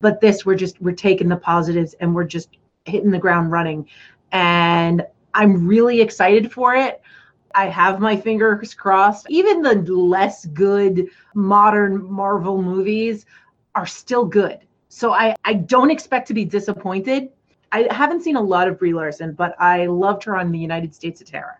but 0.00 0.20
this 0.20 0.46
we're 0.46 0.56
just 0.56 0.80
we're 0.80 0.94
taking 0.94 1.28
the 1.28 1.36
positives 1.36 1.94
and 2.00 2.14
we're 2.14 2.24
just 2.24 2.48
hitting 2.86 3.10
the 3.10 3.18
ground 3.18 3.50
running, 3.50 3.88
and 4.32 5.06
I'm 5.34 5.66
really 5.66 6.00
excited 6.00 6.52
for 6.52 6.74
it. 6.74 7.02
I 7.54 7.66
have 7.66 8.00
my 8.00 8.16
fingers 8.16 8.74
crossed. 8.74 9.26
Even 9.30 9.62
the 9.62 9.74
less 9.74 10.46
good 10.46 11.08
modern 11.34 12.02
Marvel 12.10 12.62
movies 12.62 13.26
are 13.74 13.86
still 13.86 14.24
good. 14.24 14.60
So 14.88 15.12
I, 15.12 15.34
I 15.44 15.54
don't 15.54 15.90
expect 15.90 16.28
to 16.28 16.34
be 16.34 16.44
disappointed. 16.44 17.30
I 17.72 17.88
haven't 17.90 18.22
seen 18.22 18.36
a 18.36 18.40
lot 18.40 18.68
of 18.68 18.78
Brie 18.78 18.94
Larson, 18.94 19.32
but 19.32 19.54
I 19.58 19.86
loved 19.86 20.24
her 20.24 20.36
on 20.36 20.52
the 20.52 20.58
United 20.58 20.94
States 20.94 21.20
of 21.20 21.26
Tara. 21.26 21.58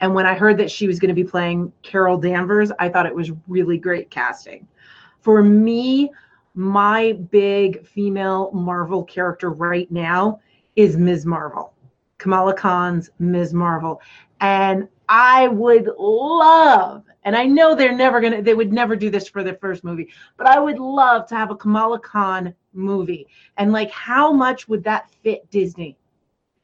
And 0.00 0.14
when 0.14 0.26
I 0.26 0.34
heard 0.34 0.58
that 0.58 0.70
she 0.70 0.86
was 0.86 0.98
going 0.98 1.08
to 1.08 1.14
be 1.14 1.28
playing 1.28 1.72
Carol 1.82 2.18
Danvers, 2.18 2.70
I 2.78 2.88
thought 2.88 3.06
it 3.06 3.14
was 3.14 3.32
really 3.48 3.78
great 3.78 4.10
casting. 4.10 4.66
For 5.20 5.42
me, 5.42 6.10
my 6.56 7.12
big 7.30 7.86
female 7.86 8.50
Marvel 8.52 9.04
character 9.04 9.50
right 9.50 9.90
now 9.92 10.40
is 10.74 10.96
Ms. 10.96 11.26
Marvel, 11.26 11.74
Kamala 12.18 12.54
Khan's 12.54 13.10
Ms. 13.18 13.52
Marvel. 13.52 14.00
And 14.40 14.88
I 15.08 15.48
would 15.48 15.90
love, 15.98 17.04
and 17.24 17.36
I 17.36 17.44
know 17.44 17.74
they're 17.74 17.94
never 17.94 18.20
going 18.20 18.32
to, 18.32 18.42
they 18.42 18.54
would 18.54 18.72
never 18.72 18.96
do 18.96 19.10
this 19.10 19.28
for 19.28 19.44
their 19.44 19.56
first 19.56 19.84
movie, 19.84 20.08
but 20.36 20.46
I 20.46 20.58
would 20.58 20.78
love 20.78 21.28
to 21.28 21.36
have 21.36 21.50
a 21.50 21.56
Kamala 21.56 22.00
Khan 22.00 22.54
movie. 22.72 23.26
And 23.58 23.70
like, 23.70 23.90
how 23.90 24.32
much 24.32 24.66
would 24.66 24.82
that 24.84 25.10
fit 25.22 25.48
Disney 25.50 25.96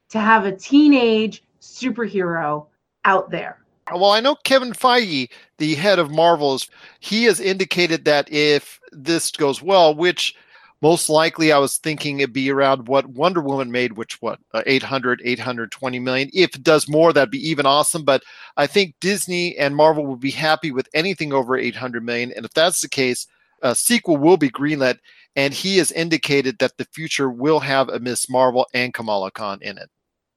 to 0.09 0.19
have 0.19 0.45
a 0.45 0.55
teenage 0.55 1.43
superhero 1.61 2.65
out 3.05 3.29
there? 3.29 3.62
Well, 3.91 4.11
I 4.11 4.21
know 4.21 4.35
Kevin 4.35 4.73
Feige, 4.73 5.29
the 5.57 5.75
head 5.75 5.99
of 5.99 6.11
Marvels, 6.11 6.69
he 6.99 7.25
has 7.25 7.39
indicated 7.39 8.05
that 8.05 8.31
if 8.31 8.79
this 8.91 9.31
goes 9.31 9.61
well, 9.61 9.93
which 9.93 10.35
most 10.83 11.09
likely 11.09 11.53
I 11.53 11.59
was 11.59 11.77
thinking 11.77 12.19
it'd 12.19 12.33
be 12.33 12.51
around 12.51 12.89
what 12.89 13.07
Wonder 13.07 13.39
Woman 13.39 13.71
made, 13.71 13.93
which 13.93 14.21
what 14.21 14.39
uh, 14.53 14.63
800, 14.65 15.21
820 15.23 15.99
million. 15.99 16.29
If 16.33 16.55
it 16.55 16.63
does 16.63 16.89
more, 16.89 17.13
that'd 17.13 17.31
be 17.31 17.49
even 17.49 17.65
awesome. 17.65 18.03
But 18.03 18.21
I 18.57 18.67
think 18.67 18.95
Disney 18.99 19.57
and 19.57 19.77
Marvel 19.77 20.05
would 20.07 20.19
be 20.19 20.31
happy 20.31 20.71
with 20.71 20.89
anything 20.93 21.31
over 21.31 21.57
800 21.57 22.03
million. 22.03 22.33
And 22.35 22.45
if 22.45 22.51
that's 22.51 22.81
the 22.81 22.89
case, 22.89 23.27
a 23.61 23.73
sequel 23.73 24.17
will 24.17 24.35
be 24.35 24.49
greenlit. 24.49 24.99
And 25.37 25.53
he 25.53 25.77
has 25.77 25.91
indicated 25.93 26.59
that 26.59 26.77
the 26.77 26.85
future 26.91 27.29
will 27.29 27.61
have 27.61 27.87
a 27.87 27.99
Miss 27.99 28.29
Marvel 28.29 28.67
and 28.73 28.93
Kamala 28.93 29.31
Khan 29.31 29.59
in 29.61 29.77
it. 29.77 29.89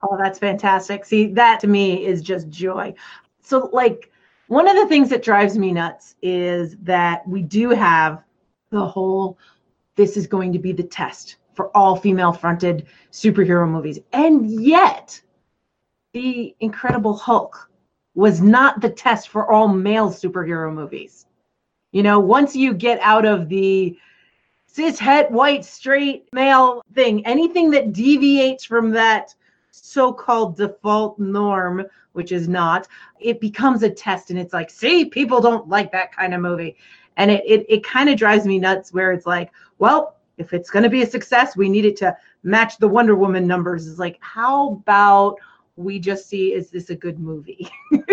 Oh, 0.02 0.16
that's 0.16 0.38
fantastic. 0.38 1.04
See, 1.04 1.26
that 1.32 1.58
to 1.60 1.66
me 1.66 2.06
is 2.06 2.22
just 2.22 2.48
joy. 2.50 2.94
So, 3.46 3.70
like, 3.72 4.10
one 4.48 4.66
of 4.66 4.74
the 4.74 4.88
things 4.88 5.08
that 5.10 5.22
drives 5.22 5.56
me 5.56 5.72
nuts 5.72 6.16
is 6.20 6.76
that 6.78 7.26
we 7.28 7.42
do 7.42 7.70
have 7.70 8.24
the 8.70 8.84
whole 8.84 9.38
this 9.94 10.16
is 10.16 10.26
going 10.26 10.52
to 10.52 10.58
be 10.58 10.72
the 10.72 10.82
test 10.82 11.36
for 11.54 11.74
all 11.76 11.94
female 11.94 12.32
fronted 12.32 12.86
superhero 13.12 13.68
movies. 13.68 14.00
And 14.12 14.50
yet, 14.50 15.20
The 16.12 16.56
Incredible 16.58 17.16
Hulk 17.16 17.70
was 18.16 18.40
not 18.40 18.80
the 18.80 18.90
test 18.90 19.28
for 19.28 19.48
all 19.48 19.68
male 19.68 20.10
superhero 20.10 20.72
movies. 20.74 21.26
You 21.92 22.02
know, 22.02 22.18
once 22.18 22.56
you 22.56 22.74
get 22.74 22.98
out 23.00 23.24
of 23.24 23.48
the 23.48 23.96
cis 24.66 24.98
het 24.98 25.30
white 25.30 25.64
straight 25.64 26.28
male 26.32 26.82
thing, 26.94 27.24
anything 27.24 27.70
that 27.70 27.92
deviates 27.92 28.64
from 28.64 28.90
that 28.90 29.36
so-called 29.82 30.56
default 30.56 31.18
norm 31.18 31.84
which 32.16 32.32
is 32.32 32.48
not 32.48 32.88
it 33.20 33.40
becomes 33.40 33.82
a 33.82 33.90
test 33.90 34.30
and 34.30 34.38
it's 34.38 34.54
like 34.54 34.70
see 34.70 35.04
people 35.04 35.40
don't 35.40 35.68
like 35.68 35.92
that 35.92 36.10
kind 36.10 36.34
of 36.34 36.40
movie. 36.40 36.76
And 37.18 37.30
it 37.30 37.44
it, 37.46 37.66
it 37.68 37.84
kind 37.84 38.08
of 38.08 38.18
drives 38.18 38.46
me 38.46 38.58
nuts 38.58 38.92
where 38.92 39.12
it's 39.12 39.26
like 39.26 39.52
well 39.78 40.16
if 40.38 40.52
it's 40.52 40.70
going 40.70 40.82
to 40.82 40.88
be 40.88 41.02
a 41.02 41.06
success 41.06 41.56
we 41.56 41.68
need 41.68 41.84
it 41.84 41.96
to 41.98 42.16
match 42.42 42.78
the 42.78 42.88
wonder 42.88 43.14
woman 43.14 43.46
numbers. 43.46 43.86
Is 43.86 43.98
like 43.98 44.18
how 44.20 44.72
about 44.72 45.36
we 45.76 45.98
just 45.98 46.26
see 46.26 46.54
is 46.54 46.70
this 46.70 46.90
a 46.90 46.96
good 46.96 47.20
movie? 47.20 47.68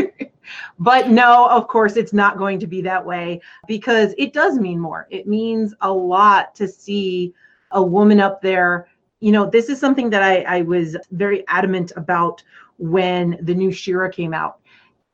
But 0.77 1.09
no 1.09 1.47
of 1.49 1.69
course 1.69 1.95
it's 1.95 2.11
not 2.11 2.37
going 2.37 2.59
to 2.59 2.67
be 2.67 2.81
that 2.81 3.05
way 3.05 3.39
because 3.65 4.13
it 4.17 4.33
does 4.33 4.59
mean 4.59 4.77
more. 4.77 5.07
It 5.09 5.25
means 5.25 5.73
a 5.79 5.91
lot 5.91 6.53
to 6.55 6.67
see 6.67 7.33
a 7.71 7.81
woman 7.81 8.19
up 8.19 8.41
there 8.41 8.87
you 9.23 9.31
know, 9.31 9.49
this 9.49 9.69
is 9.69 9.79
something 9.79 10.09
that 10.09 10.21
I, 10.21 10.41
I 10.41 10.61
was 10.63 10.97
very 11.11 11.47
adamant 11.47 11.93
about 11.95 12.43
when 12.77 13.39
the 13.43 13.55
new 13.55 13.71
She-Ra 13.71 14.09
came 14.09 14.33
out. 14.33 14.59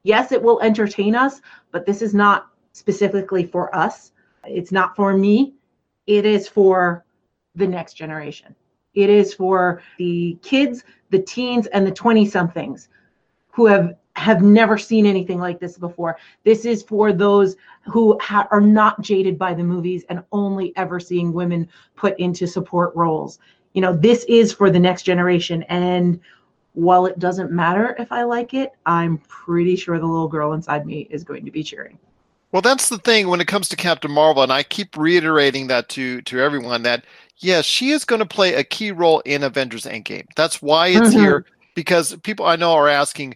Yes, 0.01 0.31
it 0.31 0.41
will 0.41 0.59
entertain 0.61 1.13
us, 1.13 1.41
but 1.71 1.85
this 1.85 2.01
is 2.01 2.15
not 2.15 2.47
specifically 2.71 3.45
for 3.45 3.73
us. 3.75 4.11
It's 4.45 4.71
not 4.71 4.95
for 4.95 5.15
me. 5.15 5.53
It 6.07 6.25
is 6.25 6.47
for 6.47 7.05
the 7.53 7.67
next 7.67 7.93
generation. 7.93 8.55
It 8.95 9.11
is 9.11 9.35
for 9.35 9.83
the 9.99 10.39
kids, 10.41 10.85
the 11.11 11.21
teens, 11.21 11.67
and 11.67 11.85
the 11.85 11.91
20 11.91 12.25
somethings 12.25 12.89
who 13.51 13.67
have 13.67 13.95
have 14.15 14.41
never 14.41 14.77
seen 14.77 15.05
anything 15.05 15.39
like 15.39 15.59
this 15.59 15.77
before. 15.77 16.17
This 16.43 16.65
is 16.65 16.83
for 16.83 17.13
those 17.13 17.55
who 17.85 18.19
ha- 18.19 18.47
are 18.51 18.59
not 18.59 19.01
jaded 19.01 19.37
by 19.37 19.53
the 19.53 19.63
movies 19.63 20.03
and 20.09 20.23
only 20.33 20.73
ever 20.75 20.99
seeing 20.99 21.31
women 21.31 21.69
put 21.95 22.19
into 22.19 22.45
support 22.45 22.93
roles 22.95 23.39
you 23.79 23.81
know 23.81 23.95
this 23.95 24.25
is 24.25 24.51
for 24.51 24.69
the 24.69 24.77
next 24.77 25.03
generation. 25.03 25.63
And 25.69 26.19
while 26.73 27.05
it 27.05 27.17
doesn't 27.17 27.49
matter 27.49 27.95
if 27.97 28.11
i 28.11 28.23
like 28.23 28.53
it 28.53 28.73
i'm 28.85 29.17
pretty 29.27 29.75
sure 29.75 29.97
the 29.97 30.05
little 30.05 30.27
girl 30.27 30.53
inside 30.53 30.85
me 30.85 31.07
is 31.09 31.23
going 31.23 31.43
to 31.45 31.51
be 31.51 31.63
cheering. 31.63 31.97
Well 32.51 32.61
that's 32.61 32.89
the 32.89 32.97
thing 32.97 33.29
when 33.29 33.39
it 33.41 33.47
comes 33.47 33.69
to 33.69 33.77
captain 33.77 34.11
marvel 34.11 34.43
and 34.43 34.51
i 34.51 34.63
keep 34.63 34.97
reiterating 34.97 35.67
that 35.67 35.87
to 35.89 36.21
to 36.23 36.39
everyone 36.39 36.83
that 36.83 37.05
yes 37.37 37.63
she 37.63 37.91
is 37.91 38.03
going 38.03 38.19
to 38.19 38.25
play 38.25 38.53
a 38.53 38.63
key 38.63 38.91
role 38.91 39.21
in 39.21 39.43
avengers 39.43 39.85
endgame. 39.85 40.27
That's 40.35 40.61
why 40.61 40.89
it's 40.89 41.09
mm-hmm. 41.09 41.19
here 41.19 41.45
because 41.73 42.15
people 42.17 42.45
i 42.45 42.57
know 42.57 42.73
are 42.73 42.89
asking 42.89 43.35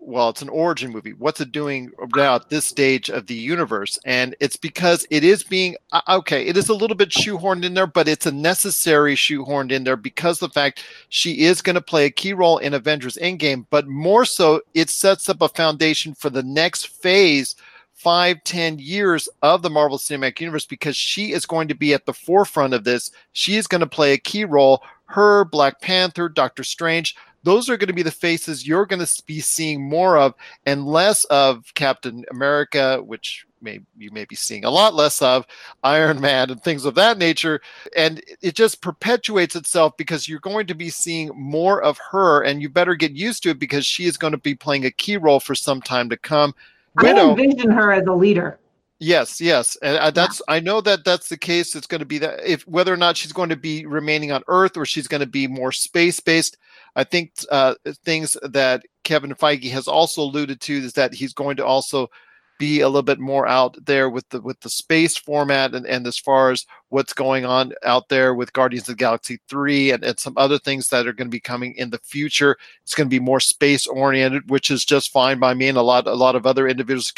well, 0.00 0.28
it's 0.28 0.42
an 0.42 0.48
origin 0.48 0.90
movie. 0.90 1.12
What's 1.12 1.40
it 1.40 1.52
doing 1.52 1.90
now 2.14 2.36
at 2.36 2.48
this 2.48 2.64
stage 2.64 3.10
of 3.10 3.26
the 3.26 3.34
universe? 3.34 3.98
And 4.04 4.34
it's 4.40 4.56
because 4.56 5.06
it 5.10 5.24
is 5.24 5.42
being 5.42 5.76
uh, 5.92 6.00
okay. 6.08 6.46
It 6.46 6.56
is 6.56 6.68
a 6.68 6.74
little 6.74 6.96
bit 6.96 7.10
shoehorned 7.10 7.64
in 7.64 7.74
there, 7.74 7.86
but 7.86 8.08
it's 8.08 8.26
a 8.26 8.32
necessary 8.32 9.16
shoehorned 9.16 9.72
in 9.72 9.84
there 9.84 9.96
because 9.96 10.38
the 10.38 10.48
fact 10.48 10.84
she 11.08 11.40
is 11.40 11.60
going 11.60 11.74
to 11.74 11.82
play 11.82 12.06
a 12.06 12.10
key 12.10 12.32
role 12.32 12.58
in 12.58 12.74
Avengers 12.74 13.18
Endgame. 13.20 13.66
But 13.70 13.88
more 13.88 14.24
so, 14.24 14.62
it 14.72 14.88
sets 14.88 15.28
up 15.28 15.42
a 15.42 15.48
foundation 15.48 16.14
for 16.14 16.30
the 16.30 16.42
next 16.42 16.88
phase 16.88 17.56
five, 17.92 18.42
ten 18.44 18.78
years 18.78 19.28
of 19.42 19.62
the 19.62 19.70
Marvel 19.70 19.98
Cinematic 19.98 20.40
Universe 20.40 20.64
because 20.64 20.96
she 20.96 21.32
is 21.32 21.44
going 21.44 21.66
to 21.66 21.74
be 21.74 21.92
at 21.92 22.06
the 22.06 22.14
forefront 22.14 22.72
of 22.72 22.84
this. 22.84 23.10
She 23.32 23.56
is 23.56 23.66
going 23.66 23.80
to 23.80 23.86
play 23.86 24.12
a 24.12 24.18
key 24.18 24.44
role. 24.44 24.82
Her, 25.06 25.44
Black 25.44 25.80
Panther, 25.80 26.28
Doctor 26.28 26.62
Strange, 26.62 27.16
those 27.42 27.68
are 27.68 27.76
going 27.76 27.88
to 27.88 27.94
be 27.94 28.02
the 28.02 28.10
faces 28.10 28.66
you're 28.66 28.86
going 28.86 29.04
to 29.04 29.22
be 29.26 29.40
seeing 29.40 29.82
more 29.82 30.18
of 30.18 30.34
and 30.66 30.86
less 30.86 31.24
of 31.26 31.72
Captain 31.74 32.24
America, 32.30 33.02
which 33.02 33.46
may 33.60 33.80
you 33.96 34.10
may 34.10 34.24
be 34.24 34.36
seeing 34.36 34.64
a 34.64 34.70
lot 34.70 34.94
less 34.94 35.20
of 35.20 35.46
Iron 35.82 36.20
Man 36.20 36.50
and 36.50 36.62
things 36.62 36.84
of 36.84 36.94
that 36.94 37.18
nature. 37.18 37.60
And 37.96 38.22
it 38.40 38.54
just 38.54 38.80
perpetuates 38.82 39.56
itself 39.56 39.96
because 39.96 40.28
you're 40.28 40.40
going 40.40 40.66
to 40.66 40.74
be 40.74 40.90
seeing 40.90 41.30
more 41.34 41.82
of 41.82 41.98
her, 42.10 42.42
and 42.42 42.62
you 42.62 42.68
better 42.68 42.94
get 42.94 43.12
used 43.12 43.42
to 43.44 43.50
it 43.50 43.58
because 43.58 43.86
she 43.86 44.04
is 44.04 44.16
going 44.16 44.32
to 44.32 44.38
be 44.38 44.54
playing 44.54 44.84
a 44.84 44.90
key 44.90 45.16
role 45.16 45.40
for 45.40 45.54
some 45.54 45.80
time 45.80 46.08
to 46.10 46.16
come. 46.16 46.54
Widow, 46.96 47.36
I 47.36 47.40
envision 47.40 47.70
her 47.70 47.92
as 47.92 48.06
a 48.06 48.12
leader. 48.12 48.58
Yes, 49.00 49.40
yes, 49.40 49.76
and 49.80 49.96
uh, 49.96 50.10
that's 50.10 50.42
yeah. 50.48 50.56
I 50.56 50.60
know 50.60 50.80
that 50.80 51.04
that's 51.04 51.28
the 51.28 51.36
case. 51.36 51.76
It's 51.76 51.86
going 51.86 52.00
to 52.00 52.06
be 52.06 52.18
that 52.18 52.40
if 52.44 52.66
whether 52.66 52.92
or 52.92 52.96
not 52.96 53.16
she's 53.16 53.32
going 53.32 53.48
to 53.50 53.56
be 53.56 53.86
remaining 53.86 54.32
on 54.32 54.42
Earth 54.48 54.76
or 54.76 54.84
she's 54.84 55.06
going 55.06 55.20
to 55.20 55.26
be 55.26 55.46
more 55.46 55.70
space 55.70 56.18
based. 56.18 56.56
I 56.96 57.04
think 57.04 57.32
uh, 57.52 57.76
things 58.04 58.36
that 58.42 58.82
Kevin 59.04 59.34
Feige 59.34 59.70
has 59.70 59.86
also 59.86 60.22
alluded 60.22 60.60
to 60.62 60.74
is 60.74 60.94
that 60.94 61.14
he's 61.14 61.32
going 61.32 61.56
to 61.58 61.64
also 61.64 62.10
be 62.58 62.80
a 62.80 62.88
little 62.88 63.02
bit 63.02 63.20
more 63.20 63.46
out 63.46 63.76
there 63.86 64.10
with 64.10 64.28
the 64.30 64.40
with 64.40 64.58
the 64.60 64.68
space 64.68 65.16
format 65.16 65.76
and, 65.76 65.86
and 65.86 66.04
as 66.06 66.18
far 66.18 66.50
as 66.50 66.66
what's 66.88 67.12
going 67.12 67.44
on 67.44 67.72
out 67.84 68.08
there 68.08 68.34
with 68.34 68.52
Guardians 68.52 68.88
of 68.88 68.96
the 68.96 69.00
Galaxy 69.00 69.38
3 69.48 69.92
and, 69.92 70.04
and 70.04 70.18
some 70.18 70.34
other 70.36 70.58
things 70.58 70.88
that 70.88 71.06
are 71.06 71.12
going 71.12 71.28
to 71.28 71.34
be 71.34 71.38
coming 71.38 71.72
in 71.76 71.90
the 71.90 71.98
future. 71.98 72.56
It's 72.82 72.96
going 72.96 73.06
to 73.06 73.10
be 73.10 73.20
more 73.20 73.38
space 73.38 73.86
oriented, 73.86 74.50
which 74.50 74.72
is 74.72 74.84
just 74.84 75.12
fine 75.12 75.38
by 75.38 75.54
me 75.54 75.68
and 75.68 75.78
a 75.78 75.82
lot 75.82 76.08
a 76.08 76.14
lot 76.14 76.34
of 76.34 76.46
other 76.46 76.66
individuals 76.66 77.12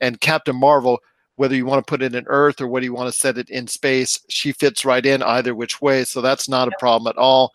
and 0.00 0.20
Captain 0.20 0.54
Marvel 0.54 1.00
whether 1.36 1.54
you 1.54 1.66
want 1.66 1.84
to 1.84 1.90
put 1.90 2.02
it 2.02 2.14
in 2.14 2.24
Earth 2.28 2.60
or 2.60 2.68
whether 2.68 2.84
you 2.84 2.94
want 2.94 3.12
to 3.12 3.18
set 3.18 3.38
it 3.38 3.50
in 3.50 3.66
space, 3.66 4.20
she 4.28 4.52
fits 4.52 4.84
right 4.84 5.04
in 5.04 5.22
either 5.22 5.54
which 5.54 5.82
way. 5.82 6.04
So 6.04 6.20
that's 6.20 6.48
not 6.48 6.68
a 6.68 6.76
problem 6.78 7.10
at 7.10 7.18
all. 7.18 7.52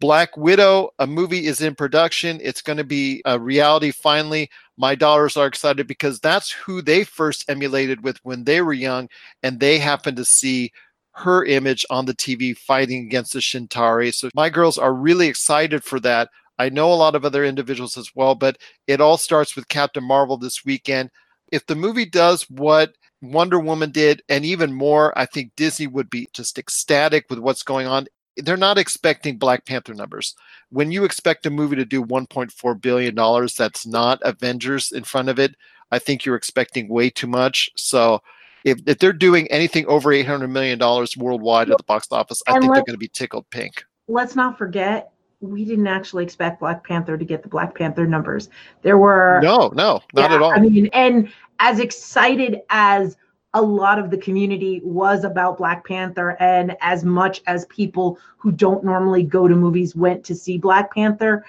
Black 0.00 0.36
Widow, 0.36 0.90
a 1.00 1.06
movie 1.06 1.46
is 1.46 1.60
in 1.60 1.74
production. 1.74 2.38
It's 2.40 2.62
going 2.62 2.76
to 2.76 2.84
be 2.84 3.20
a 3.24 3.38
reality 3.38 3.90
finally. 3.90 4.48
My 4.76 4.94
daughters 4.94 5.36
are 5.36 5.48
excited 5.48 5.88
because 5.88 6.20
that's 6.20 6.52
who 6.52 6.80
they 6.80 7.02
first 7.02 7.44
emulated 7.50 8.04
with 8.04 8.18
when 8.24 8.44
they 8.44 8.60
were 8.60 8.72
young, 8.72 9.08
and 9.42 9.58
they 9.58 9.78
happened 9.78 10.16
to 10.18 10.24
see 10.24 10.72
her 11.12 11.44
image 11.44 11.84
on 11.90 12.06
the 12.06 12.14
TV 12.14 12.56
fighting 12.56 13.04
against 13.04 13.32
the 13.32 13.40
Chitauri. 13.40 14.14
So 14.14 14.30
my 14.36 14.48
girls 14.48 14.78
are 14.78 14.94
really 14.94 15.26
excited 15.26 15.82
for 15.82 15.98
that. 16.00 16.30
I 16.60 16.68
know 16.68 16.92
a 16.92 16.94
lot 16.94 17.16
of 17.16 17.24
other 17.24 17.44
individuals 17.44 17.98
as 17.98 18.14
well, 18.14 18.36
but 18.36 18.58
it 18.86 19.00
all 19.00 19.16
starts 19.16 19.56
with 19.56 19.68
Captain 19.68 20.04
Marvel 20.04 20.36
this 20.36 20.64
weekend. 20.64 21.10
If 21.50 21.66
the 21.66 21.74
movie 21.74 22.06
does 22.06 22.48
what 22.48 22.94
Wonder 23.20 23.58
Woman 23.58 23.90
did, 23.90 24.22
and 24.28 24.44
even 24.44 24.72
more. 24.72 25.16
I 25.18 25.26
think 25.26 25.52
Disney 25.56 25.86
would 25.86 26.10
be 26.10 26.28
just 26.32 26.58
ecstatic 26.58 27.26
with 27.28 27.38
what's 27.38 27.62
going 27.62 27.86
on. 27.86 28.06
They're 28.36 28.56
not 28.56 28.78
expecting 28.78 29.38
Black 29.38 29.66
Panther 29.66 29.94
numbers. 29.94 30.34
When 30.70 30.92
you 30.92 31.04
expect 31.04 31.46
a 31.46 31.50
movie 31.50 31.76
to 31.76 31.84
do 31.84 32.04
1.4 32.04 32.80
billion 32.80 33.14
dollars, 33.14 33.54
that's 33.54 33.86
not 33.86 34.20
Avengers 34.22 34.92
in 34.92 35.04
front 35.04 35.28
of 35.28 35.38
it. 35.38 35.56
I 35.90 35.98
think 35.98 36.24
you're 36.24 36.36
expecting 36.36 36.88
way 36.88 37.10
too 37.10 37.26
much. 37.26 37.70
So, 37.76 38.20
if, 38.64 38.78
if 38.86 38.98
they're 38.98 39.12
doing 39.12 39.48
anything 39.48 39.86
over 39.86 40.12
800 40.12 40.48
million 40.48 40.78
dollars 40.78 41.16
worldwide 41.16 41.70
at 41.70 41.78
the 41.78 41.84
box 41.84 42.06
office, 42.10 42.42
I 42.46 42.58
think 42.58 42.72
they're 42.72 42.84
going 42.84 42.94
to 42.94 42.98
be 42.98 43.08
tickled 43.08 43.48
pink. 43.50 43.84
Let's 44.06 44.36
not 44.36 44.56
forget 44.56 45.12
we 45.40 45.64
didn't 45.64 45.86
actually 45.86 46.24
expect 46.24 46.60
Black 46.60 46.86
Panther 46.86 47.16
to 47.16 47.24
get 47.24 47.42
the 47.42 47.48
Black 47.48 47.74
Panther 47.74 48.06
numbers. 48.06 48.48
There 48.82 48.98
were 48.98 49.40
No, 49.42 49.68
no, 49.74 50.00
not 50.14 50.30
yeah, 50.30 50.36
at 50.36 50.42
all. 50.42 50.52
I 50.52 50.58
mean, 50.58 50.88
and 50.92 51.30
as 51.60 51.78
excited 51.78 52.62
as 52.70 53.16
a 53.54 53.62
lot 53.62 53.98
of 53.98 54.10
the 54.10 54.18
community 54.18 54.80
was 54.84 55.24
about 55.24 55.58
Black 55.58 55.86
Panther, 55.86 56.36
and 56.40 56.76
as 56.80 57.04
much 57.04 57.40
as 57.46 57.64
people 57.66 58.18
who 58.36 58.52
don't 58.52 58.84
normally 58.84 59.22
go 59.22 59.48
to 59.48 59.54
movies 59.54 59.96
went 59.96 60.24
to 60.24 60.34
see 60.34 60.58
Black 60.58 60.92
Panther, 60.92 61.44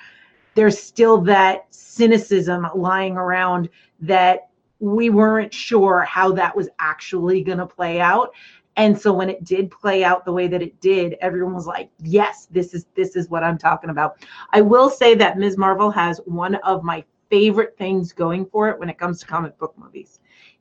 there's 0.56 0.78
still 0.78 1.20
that 1.22 1.66
cynicism 1.72 2.68
lying 2.76 3.18
around 3.18 3.70
that 4.02 4.50
we 4.80 5.10
weren't 5.10 5.54
sure 5.54 6.02
how 6.02 6.32
that 6.32 6.56
was 6.56 6.70
actually 6.80 7.44
going 7.44 7.58
to 7.58 7.66
play 7.66 8.00
out. 8.00 8.32
And 8.76 9.00
so 9.00 9.12
when 9.12 9.30
it 9.30 9.44
did 9.44 9.72
play 9.72 10.04
out 10.04 10.24
the 10.24 10.32
way 10.32 10.48
that 10.48 10.62
it 10.62 10.80
did, 10.80 11.16
everyone 11.22 11.54
was 11.54 11.68
like, 11.68 11.90
"Yes, 12.00 12.48
this 12.50 12.74
is 12.74 12.86
this 12.96 13.16
is 13.16 13.30
what 13.30 13.44
I'm 13.44 13.58
talking 13.58 13.90
about." 13.90 14.26
I 14.52 14.62
will 14.62 14.90
say 14.90 15.16
that 15.16 15.38
Ms. 15.38 15.58
Marvel 15.58 15.92
has 15.92 16.22
one 16.26 16.56
of 16.56 16.84
my 16.84 17.04
favorite 17.30 17.78
things 17.78 18.14
going 18.14 18.46
for 18.46 18.70
it 18.70 18.80
when 18.80 18.90
it 18.90 18.98
comes 18.98 19.20
to 19.20 19.26
comic 19.26 19.58
book 19.58 19.78
movies. 19.78 20.20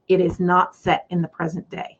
It 0.08 0.20
is 0.20 0.40
not 0.40 0.74
set 0.74 1.06
in 1.10 1.22
the 1.22 1.28
present 1.28 1.68
day. 1.70 1.98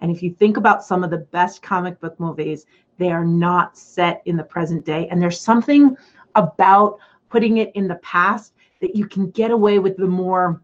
And 0.00 0.10
if 0.10 0.22
you 0.22 0.32
think 0.32 0.56
about 0.56 0.84
some 0.84 1.02
of 1.02 1.10
the 1.10 1.18
best 1.18 1.62
comic 1.62 2.00
book 2.00 2.18
movies, 2.20 2.66
they 2.98 3.10
are 3.10 3.24
not 3.24 3.76
set 3.76 4.22
in 4.26 4.36
the 4.36 4.44
present 4.44 4.84
day. 4.84 5.08
And 5.08 5.20
there's 5.20 5.40
something 5.40 5.96
about 6.34 6.98
putting 7.28 7.58
it 7.58 7.70
in 7.74 7.88
the 7.88 7.96
past 7.96 8.54
that 8.80 8.94
you 8.94 9.06
can 9.06 9.30
get 9.30 9.50
away 9.50 9.78
with 9.78 9.96
the 9.96 10.06
more 10.06 10.62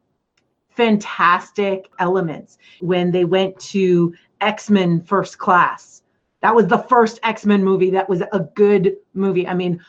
fantastic 0.75 1.91
elements. 1.99 2.59
When 2.81 3.11
they 3.11 3.25
went 3.25 3.59
to 3.61 4.14
X 4.41 4.70
Men 4.70 5.01
First 5.03 5.39
Class, 5.39 6.03
that 6.43 6.55
was 6.55 6.66
the 6.66 6.79
first 6.79 7.18
X 7.22 7.47
Men 7.47 7.64
movie 7.64 7.91
that 7.91 8.09
was 8.09 8.22
a 8.33 8.41
good 8.55 8.97
movie. 9.14 9.47
I 9.47 9.55
mean, 9.55 9.81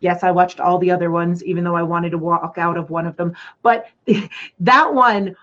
yes, 0.00 0.22
I 0.22 0.30
watched 0.30 0.60
all 0.60 0.78
the 0.78 0.90
other 0.90 1.10
ones, 1.10 1.42
even 1.44 1.64
though 1.64 1.76
I 1.76 1.82
wanted 1.82 2.10
to 2.10 2.18
walk 2.18 2.56
out 2.58 2.76
of 2.76 2.90
one 2.90 3.06
of 3.06 3.16
them. 3.16 3.34
But 3.62 3.86
that 4.60 4.94
one, 4.94 5.34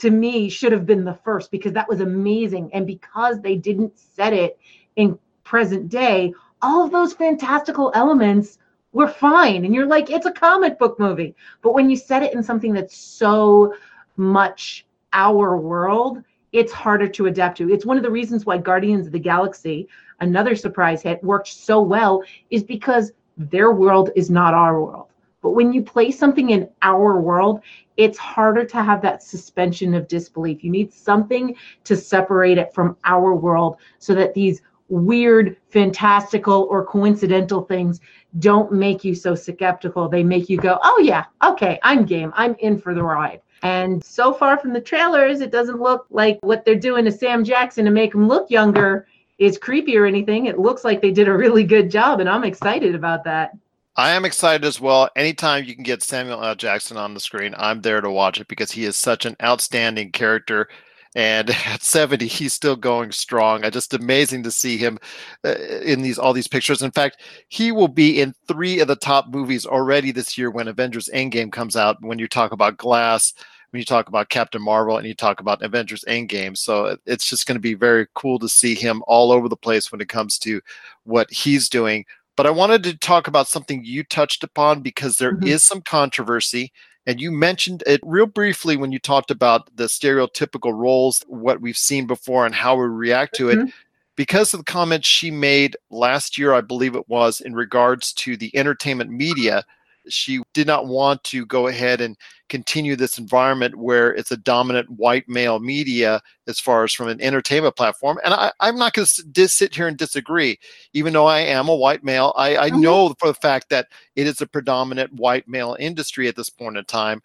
to 0.00 0.10
me, 0.10 0.48
should 0.48 0.72
have 0.72 0.86
been 0.86 1.04
the 1.04 1.18
first 1.24 1.50
because 1.50 1.72
that 1.72 1.88
was 1.88 2.00
amazing. 2.00 2.70
And 2.72 2.86
because 2.86 3.40
they 3.40 3.56
didn't 3.56 3.98
set 3.98 4.32
it 4.32 4.58
in 4.96 5.18
present 5.44 5.88
day, 5.88 6.34
all 6.60 6.84
of 6.84 6.92
those 6.92 7.12
fantastical 7.12 7.90
elements 7.94 8.58
were 8.92 9.08
fine. 9.08 9.64
And 9.64 9.74
you're 9.74 9.86
like, 9.86 10.10
it's 10.10 10.26
a 10.26 10.32
comic 10.32 10.78
book 10.78 10.98
movie. 11.00 11.34
But 11.62 11.74
when 11.74 11.88
you 11.88 11.96
set 11.96 12.22
it 12.22 12.34
in 12.34 12.42
something 12.42 12.72
that's 12.72 12.96
so 12.96 13.74
much 14.16 14.86
our 15.12 15.56
world, 15.56 16.22
it's 16.52 16.72
harder 16.72 17.08
to 17.08 17.26
adapt 17.26 17.58
to. 17.58 17.70
It's 17.70 17.86
one 17.86 17.96
of 17.96 18.02
the 18.02 18.10
reasons 18.10 18.44
why 18.44 18.58
Guardians 18.58 19.06
of 19.06 19.12
the 19.12 19.18
Galaxy, 19.18 19.88
another 20.20 20.54
surprise 20.54 21.02
hit, 21.02 21.22
worked 21.24 21.48
so 21.48 21.80
well, 21.80 22.22
is 22.50 22.62
because 22.62 23.12
their 23.36 23.72
world 23.72 24.10
is 24.14 24.30
not 24.30 24.54
our 24.54 24.82
world. 24.82 25.08
But 25.42 25.50
when 25.50 25.72
you 25.72 25.82
play 25.82 26.10
something 26.10 26.50
in 26.50 26.68
our 26.82 27.20
world, 27.20 27.62
it's 27.96 28.18
harder 28.18 28.64
to 28.66 28.82
have 28.82 29.02
that 29.02 29.22
suspension 29.22 29.94
of 29.94 30.08
disbelief. 30.08 30.62
You 30.62 30.70
need 30.70 30.92
something 30.92 31.56
to 31.84 31.96
separate 31.96 32.58
it 32.58 32.72
from 32.72 32.96
our 33.04 33.34
world 33.34 33.76
so 33.98 34.14
that 34.14 34.34
these 34.34 34.62
weird, 34.88 35.56
fantastical, 35.70 36.68
or 36.70 36.84
coincidental 36.84 37.62
things 37.62 38.00
don't 38.38 38.72
make 38.72 39.04
you 39.04 39.14
so 39.14 39.34
skeptical. 39.34 40.08
They 40.08 40.22
make 40.22 40.48
you 40.48 40.58
go, 40.58 40.78
oh, 40.82 41.00
yeah, 41.02 41.24
okay, 41.42 41.80
I'm 41.82 42.04
game. 42.04 42.32
I'm 42.36 42.54
in 42.60 42.78
for 42.78 42.94
the 42.94 43.02
ride. 43.02 43.40
And 43.62 44.04
so 44.04 44.32
far 44.32 44.58
from 44.58 44.72
the 44.72 44.80
trailers, 44.80 45.40
it 45.40 45.52
doesn't 45.52 45.80
look 45.80 46.06
like 46.10 46.38
what 46.42 46.64
they're 46.64 46.74
doing 46.74 47.04
to 47.04 47.12
Sam 47.12 47.44
Jackson 47.44 47.84
to 47.84 47.90
make 47.90 48.14
him 48.14 48.26
look 48.26 48.50
younger 48.50 49.06
is 49.38 49.58
creepy 49.58 49.96
or 49.96 50.06
anything. 50.06 50.46
It 50.46 50.58
looks 50.58 50.84
like 50.84 51.00
they 51.00 51.10
did 51.10 51.28
a 51.28 51.36
really 51.36 51.64
good 51.64 51.90
job, 51.90 52.20
and 52.20 52.28
I'm 52.28 52.44
excited 52.44 52.94
about 52.94 53.24
that. 53.24 53.56
I 53.96 54.12
am 54.12 54.24
excited 54.24 54.64
as 54.64 54.80
well. 54.80 55.10
Anytime 55.16 55.64
you 55.64 55.74
can 55.74 55.84
get 55.84 56.02
Samuel 56.02 56.42
L. 56.42 56.54
Jackson 56.54 56.96
on 56.96 57.12
the 57.12 57.20
screen, 57.20 57.54
I'm 57.58 57.82
there 57.82 58.00
to 58.00 58.10
watch 58.10 58.40
it 58.40 58.48
because 58.48 58.72
he 58.72 58.84
is 58.84 58.96
such 58.96 59.26
an 59.26 59.36
outstanding 59.42 60.12
character. 60.12 60.68
And 61.14 61.50
at 61.66 61.82
70, 61.82 62.26
he's 62.26 62.54
still 62.54 62.76
going 62.76 63.12
strong. 63.12 63.64
It's 63.64 63.74
just 63.74 63.92
amazing 63.92 64.44
to 64.44 64.50
see 64.50 64.78
him 64.78 64.98
uh, 65.44 65.56
in 65.84 66.00
these 66.00 66.18
all 66.18 66.32
these 66.32 66.48
pictures. 66.48 66.80
In 66.80 66.90
fact, 66.90 67.20
he 67.48 67.70
will 67.70 67.88
be 67.88 68.20
in 68.20 68.34
three 68.48 68.80
of 68.80 68.88
the 68.88 68.96
top 68.96 69.28
movies 69.28 69.66
already 69.66 70.10
this 70.10 70.38
year 70.38 70.50
when 70.50 70.68
Avengers 70.68 71.10
Endgame 71.12 71.52
comes 71.52 71.76
out. 71.76 72.00
When 72.00 72.18
you 72.18 72.28
talk 72.28 72.52
about 72.52 72.78
Glass, 72.78 73.34
when 73.72 73.78
you 73.78 73.86
talk 73.86 74.06
about 74.06 74.28
Captain 74.28 74.60
Marvel, 74.60 74.98
and 74.98 75.06
you 75.06 75.14
talk 75.14 75.40
about 75.40 75.62
Avengers 75.62 76.04
Endgame, 76.06 76.56
so 76.56 76.98
it's 77.06 77.24
just 77.24 77.46
going 77.46 77.56
to 77.56 77.60
be 77.60 77.72
very 77.72 78.06
cool 78.14 78.38
to 78.38 78.48
see 78.48 78.74
him 78.74 79.02
all 79.06 79.32
over 79.32 79.48
the 79.48 79.56
place 79.56 79.90
when 79.90 80.00
it 80.02 80.10
comes 80.10 80.38
to 80.40 80.60
what 81.04 81.30
he's 81.30 81.70
doing. 81.70 82.04
But 82.36 82.46
I 82.46 82.50
wanted 82.50 82.82
to 82.84 82.98
talk 82.98 83.28
about 83.28 83.48
something 83.48 83.82
you 83.82 84.04
touched 84.04 84.44
upon 84.44 84.82
because 84.82 85.16
there 85.16 85.38
is 85.42 85.62
Mhm. 85.62 85.66
some 85.66 85.80
controversy. 85.80 86.70
And 87.06 87.18
you 87.18 87.32
mentioned 87.32 87.82
it 87.86 88.00
real 88.04 88.26
briefly 88.26 88.76
when 88.76 88.92
you 88.92 88.98
talked 88.98 89.30
about 89.30 89.74
the 89.74 89.84
stereotypical 89.84 90.74
roles, 90.74 91.24
what 91.26 91.62
we've 91.62 91.76
seen 91.76 92.06
before, 92.06 92.44
and 92.44 92.54
how 92.54 92.76
we 92.76 92.84
react 92.86 93.34
to 93.36 93.48
it. 93.48 93.58
Mhm. 93.58 93.72
Because 94.16 94.52
of 94.52 94.60
the 94.60 94.64
comments 94.64 95.08
she 95.08 95.30
made 95.30 95.78
last 95.90 96.36
year, 96.36 96.52
I 96.52 96.60
believe 96.60 96.94
it 96.94 97.08
was, 97.08 97.40
in 97.40 97.54
regards 97.54 98.12
to 98.14 98.36
the 98.36 98.54
entertainment 98.54 99.10
media, 99.10 99.64
she 100.08 100.42
did 100.54 100.66
not 100.66 100.86
want 100.86 101.22
to 101.24 101.46
go 101.46 101.66
ahead 101.68 102.00
and 102.00 102.16
continue 102.48 102.96
this 102.96 103.18
environment 103.18 103.76
where 103.76 104.12
it's 104.12 104.30
a 104.30 104.36
dominant 104.36 104.90
white 104.90 105.28
male 105.28 105.58
media 105.58 106.20
as 106.46 106.60
far 106.60 106.84
as 106.84 106.92
from 106.92 107.08
an 107.08 107.20
entertainment 107.20 107.76
platform. 107.76 108.18
And 108.24 108.34
I, 108.34 108.52
I'm 108.60 108.76
not 108.76 108.92
going 108.92 109.06
to 109.06 109.22
dis- 109.24 109.54
sit 109.54 109.74
here 109.74 109.88
and 109.88 109.96
disagree, 109.96 110.58
even 110.92 111.12
though 111.12 111.26
I 111.26 111.40
am 111.40 111.68
a 111.68 111.74
white 111.76 112.04
male. 112.04 112.32
I, 112.36 112.56
I 112.56 112.70
Mhm. 112.70 112.80
know 112.80 113.14
for 113.18 113.28
the 113.28 113.34
fact 113.34 113.68
that 113.70 113.88
it 114.16 114.26
is 114.26 114.40
a 114.40 114.46
predominant 114.46 115.12
white 115.14 115.48
male 115.48 115.76
industry 115.78 116.28
at 116.28 116.36
this 116.36 116.50
point 116.50 116.76
in 116.76 116.84
time. 116.84 117.22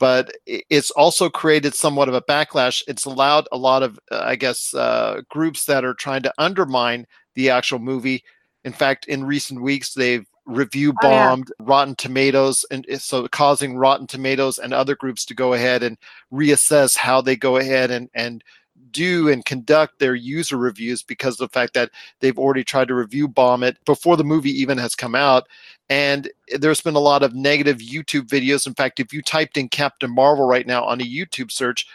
But 0.00 0.32
it's 0.46 0.90
also 0.90 1.30
created 1.30 1.74
somewhat 1.74 2.08
of 2.08 2.14
a 2.14 2.22
backlash. 2.22 2.82
It's 2.88 3.04
allowed 3.04 3.46
a 3.52 3.56
lot 3.56 3.82
of, 3.82 3.98
uh, 4.10 4.22
I 4.24 4.34
guess, 4.34 4.74
uh, 4.74 5.22
groups 5.30 5.66
that 5.66 5.84
are 5.84 5.94
trying 5.94 6.22
to 6.24 6.34
undermine 6.36 7.06
the 7.34 7.50
actual 7.50 7.78
movie. 7.78 8.24
In 8.64 8.72
fact, 8.72 9.06
in 9.06 9.24
recent 9.24 9.62
weeks, 9.62 9.94
they've 9.94 10.26
review 10.46 10.92
Oh, 11.02 11.08
yeah. 11.10 11.28
bombed 11.28 11.52
Rotten 11.60 11.94
Tomatoes, 11.96 12.64
and 12.70 12.86
so 12.98 13.26
causing 13.28 13.76
Rotten 13.76 14.06
Tomatoes 14.06 14.58
and 14.58 14.72
other 14.74 14.94
groups 14.96 15.24
to 15.26 15.34
go 15.34 15.52
ahead 15.54 15.82
and 15.82 15.96
reassess 16.32 16.96
how 16.96 17.20
they 17.20 17.36
go 17.36 17.56
ahead 17.56 17.90
and 17.90 18.08
and 18.14 18.44
do 18.90 19.28
and 19.28 19.44
conduct 19.44 19.98
their 19.98 20.14
user 20.14 20.56
reviews 20.56 21.02
because 21.02 21.34
of 21.34 21.48
the 21.48 21.52
fact 21.52 21.74
that 21.74 21.90
they've 22.20 22.38
already 22.38 22.62
tried 22.64 22.88
to 22.88 22.94
review 22.94 23.26
bomb 23.26 23.62
it 23.62 23.76
before 23.84 24.16
the 24.16 24.24
movie 24.24 24.50
even 24.50 24.78
has 24.78 24.94
come 24.94 25.14
out. 25.14 25.48
And 25.90 26.30
there's 26.58 26.80
been 26.80 26.94
a 26.94 27.00
lot 27.00 27.22
of 27.22 27.34
negative 27.34 27.78
YouTube 27.78 28.28
videos. 28.28 28.66
In 28.66 28.74
fact, 28.74 29.00
if 29.00 29.12
you 29.12 29.20
typed 29.20 29.56
in 29.56 29.68
Captain 29.68 30.10
Marvel 30.10 30.46
right 30.46 30.66
now 30.66 30.84
on 30.84 31.00
a 31.00 31.04
YouTube 31.04 31.50
search, 31.50 31.86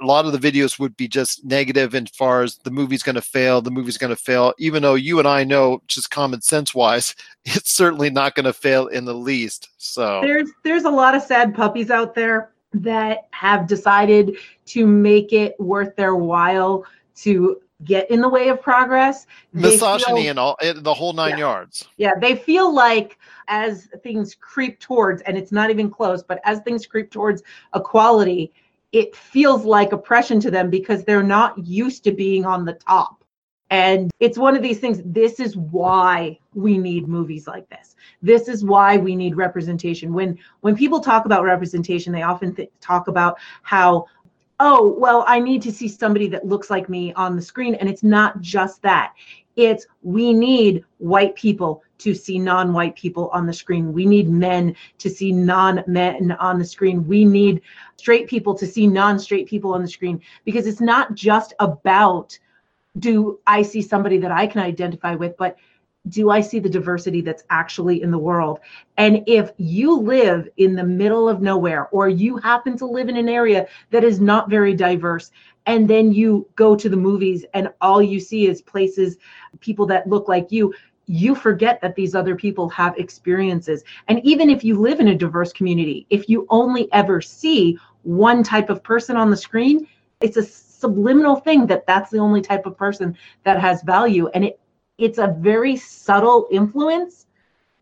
a 0.00 0.04
lot 0.04 0.26
of 0.26 0.32
the 0.32 0.38
videos 0.52 0.78
would 0.78 0.96
be 0.96 1.08
just 1.08 1.44
negative 1.44 1.94
as 1.94 2.08
far 2.10 2.42
as 2.42 2.58
the 2.64 2.70
movie's 2.70 3.02
going 3.02 3.14
to 3.14 3.22
fail, 3.22 3.62
the 3.62 3.70
movie's 3.70 3.96
going 3.98 4.10
to 4.14 4.22
fail, 4.22 4.52
even 4.58 4.82
though 4.82 4.94
you 4.94 5.18
and 5.18 5.26
I 5.28 5.44
know, 5.44 5.82
just 5.86 6.10
common 6.10 6.42
sense 6.42 6.74
wise, 6.74 7.14
it's 7.44 7.70
certainly 7.72 8.10
not 8.10 8.34
going 8.34 8.44
to 8.44 8.52
fail 8.52 8.88
in 8.88 9.04
the 9.04 9.14
least. 9.14 9.70
So, 9.78 10.20
there's 10.22 10.50
there's 10.64 10.84
a 10.84 10.90
lot 10.90 11.14
of 11.14 11.22
sad 11.22 11.54
puppies 11.54 11.90
out 11.90 12.14
there 12.14 12.50
that 12.72 13.26
have 13.32 13.66
decided 13.66 14.36
to 14.66 14.86
make 14.86 15.32
it 15.32 15.58
worth 15.58 15.96
their 15.96 16.14
while 16.14 16.84
to 17.16 17.60
get 17.84 18.08
in 18.10 18.20
the 18.20 18.28
way 18.28 18.48
of 18.48 18.60
progress. 18.60 19.26
They 19.54 19.70
misogyny 19.70 20.22
feel- 20.22 20.30
and 20.30 20.38
all 20.38 20.56
eh, 20.60 20.74
the 20.76 20.92
whole 20.94 21.14
nine 21.14 21.30
Yeah. 21.30 21.38
yards. 21.38 21.88
yeah, 21.96 22.12
they 22.20 22.36
feel 22.36 22.72
like 22.74 23.18
as 23.48 23.88
things 24.02 24.34
creep 24.34 24.78
towards, 24.78 25.22
and 25.22 25.36
it's 25.38 25.50
not 25.50 25.70
even 25.70 25.90
close, 25.90 26.22
but 26.22 26.40
as 26.44 26.60
things 26.60 26.86
creep 26.86 27.10
towards 27.10 27.42
equality, 27.74 28.52
it 28.92 29.14
feels 29.14 29.64
like 29.64 29.92
oppression 29.92 30.40
to 30.40 30.50
them 30.50 30.70
because 30.70 31.04
they're 31.04 31.22
not 31.22 31.56
used 31.58 32.04
to 32.04 32.12
being 32.12 32.44
on 32.44 32.64
the 32.64 32.74
top. 32.74 33.24
And 33.70 34.10
it's 34.18 34.36
one 34.36 34.56
of 34.56 34.62
these 34.62 34.80
things. 34.80 35.00
This 35.04 35.38
is 35.38 35.56
why 35.56 36.40
we 36.54 36.76
need 36.76 37.06
movies 37.06 37.46
like 37.46 37.68
this. 37.70 37.94
This 38.20 38.48
is 38.48 38.64
why 38.64 38.96
we 38.96 39.14
need 39.14 39.36
representation. 39.36 40.12
When 40.12 40.36
when 40.60 40.76
people 40.76 40.98
talk 40.98 41.24
about 41.24 41.44
representation, 41.44 42.12
they 42.12 42.22
often 42.22 42.52
th- 42.52 42.70
talk 42.80 43.06
about 43.06 43.38
how, 43.62 44.06
oh, 44.58 44.96
well, 44.98 45.24
I 45.28 45.38
need 45.38 45.62
to 45.62 45.72
see 45.72 45.86
somebody 45.86 46.26
that 46.28 46.46
looks 46.46 46.68
like 46.68 46.88
me 46.88 47.12
on 47.14 47.36
the 47.36 47.42
screen, 47.42 47.76
and 47.76 47.88
it's 47.88 48.02
not 48.02 48.40
just 48.40 48.82
that. 48.82 49.14
It's 49.56 49.86
we 50.02 50.32
need 50.32 50.84
white 50.98 51.34
people 51.34 51.82
to 51.98 52.14
see 52.14 52.38
non-white 52.38 52.96
people 52.96 53.28
on 53.32 53.46
the 53.46 53.52
screen. 53.52 53.92
We 53.92 54.06
need 54.06 54.28
men 54.28 54.74
to 54.98 55.10
see 55.10 55.32
non-men 55.32 56.32
on 56.32 56.58
the 56.58 56.64
screen. 56.64 57.06
We 57.06 57.24
need 57.24 57.60
straight 57.96 58.28
people 58.28 58.54
to 58.54 58.66
see 58.66 58.86
non-straight 58.86 59.46
people 59.46 59.74
on 59.74 59.82
the 59.82 59.88
screen 59.88 60.20
because 60.44 60.66
it's 60.66 60.80
not 60.80 61.14
just 61.14 61.52
about 61.58 62.38
do 62.98 63.38
I 63.46 63.62
see 63.62 63.82
somebody 63.82 64.18
that 64.18 64.32
I 64.32 64.46
can 64.46 64.62
identify 64.62 65.14
with, 65.14 65.36
but 65.36 65.56
do 66.08 66.30
I 66.30 66.40
see 66.40 66.58
the 66.58 66.68
diversity 66.68 67.20
that's 67.20 67.44
actually 67.50 68.02
in 68.02 68.10
the 68.10 68.18
world? 68.18 68.60
And 68.96 69.22
if 69.26 69.52
you 69.58 69.98
live 69.98 70.48
in 70.56 70.74
the 70.74 70.84
middle 70.84 71.28
of 71.28 71.42
nowhere 71.42 71.88
or 71.88 72.08
you 72.08 72.36
happen 72.38 72.76
to 72.78 72.86
live 72.86 73.08
in 73.08 73.16
an 73.16 73.28
area 73.28 73.66
that 73.90 74.04
is 74.04 74.20
not 74.20 74.48
very 74.48 74.74
diverse, 74.74 75.30
and 75.66 75.88
then 75.88 76.12
you 76.12 76.48
go 76.56 76.74
to 76.74 76.88
the 76.88 76.96
movies 76.96 77.44
and 77.52 77.68
all 77.80 78.00
you 78.00 78.18
see 78.18 78.46
is 78.46 78.62
places, 78.62 79.18
people 79.60 79.86
that 79.86 80.08
look 80.08 80.26
like 80.26 80.50
you, 80.50 80.72
you 81.06 81.34
forget 81.34 81.80
that 81.82 81.94
these 81.94 82.14
other 82.14 82.34
people 82.34 82.68
have 82.70 82.96
experiences. 82.96 83.84
And 84.08 84.24
even 84.24 84.48
if 84.48 84.64
you 84.64 84.80
live 84.80 85.00
in 85.00 85.08
a 85.08 85.14
diverse 85.14 85.52
community, 85.52 86.06
if 86.08 86.28
you 86.28 86.46
only 86.48 86.90
ever 86.92 87.20
see 87.20 87.78
one 88.02 88.42
type 88.42 88.70
of 88.70 88.82
person 88.82 89.16
on 89.16 89.30
the 89.30 89.36
screen, 89.36 89.86
it's 90.20 90.38
a 90.38 90.42
subliminal 90.42 91.36
thing 91.36 91.66
that 91.66 91.86
that's 91.86 92.10
the 92.10 92.18
only 92.18 92.40
type 92.40 92.64
of 92.64 92.76
person 92.76 93.16
that 93.44 93.60
has 93.60 93.82
value. 93.82 94.28
And 94.28 94.44
it 94.46 94.60
it's 95.00 95.18
a 95.18 95.34
very 95.38 95.76
subtle 95.76 96.46
influence. 96.50 97.26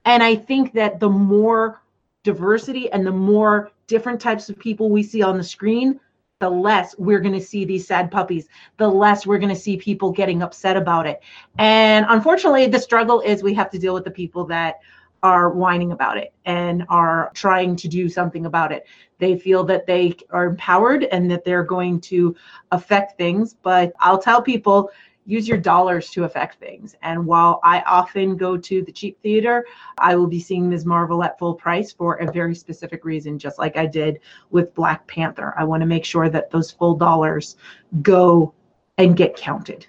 And 0.05 0.23
I 0.23 0.37
think 0.37 0.73
that 0.75 1.01
the 1.01 1.11
more 1.11 1.83
diversity 2.23 2.91
and 2.93 3.07
the 3.07 3.12
more 3.12 3.73
different 3.87 4.21
types 4.21 4.49
of 4.49 4.59
people 4.59 4.89
we 4.89 5.03
see 5.03 5.23
on 5.23 5.37
the 5.37 5.45
screen, 5.45 5.99
the 6.39 6.49
less 6.49 6.97
we're 6.99 7.21
going 7.21 7.35
to 7.35 7.45
see 7.45 7.64
these 7.64 7.87
sad 7.87 8.11
puppies, 8.11 8.49
the 8.77 8.89
less 8.89 9.27
we're 9.27 9.39
going 9.39 9.55
to 9.55 9.61
see 9.61 9.77
people 9.77 10.12
getting 10.12 10.43
upset 10.43 10.77
about 10.77 11.07
it. 11.07 11.21
And 11.59 12.07
unfortunately, 12.09 12.69
the 12.69 12.79
struggle 12.79 13.21
is 13.21 13.43
we 13.43 13.55
have 13.55 13.71
to 13.71 13.79
deal 13.79 13.95
with 13.95 14.05
the 14.05 14.11
people 14.11 14.45
that 14.47 14.77
are 15.25 15.51
whining 15.51 15.91
about 15.91 16.16
it 16.16 16.33
and 16.45 16.85
are 16.89 17.33
trying 17.35 17.75
to 17.75 17.89
do 17.89 18.09
something 18.09 18.47
about 18.47 18.71
it. 18.71 18.87
They 19.19 19.37
feel 19.37 19.64
that 19.64 19.85
they 19.85 20.14
are 20.31 20.47
empowered 20.47 21.05
and 21.05 21.29
that 21.33 21.45
they're 21.45 21.64
going 21.64 22.01
to 22.03 22.37
affect 22.71 23.19
things. 23.19 23.57
But 23.61 23.93
I'll 23.99 24.21
tell 24.21 24.41
people 24.41 24.93
use 25.29 25.47
your 25.47 25.59
dollars 25.59 26.09
to 26.09 26.24
affect 26.24 26.59
things. 26.59 26.97
And 27.03 27.26
while 27.26 27.61
I 27.62 27.83
often 27.83 28.37
go 28.37 28.57
to 28.57 28.83
the 28.83 28.91
cheap 28.91 29.20
theater, 29.22 29.66
I 29.99 30.16
will 30.16 30.26
be 30.26 30.41
seeing 30.41 30.70
Ms. 30.70 30.87
Marvel 30.87 31.22
at 31.22 31.39
full 31.39 31.55
price 31.55 31.93
for 31.93 32.14
a 32.14 32.33
very 32.33 32.55
specific 32.55 33.05
reason, 33.05 33.39
just 33.39 33.59
like 33.59 33.76
I 33.76 33.85
did 33.85 34.20
with 34.51 34.74
Black 34.74 35.07
Panther. 35.07 35.55
I 35.59 35.64
want 35.64 35.83
to 35.83 35.87
make 35.87 36.07
sure 36.07 36.31
that 36.31 36.51
those 36.51 36.70
full 36.70 36.97
dollars 36.97 37.57
go 38.01 38.55
and 38.97 39.18
get 39.18 39.37
counted. 39.37 39.87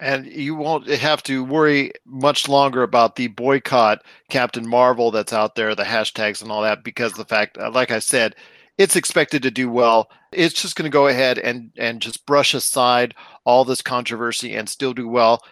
And 0.00 0.26
you 0.26 0.56
won't 0.56 0.88
have 0.88 1.22
to 1.24 1.44
worry 1.44 1.92
much 2.04 2.48
longer 2.48 2.82
about 2.82 3.14
the 3.14 3.28
boycott 3.28 4.02
Captain 4.30 4.66
Marvel 4.68 5.12
that's 5.12 5.32
out 5.32 5.54
there, 5.54 5.76
the 5.76 5.84
hashtags 5.84 6.42
and 6.42 6.50
all 6.50 6.62
that, 6.62 6.82
because 6.82 7.12
the 7.12 7.24
fact, 7.24 7.56
like 7.56 7.92
I 7.92 8.00
said, 8.00 8.34
it's 8.80 8.96
expected 8.96 9.42
to 9.42 9.50
do 9.50 9.70
well. 9.70 10.10
It's 10.32 10.54
just 10.54 10.74
going 10.74 10.90
to 10.90 10.94
go 10.94 11.06
ahead 11.06 11.38
and 11.38 11.70
and 11.76 12.00
just 12.00 12.24
brush 12.24 12.54
aside 12.54 13.14
all 13.44 13.62
this 13.62 13.82
controversy 13.82 14.54
and 14.54 14.66
still 14.66 14.94
do 14.94 15.06
well. 15.06 15.42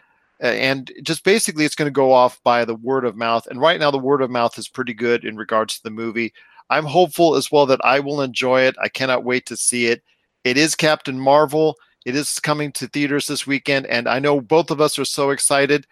And 0.40 0.90
just 1.02 1.24
basically, 1.24 1.66
it's 1.66 1.74
going 1.74 1.88
to 1.88 2.04
go 2.04 2.10
off 2.10 2.42
by 2.42 2.64
the 2.64 2.76
word 2.76 3.04
of 3.04 3.16
mouth. 3.16 3.46
And 3.46 3.60
right 3.60 3.78
now, 3.78 3.90
the 3.90 3.98
word 3.98 4.22
of 4.22 4.30
mouth 4.30 4.56
is 4.58 4.66
pretty 4.66 4.94
good 4.94 5.26
in 5.26 5.36
regards 5.36 5.76
to 5.76 5.82
the 5.82 5.90
movie. 5.90 6.32
I'm 6.70 6.86
hopeful 6.86 7.34
as 7.34 7.52
well 7.52 7.66
that 7.66 7.84
I 7.84 8.00
will 8.00 8.22
enjoy 8.22 8.62
it. 8.62 8.76
I 8.80 8.88
cannot 8.88 9.24
wait 9.24 9.44
to 9.46 9.58
see 9.58 9.88
it. 9.88 10.02
It 10.44 10.56
is 10.56 10.74
Captain 10.74 11.20
Marvel. 11.20 11.76
It 12.06 12.16
is 12.16 12.40
coming 12.40 12.72
to 12.72 12.86
theaters 12.86 13.26
this 13.26 13.46
weekend, 13.46 13.84
and 13.88 14.08
I 14.08 14.20
know 14.20 14.40
both 14.40 14.70
of 14.70 14.80
us 14.80 14.98
are 14.98 15.04
so 15.04 15.30
excited. 15.30 15.86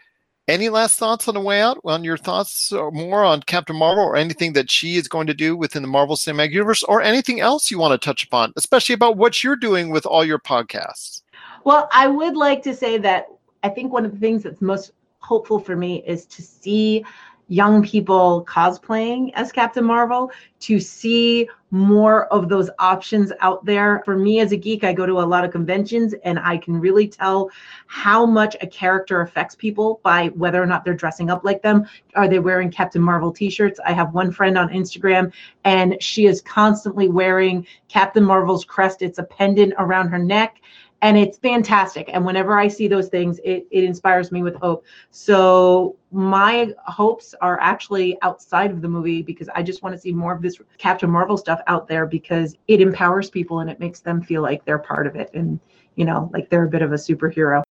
Any 0.48 0.68
last 0.68 0.96
thoughts 0.96 1.26
on 1.26 1.34
the 1.34 1.40
way 1.40 1.60
out? 1.60 1.80
On 1.84 2.04
your 2.04 2.16
thoughts 2.16 2.72
more 2.72 3.24
on 3.24 3.42
Captain 3.42 3.74
Marvel 3.74 4.04
or 4.04 4.14
anything 4.14 4.52
that 4.52 4.70
she 4.70 4.96
is 4.96 5.08
going 5.08 5.26
to 5.26 5.34
do 5.34 5.56
within 5.56 5.82
the 5.82 5.88
Marvel 5.88 6.14
Cinematic 6.14 6.52
Universe 6.52 6.84
or 6.84 7.02
anything 7.02 7.40
else 7.40 7.68
you 7.68 7.78
want 7.78 8.00
to 8.00 8.04
touch 8.04 8.22
upon, 8.22 8.52
especially 8.54 8.92
about 8.92 9.16
what 9.16 9.42
you're 9.42 9.56
doing 9.56 9.90
with 9.90 10.06
all 10.06 10.24
your 10.24 10.38
podcasts? 10.38 11.22
Well, 11.64 11.88
I 11.92 12.06
would 12.06 12.36
like 12.36 12.62
to 12.62 12.76
say 12.76 12.96
that 12.98 13.26
I 13.64 13.70
think 13.70 13.92
one 13.92 14.04
of 14.04 14.12
the 14.12 14.18
things 14.20 14.44
that's 14.44 14.62
most 14.62 14.92
hopeful 15.18 15.58
for 15.58 15.74
me 15.74 16.04
is 16.06 16.24
to 16.26 16.42
see 16.42 17.04
young 17.48 17.82
people 17.82 18.44
cosplaying 18.48 19.32
as 19.34 19.52
Captain 19.52 19.84
Marvel 19.84 20.30
to 20.60 20.80
see 20.80 21.48
more 21.70 22.26
of 22.32 22.48
those 22.48 22.70
options 22.78 23.32
out 23.40 23.64
there. 23.64 24.02
For 24.04 24.16
me 24.16 24.40
as 24.40 24.52
a 24.52 24.56
geek, 24.56 24.84
I 24.84 24.92
go 24.92 25.04
to 25.04 25.20
a 25.20 25.22
lot 25.22 25.44
of 25.44 25.50
conventions 25.50 26.14
and 26.24 26.38
I 26.38 26.56
can 26.56 26.80
really 26.80 27.06
tell 27.08 27.50
how 27.86 28.24
much 28.24 28.56
a 28.60 28.66
character 28.66 29.20
affects 29.20 29.54
people 29.54 30.00
by 30.02 30.28
whether 30.28 30.62
or 30.62 30.66
not 30.66 30.84
they're 30.84 30.94
dressing 30.94 31.30
up 31.30 31.44
like 31.44 31.62
them. 31.62 31.86
Are 32.14 32.28
they 32.28 32.38
wearing 32.38 32.70
Captain 32.70 33.02
Marvel 33.02 33.32
t 33.32 33.50
shirts? 33.50 33.80
I 33.84 33.92
have 33.92 34.14
one 34.14 34.32
friend 34.32 34.56
on 34.56 34.68
Instagram 34.70 35.32
and 35.64 36.00
she 36.00 36.26
is 36.26 36.40
constantly 36.40 37.08
wearing 37.08 37.66
Captain 37.88 38.24
Marvel's 38.24 38.64
crest. 38.64 39.02
It's 39.02 39.18
a 39.18 39.24
pendant 39.24 39.74
around 39.78 40.08
her 40.08 40.18
neck 40.18 40.60
and 41.02 41.16
it's 41.18 41.38
fantastic. 41.38 42.08
And 42.12 42.24
whenever 42.24 42.58
i 42.58 42.68
see 42.68 42.88
those 42.88 43.08
things 43.08 43.38
it, 43.44 43.66
it 43.70 43.84
inspires 43.84 44.32
me 44.32 44.42
with 44.42 44.54
hope. 44.56 44.84
So 45.10 45.96
my 46.12 46.72
hopes 46.86 47.34
are 47.40 47.58
actually 47.60 48.16
outside 48.22 48.70
of 48.70 48.80
the 48.80 48.88
movie 48.88 49.22
because 49.22 49.48
i 49.54 49.62
just 49.62 49.82
want 49.82 49.94
to 49.94 50.00
see 50.00 50.12
more 50.12 50.34
of 50.34 50.40
this 50.40 50.58
captain 50.78 51.10
marvel 51.10 51.36
stuff 51.36 51.60
out 51.66 51.88
there 51.88 52.06
because 52.06 52.54
it 52.68 52.80
empowers 52.80 53.28
people 53.28 53.60
and 53.60 53.68
it 53.68 53.80
makes 53.80 54.00
them 54.00 54.22
feel 54.22 54.40
like 54.40 54.64
they're 54.64 54.78
part 54.78 55.06
of 55.06 55.16
it 55.16 55.30
and 55.34 55.58
you 55.96 56.04
know 56.04 56.30
like 56.32 56.48
they're 56.48 56.64
a 56.64 56.68
bit 56.68 56.82
of 56.82 56.92
a 56.92 56.96
superhero 56.96 57.65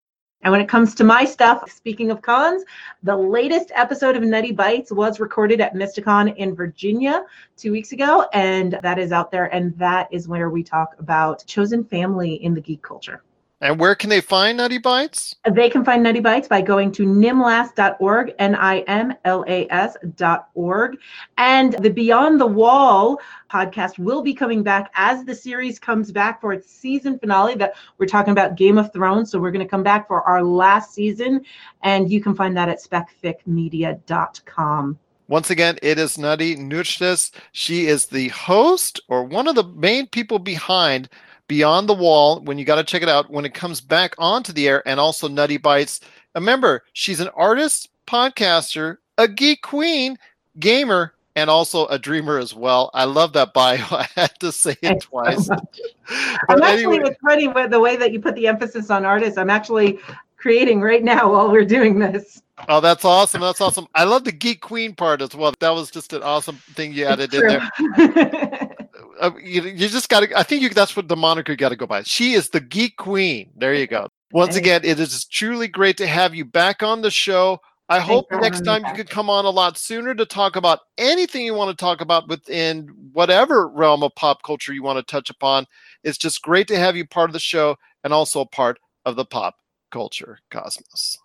and 0.44 0.52
when 0.52 0.62
it 0.62 0.68
comes 0.68 0.94
to 0.96 1.04
my 1.04 1.24
stuff, 1.24 1.72
speaking 1.72 2.12
of 2.12 2.22
cons, 2.22 2.64
the 3.02 3.16
latest 3.16 3.72
episode 3.74 4.16
of 4.18 4.24
Nutty 4.24 4.52
Bites 4.52 4.92
was 4.92 5.20
recorded 5.20 5.62
at 5.62 5.74
Mysticon 5.74 6.36
in 6.36 6.54
Virginia 6.54 7.24
two 7.56 7.72
weeks 7.72 7.94
ago, 7.94 8.26
and 8.34 8.78
that 8.84 9.00
is 9.00 9.12
out 9.14 9.32
there. 9.32 9.46
And 9.46 9.78
that 9.78 10.10
is 10.12 10.28
where 10.28 10.50
we 10.50 10.62
talk 10.62 10.96
about 11.00 11.46
chosen 11.48 11.86
family 11.86 12.36
in 12.44 12.54
the 12.54 12.62
geek 12.62 12.82
culture. 12.82 13.24
And 13.64 13.80
where 13.80 13.96
can 13.96 14.10
they 14.10 14.20
find 14.20 14.58
Nutty 14.58 14.78
Bites? 14.78 15.34
They 15.50 15.70
can 15.70 15.86
find 15.86 16.04
Nutty 16.04 16.20
Bites 16.20 16.50
by 16.50 16.60
going 16.60 16.92
to 16.92 17.06
nimlas.org, 17.06 18.36
N 18.38 18.56
I 18.56 18.80
M 18.82 19.14
L 19.24 19.46
A 19.48 19.66
S.org. 19.70 20.98
And 21.38 21.74
the 21.80 21.90
Beyond 21.90 22.42
the 22.42 22.46
Wall 22.46 23.22
podcast 23.50 23.98
will 23.98 24.22
be 24.22 24.34
coming 24.34 24.64
back 24.64 24.92
as 24.96 25.24
the 25.24 25.34
series 25.34 25.80
comes 25.80 26.12
back 26.12 26.42
for 26.42 26.52
its 26.52 26.70
season 26.70 27.18
finale. 27.18 27.56
That 27.56 27.76
we're 28.00 28.06
talking 28.06 28.34
about 28.34 28.58
Game 28.58 28.78
of 28.78 28.92
Thrones. 28.92 29.32
So 29.32 29.40
we're 29.40 29.52
going 29.52 29.66
to 29.66 29.72
come 29.72 29.84
back 29.84 30.10
for 30.10 30.24
our 30.24 30.44
last 30.44 30.94
season. 30.94 31.46
And 31.84 32.12
you 32.12 32.20
can 32.20 32.36
find 32.36 32.58
that 32.58 32.68
at 32.68 32.84
specficmedia.com. 32.84 35.00
Once 35.30 35.50
again, 35.50 35.80
it 35.82 35.98
is 35.98 36.18
Nutty 36.18 36.58
Nuchtes. 36.58 37.32
She 37.54 37.88
is 37.88 38.08
the 38.08 38.28
host 38.28 39.00
or 39.08 39.24
one 39.24 39.48
of 39.48 39.56
the 39.56 39.64
main 39.64 40.08
people 40.08 40.38
behind 40.38 41.08
Beyond 41.54 41.88
the 41.88 41.94
Wall 41.94 42.40
when 42.40 42.58
you 42.58 42.66
got 42.66 42.78
to 42.78 42.84
check 42.84 43.04
it 43.04 43.10
out 43.10 43.30
when 43.30 43.46
it 43.46 43.54
comes 43.54 43.80
back 43.80 44.16
onto 44.18 44.52
the 44.52 44.68
air 44.68 44.82
and 44.88 45.00
also 45.00 45.28
Nutty 45.28 45.58
Bites. 45.58 46.00
Remember, 46.34 46.84
she's 46.94 47.20
an 47.20 47.28
artist, 47.36 47.90
podcaster, 48.08 48.98
a 49.20 49.28
geek 49.28 49.62
queen, 49.62 50.18
gamer, 50.58 51.14
and 51.36 51.52
also 51.52 51.86
a 51.86 52.00
dreamer 52.00 52.40
as 52.40 52.56
well. 52.56 52.90
I 52.96 53.04
love 53.04 53.34
that 53.34 53.54
bio. 53.54 53.86
I 53.92 54.08
had 54.16 54.32
to 54.40 54.52
say 54.52 54.76
it 54.82 55.02
twice. 55.02 55.48
I'm 56.50 56.64
actually, 56.64 56.96
anyway. 56.96 57.12
it's 57.12 57.22
funny 57.22 57.48
with 57.48 57.70
the 57.70 57.80
way 57.80 57.98
that 57.98 58.12
you 58.14 58.20
put 58.20 58.34
the 58.34 58.48
emphasis 58.48 58.90
on 58.90 59.06
artists. 59.06 59.38
I'm 59.38 59.52
actually 59.52 60.00
creating 60.38 60.82
right 60.82 61.04
now 61.04 61.34
while 61.34 61.52
we're 61.52 61.66
doing 61.66 62.00
this. 62.00 62.42
Oh, 62.68 62.80
that's 62.80 63.06
awesome. 63.06 63.42
That's 63.42 63.62
awesome. 63.62 63.86
I 63.94 64.06
love 64.06 64.24
the 64.24 64.32
geek 64.32 64.62
queen 64.62 64.96
part 64.96 65.22
as 65.22 65.36
well. 65.36 65.54
That 65.60 65.70
was 65.70 65.92
just 65.92 66.14
an 66.14 66.24
awesome 66.24 66.56
thing 66.74 66.94
you 66.94 67.06
added 67.06 67.32
in 67.32 67.48
there. 67.48 68.70
uh, 69.20 69.32
you, 69.42 69.64
you 69.64 69.90
just 69.90 70.10
got 70.10 70.22
to. 70.22 70.38
I 70.38 70.44
think 70.44 70.62
you, 70.62 70.70
that's 70.70 70.96
what 70.96 71.08
the 71.08 71.16
moniker 71.16 71.52
you 71.52 71.58
got 71.58 71.70
to 71.70 71.76
go 71.76 71.88
by. 71.88 72.04
She 72.04 72.34
is 72.34 72.50
the 72.50 72.60
geek 72.60 72.98
queen. 72.98 73.52
There 73.56 73.74
you 73.74 73.88
go. 73.88 74.10
Once 74.32 74.56
again, 74.56 74.82
it 74.84 75.00
is 75.00 75.26
truly 75.26 75.68
great 75.68 75.96
to 75.98 76.08
have 76.08 76.34
you 76.34 76.44
back 76.44 76.82
on 76.82 77.02
the 77.02 77.12
show. 77.12 77.60
I 77.90 77.98
Thanks 77.98 78.10
hope 78.10 78.26
next 78.32 78.62
time 78.62 78.84
you 78.86 78.94
could 78.94 79.10
come 79.10 79.30
on 79.30 79.46
a 79.46 79.50
lot 79.50 79.78
sooner 79.78 80.16
to 80.16 80.26
talk 80.26 80.56
about 80.56 80.80
anything 80.98 81.46
you 81.46 81.54
want 81.54 81.70
to 81.70 81.80
talk 81.80 82.02
about 82.02 82.28
within 82.28 82.88
whatever 83.12 83.68
realm 83.68 84.02
of 84.02 84.16
pop 84.16 84.42
culture 84.42 84.74
you 84.74 84.82
want 84.82 84.98
to 84.98 85.12
touch 85.12 85.30
upon. 85.30 85.68
It's 86.04 86.18
just 86.18 86.42
great 86.42 86.68
to 86.70 86.80
have 86.80 86.96
you 86.96 87.06
part 87.06 87.30
of 87.30 87.34
the 87.34 87.40
show 87.40 87.76
and 88.04 88.12
also 88.12 88.42
a 88.42 88.46
part 88.48 88.80
of 89.06 89.16
the 89.16 89.26
pop 89.26 89.56
culture 89.92 90.40
cosmos. 90.50 91.20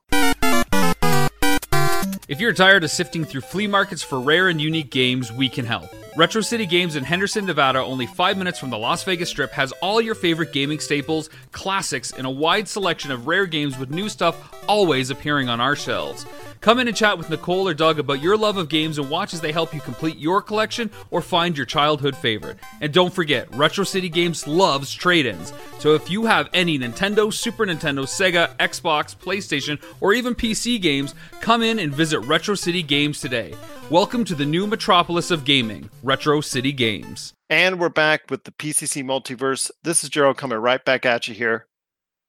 If 2.29 2.41
you're 2.41 2.53
tired 2.53 2.85
of 2.85 2.91
sifting 2.91 3.25
through 3.25 3.41
flea 3.43 3.67
markets 3.67 4.03
for 4.03 4.21
rare 4.21 4.49
and 4.49 4.61
unique 4.61 4.91
games, 4.91 5.33
we 5.33 5.49
can 5.49 5.65
help. 5.65 5.89
Retro 6.19 6.41
City 6.41 6.67
Games 6.67 6.97
in 6.97 7.05
Henderson, 7.05 7.47
Nevada, 7.47 7.79
only 7.79 8.05
five 8.05 8.37
minutes 8.37 8.59
from 8.59 8.71
the 8.71 8.77
Las 8.77 9.05
Vegas 9.05 9.31
Strip, 9.31 9.53
has 9.53 9.71
all 9.81 10.01
your 10.01 10.17
favorite 10.17 10.53
gaming 10.53 10.81
staples, 10.81 11.31
classics, 11.53 12.11
and 12.11 12.27
a 12.27 12.31
wide 12.31 12.67
selection 12.67 13.13
of 13.13 13.29
rare 13.29 13.47
games 13.47 13.79
with 13.79 13.91
new 13.91 14.09
stuff 14.09 14.53
always 14.67 15.11
appearing 15.11 15.49
on 15.49 15.61
our 15.61 15.77
shelves. 15.77 16.27
Come 16.61 16.81
in 16.81 16.89
and 16.89 16.97
chat 16.97 17.17
with 17.17 17.31
Nicole 17.31 17.69
or 17.69 17.75
Doug 17.75 18.01
about 18.01 18.21
your 18.21 18.37
love 18.37 18.57
of 18.57 18.69
games 18.69 18.99
and 18.99 19.09
watch 19.09 19.33
as 19.33 19.41
they 19.41 19.53
help 19.53 19.73
you 19.73 19.81
complete 19.81 20.19
your 20.19 20.43
collection 20.43 20.91
or 21.13 21.23
find 21.23 21.57
your 21.57 21.67
childhood 21.67 22.17
favorite. 22.17 22.59
And 22.81 22.93
don't 22.93 23.15
forget, 23.15 23.55
Retro 23.55 23.85
City 23.85 24.09
Games 24.09 24.45
loves 24.47 24.93
trade 24.93 25.27
ins. 25.27 25.53
So 25.79 25.95
if 25.95 26.11
you 26.11 26.27
have 26.27 26.51
any 26.53 26.77
Nintendo, 26.77 27.33
Super 27.33 27.65
Nintendo, 27.65 28.03
Sega, 28.03 28.57
Xbox, 28.57 29.15
PlayStation, 29.17 29.81
or 30.01 30.13
even 30.15 30.35
PC 30.35 30.83
games, 30.83 31.15
come 31.41 31.63
in 31.63 31.79
and 31.79 31.95
visit 31.95 32.19
Retro 32.21 32.57
City 32.57 32.83
Games 32.83 33.21
today. 33.21 33.55
Welcome 33.89 34.25
to 34.25 34.35
the 34.35 34.45
new 34.45 34.67
metropolis 34.67 35.31
of 35.31 35.45
gaming, 35.45 35.89
Retro 36.03 36.41
City 36.41 36.73
Games. 36.73 37.35
And 37.49 37.79
we're 37.79 37.89
back 37.89 38.31
with 38.31 38.43
the 38.43 38.51
PCC 38.51 39.05
Multiverse. 39.05 39.71
This 39.85 40.03
is 40.03 40.11
Gerald 40.11 40.39
coming 40.39 40.59
right 40.59 40.85
back 40.85 41.07
at 41.07 41.29
you 41.29 41.35
here. 41.35 41.67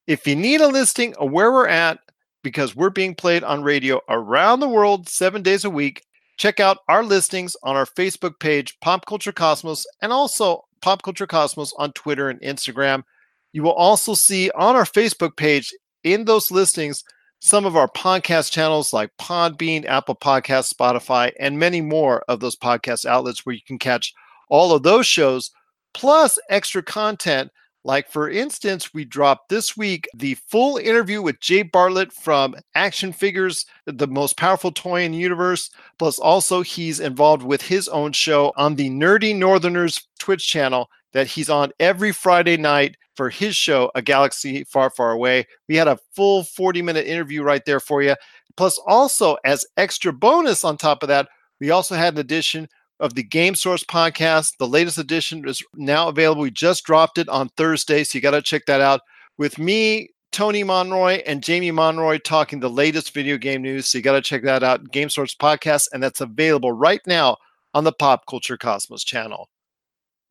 If 0.06 0.26
you 0.26 0.36
need 0.36 0.60
a 0.60 0.68
listing 0.68 1.14
of 1.16 1.32
where 1.32 1.52
we're 1.52 1.68
at, 1.68 1.98
because 2.42 2.76
we're 2.76 2.90
being 2.90 3.14
played 3.14 3.44
on 3.44 3.62
radio 3.62 4.00
around 4.08 4.60
the 4.60 4.68
world 4.68 5.08
seven 5.08 5.42
days 5.42 5.64
a 5.64 5.70
week, 5.70 6.04
check 6.36 6.60
out 6.60 6.78
our 6.88 7.04
listings 7.04 7.56
on 7.62 7.76
our 7.76 7.86
Facebook 7.86 8.38
page, 8.40 8.78
Pop 8.80 9.06
Culture 9.06 9.32
Cosmos, 9.32 9.86
and 10.00 10.12
also 10.12 10.64
Pop 10.80 11.02
Culture 11.02 11.26
Cosmos 11.26 11.72
on 11.76 11.92
Twitter 11.92 12.30
and 12.30 12.40
Instagram. 12.40 13.02
You 13.52 13.62
will 13.62 13.72
also 13.72 14.14
see 14.14 14.50
on 14.52 14.76
our 14.76 14.84
Facebook 14.84 15.36
page 15.36 15.72
in 16.04 16.24
those 16.24 16.50
listings 16.50 17.04
some 17.40 17.64
of 17.64 17.76
our 17.76 17.88
podcast 17.88 18.52
channels 18.52 18.92
like 18.92 19.10
Podbean, 19.18 19.86
Apple 19.86 20.14
Podcasts, 20.14 20.72
Spotify, 20.72 21.32
and 21.40 21.58
many 21.58 21.80
more 21.80 22.22
of 22.28 22.40
those 22.40 22.56
podcast 22.56 23.06
outlets 23.06 23.44
where 23.44 23.54
you 23.54 23.62
can 23.66 23.78
catch 23.78 24.12
all 24.48 24.72
of 24.72 24.82
those 24.82 25.06
shows 25.06 25.50
plus 25.94 26.38
extra 26.50 26.82
content. 26.82 27.50
Like, 27.82 28.10
for 28.10 28.28
instance, 28.28 28.92
we 28.92 29.06
dropped 29.06 29.48
this 29.48 29.74
week 29.76 30.06
the 30.14 30.34
full 30.34 30.76
interview 30.76 31.22
with 31.22 31.40
Jay 31.40 31.62
Bartlett 31.62 32.12
from 32.12 32.54
Action 32.74 33.12
Figures, 33.12 33.64
the 33.86 34.06
most 34.06 34.36
powerful 34.36 34.70
toy 34.70 35.02
in 35.02 35.12
the 35.12 35.18
universe. 35.18 35.70
Plus, 35.98 36.18
also, 36.18 36.60
he's 36.60 37.00
involved 37.00 37.42
with 37.42 37.62
his 37.62 37.88
own 37.88 38.12
show 38.12 38.52
on 38.56 38.74
the 38.74 38.90
Nerdy 38.90 39.34
Northerners 39.34 40.06
Twitch 40.18 40.46
channel 40.46 40.90
that 41.12 41.26
he's 41.26 41.48
on 41.48 41.72
every 41.80 42.12
Friday 42.12 42.58
night 42.58 42.96
for 43.16 43.30
his 43.30 43.56
show, 43.56 43.90
A 43.94 44.02
Galaxy 44.02 44.64
Far, 44.64 44.90
Far 44.90 45.12
Away. 45.12 45.46
We 45.66 45.76
had 45.76 45.88
a 45.88 45.98
full 46.14 46.44
40 46.44 46.82
minute 46.82 47.06
interview 47.06 47.42
right 47.42 47.64
there 47.64 47.80
for 47.80 48.02
you. 48.02 48.14
Plus, 48.56 48.78
also, 48.86 49.38
as 49.44 49.64
extra 49.78 50.12
bonus 50.12 50.64
on 50.64 50.76
top 50.76 51.02
of 51.02 51.08
that, 51.08 51.28
we 51.60 51.70
also 51.70 51.94
had 51.94 52.14
an 52.14 52.20
edition 52.20 52.68
of 53.00 53.14
the 53.14 53.22
Game 53.22 53.54
Source 53.54 53.82
podcast. 53.82 54.56
The 54.58 54.68
latest 54.68 54.98
edition 54.98 55.48
is 55.48 55.62
now 55.74 56.08
available. 56.08 56.42
We 56.42 56.50
just 56.50 56.84
dropped 56.84 57.18
it 57.18 57.28
on 57.28 57.48
Thursday, 57.56 58.04
so 58.04 58.16
you 58.16 58.22
got 58.22 58.32
to 58.32 58.42
check 58.42 58.66
that 58.66 58.80
out. 58.80 59.00
With 59.38 59.58
me, 59.58 60.10
Tony 60.32 60.62
Monroy, 60.62 61.22
and 61.26 61.42
Jamie 61.42 61.70
Monroy 61.70 62.18
talking 62.18 62.60
the 62.60 62.70
latest 62.70 63.12
video 63.12 63.36
game 63.36 63.62
news. 63.62 63.88
So 63.88 63.98
you 63.98 64.04
got 64.04 64.12
to 64.12 64.22
check 64.22 64.42
that 64.44 64.62
out, 64.62 64.92
Game 64.92 65.08
Source 65.08 65.34
podcast, 65.34 65.88
and 65.92 66.02
that's 66.02 66.20
available 66.20 66.72
right 66.72 67.00
now 67.06 67.36
on 67.74 67.84
the 67.84 67.92
Pop 67.92 68.26
Culture 68.28 68.56
Cosmos 68.56 69.02
channel. 69.02 69.48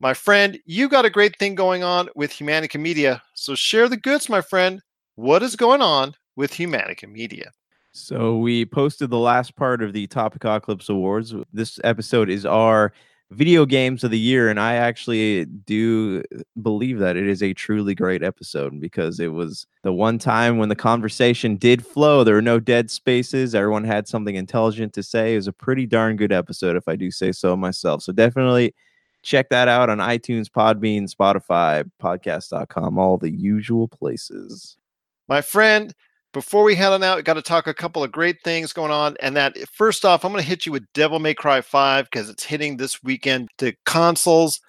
My 0.00 0.14
friend, 0.14 0.58
you 0.64 0.88
got 0.88 1.04
a 1.04 1.10
great 1.10 1.38
thing 1.38 1.54
going 1.54 1.84
on 1.84 2.08
with 2.14 2.32
Humanica 2.32 2.80
Media. 2.80 3.22
So 3.34 3.54
share 3.54 3.88
the 3.88 3.98
goods, 3.98 4.30
my 4.30 4.40
friend. 4.40 4.80
What 5.16 5.42
is 5.42 5.56
going 5.56 5.82
on 5.82 6.14
with 6.36 6.52
Humanica 6.52 7.06
Media? 7.06 7.50
So 7.92 8.36
we 8.36 8.64
posted 8.66 9.10
the 9.10 9.18
last 9.18 9.56
part 9.56 9.82
of 9.82 9.92
the 9.92 10.06
Topicocalypse 10.06 10.88
Awards. 10.88 11.34
This 11.52 11.80
episode 11.82 12.30
is 12.30 12.46
our 12.46 12.92
video 13.32 13.66
games 13.66 14.04
of 14.04 14.12
the 14.12 14.18
year, 14.18 14.48
and 14.48 14.60
I 14.60 14.74
actually 14.74 15.44
do 15.44 16.22
believe 16.62 16.98
that 17.00 17.16
it 17.16 17.26
is 17.26 17.42
a 17.42 17.52
truly 17.52 17.94
great 17.94 18.22
episode 18.22 18.80
because 18.80 19.18
it 19.18 19.32
was 19.32 19.66
the 19.82 19.92
one 19.92 20.18
time 20.18 20.58
when 20.58 20.68
the 20.68 20.76
conversation 20.76 21.56
did 21.56 21.84
flow. 21.84 22.22
There 22.22 22.34
were 22.34 22.42
no 22.42 22.60
dead 22.60 22.90
spaces. 22.90 23.54
Everyone 23.54 23.84
had 23.84 24.06
something 24.06 24.36
intelligent 24.36 24.92
to 24.94 25.02
say. 25.02 25.34
It 25.34 25.36
was 25.36 25.48
a 25.48 25.52
pretty 25.52 25.86
darn 25.86 26.16
good 26.16 26.32
episode, 26.32 26.76
if 26.76 26.86
I 26.86 26.94
do 26.94 27.10
say 27.10 27.32
so 27.32 27.56
myself. 27.56 28.02
So 28.02 28.12
definitely 28.12 28.72
check 29.22 29.48
that 29.50 29.66
out 29.68 29.90
on 29.90 29.98
iTunes, 29.98 30.48
Podbean, 30.48 31.12
Spotify, 31.12 31.88
podcast.com, 32.00 32.98
all 32.98 33.18
the 33.18 33.30
usual 33.30 33.88
places. 33.88 34.76
My 35.28 35.40
friend, 35.40 35.94
before 36.32 36.62
we 36.62 36.74
head 36.74 36.92
on 36.92 37.02
out, 37.02 37.16
we 37.16 37.22
got 37.22 37.34
to 37.34 37.42
talk 37.42 37.66
a 37.66 37.74
couple 37.74 38.04
of 38.04 38.12
great 38.12 38.36
things 38.44 38.72
going 38.72 38.92
on. 38.92 39.16
And 39.20 39.36
that 39.36 39.56
first 39.72 40.04
off, 40.04 40.24
I'm 40.24 40.32
going 40.32 40.42
to 40.42 40.48
hit 40.48 40.64
you 40.64 40.72
with 40.72 40.92
Devil 40.94 41.18
May 41.18 41.34
Cry 41.34 41.60
5 41.60 42.06
because 42.10 42.28
it's 42.28 42.44
hitting 42.44 42.76
this 42.76 43.02
weekend 43.02 43.48
to 43.58 43.72
consoles. 43.84 44.60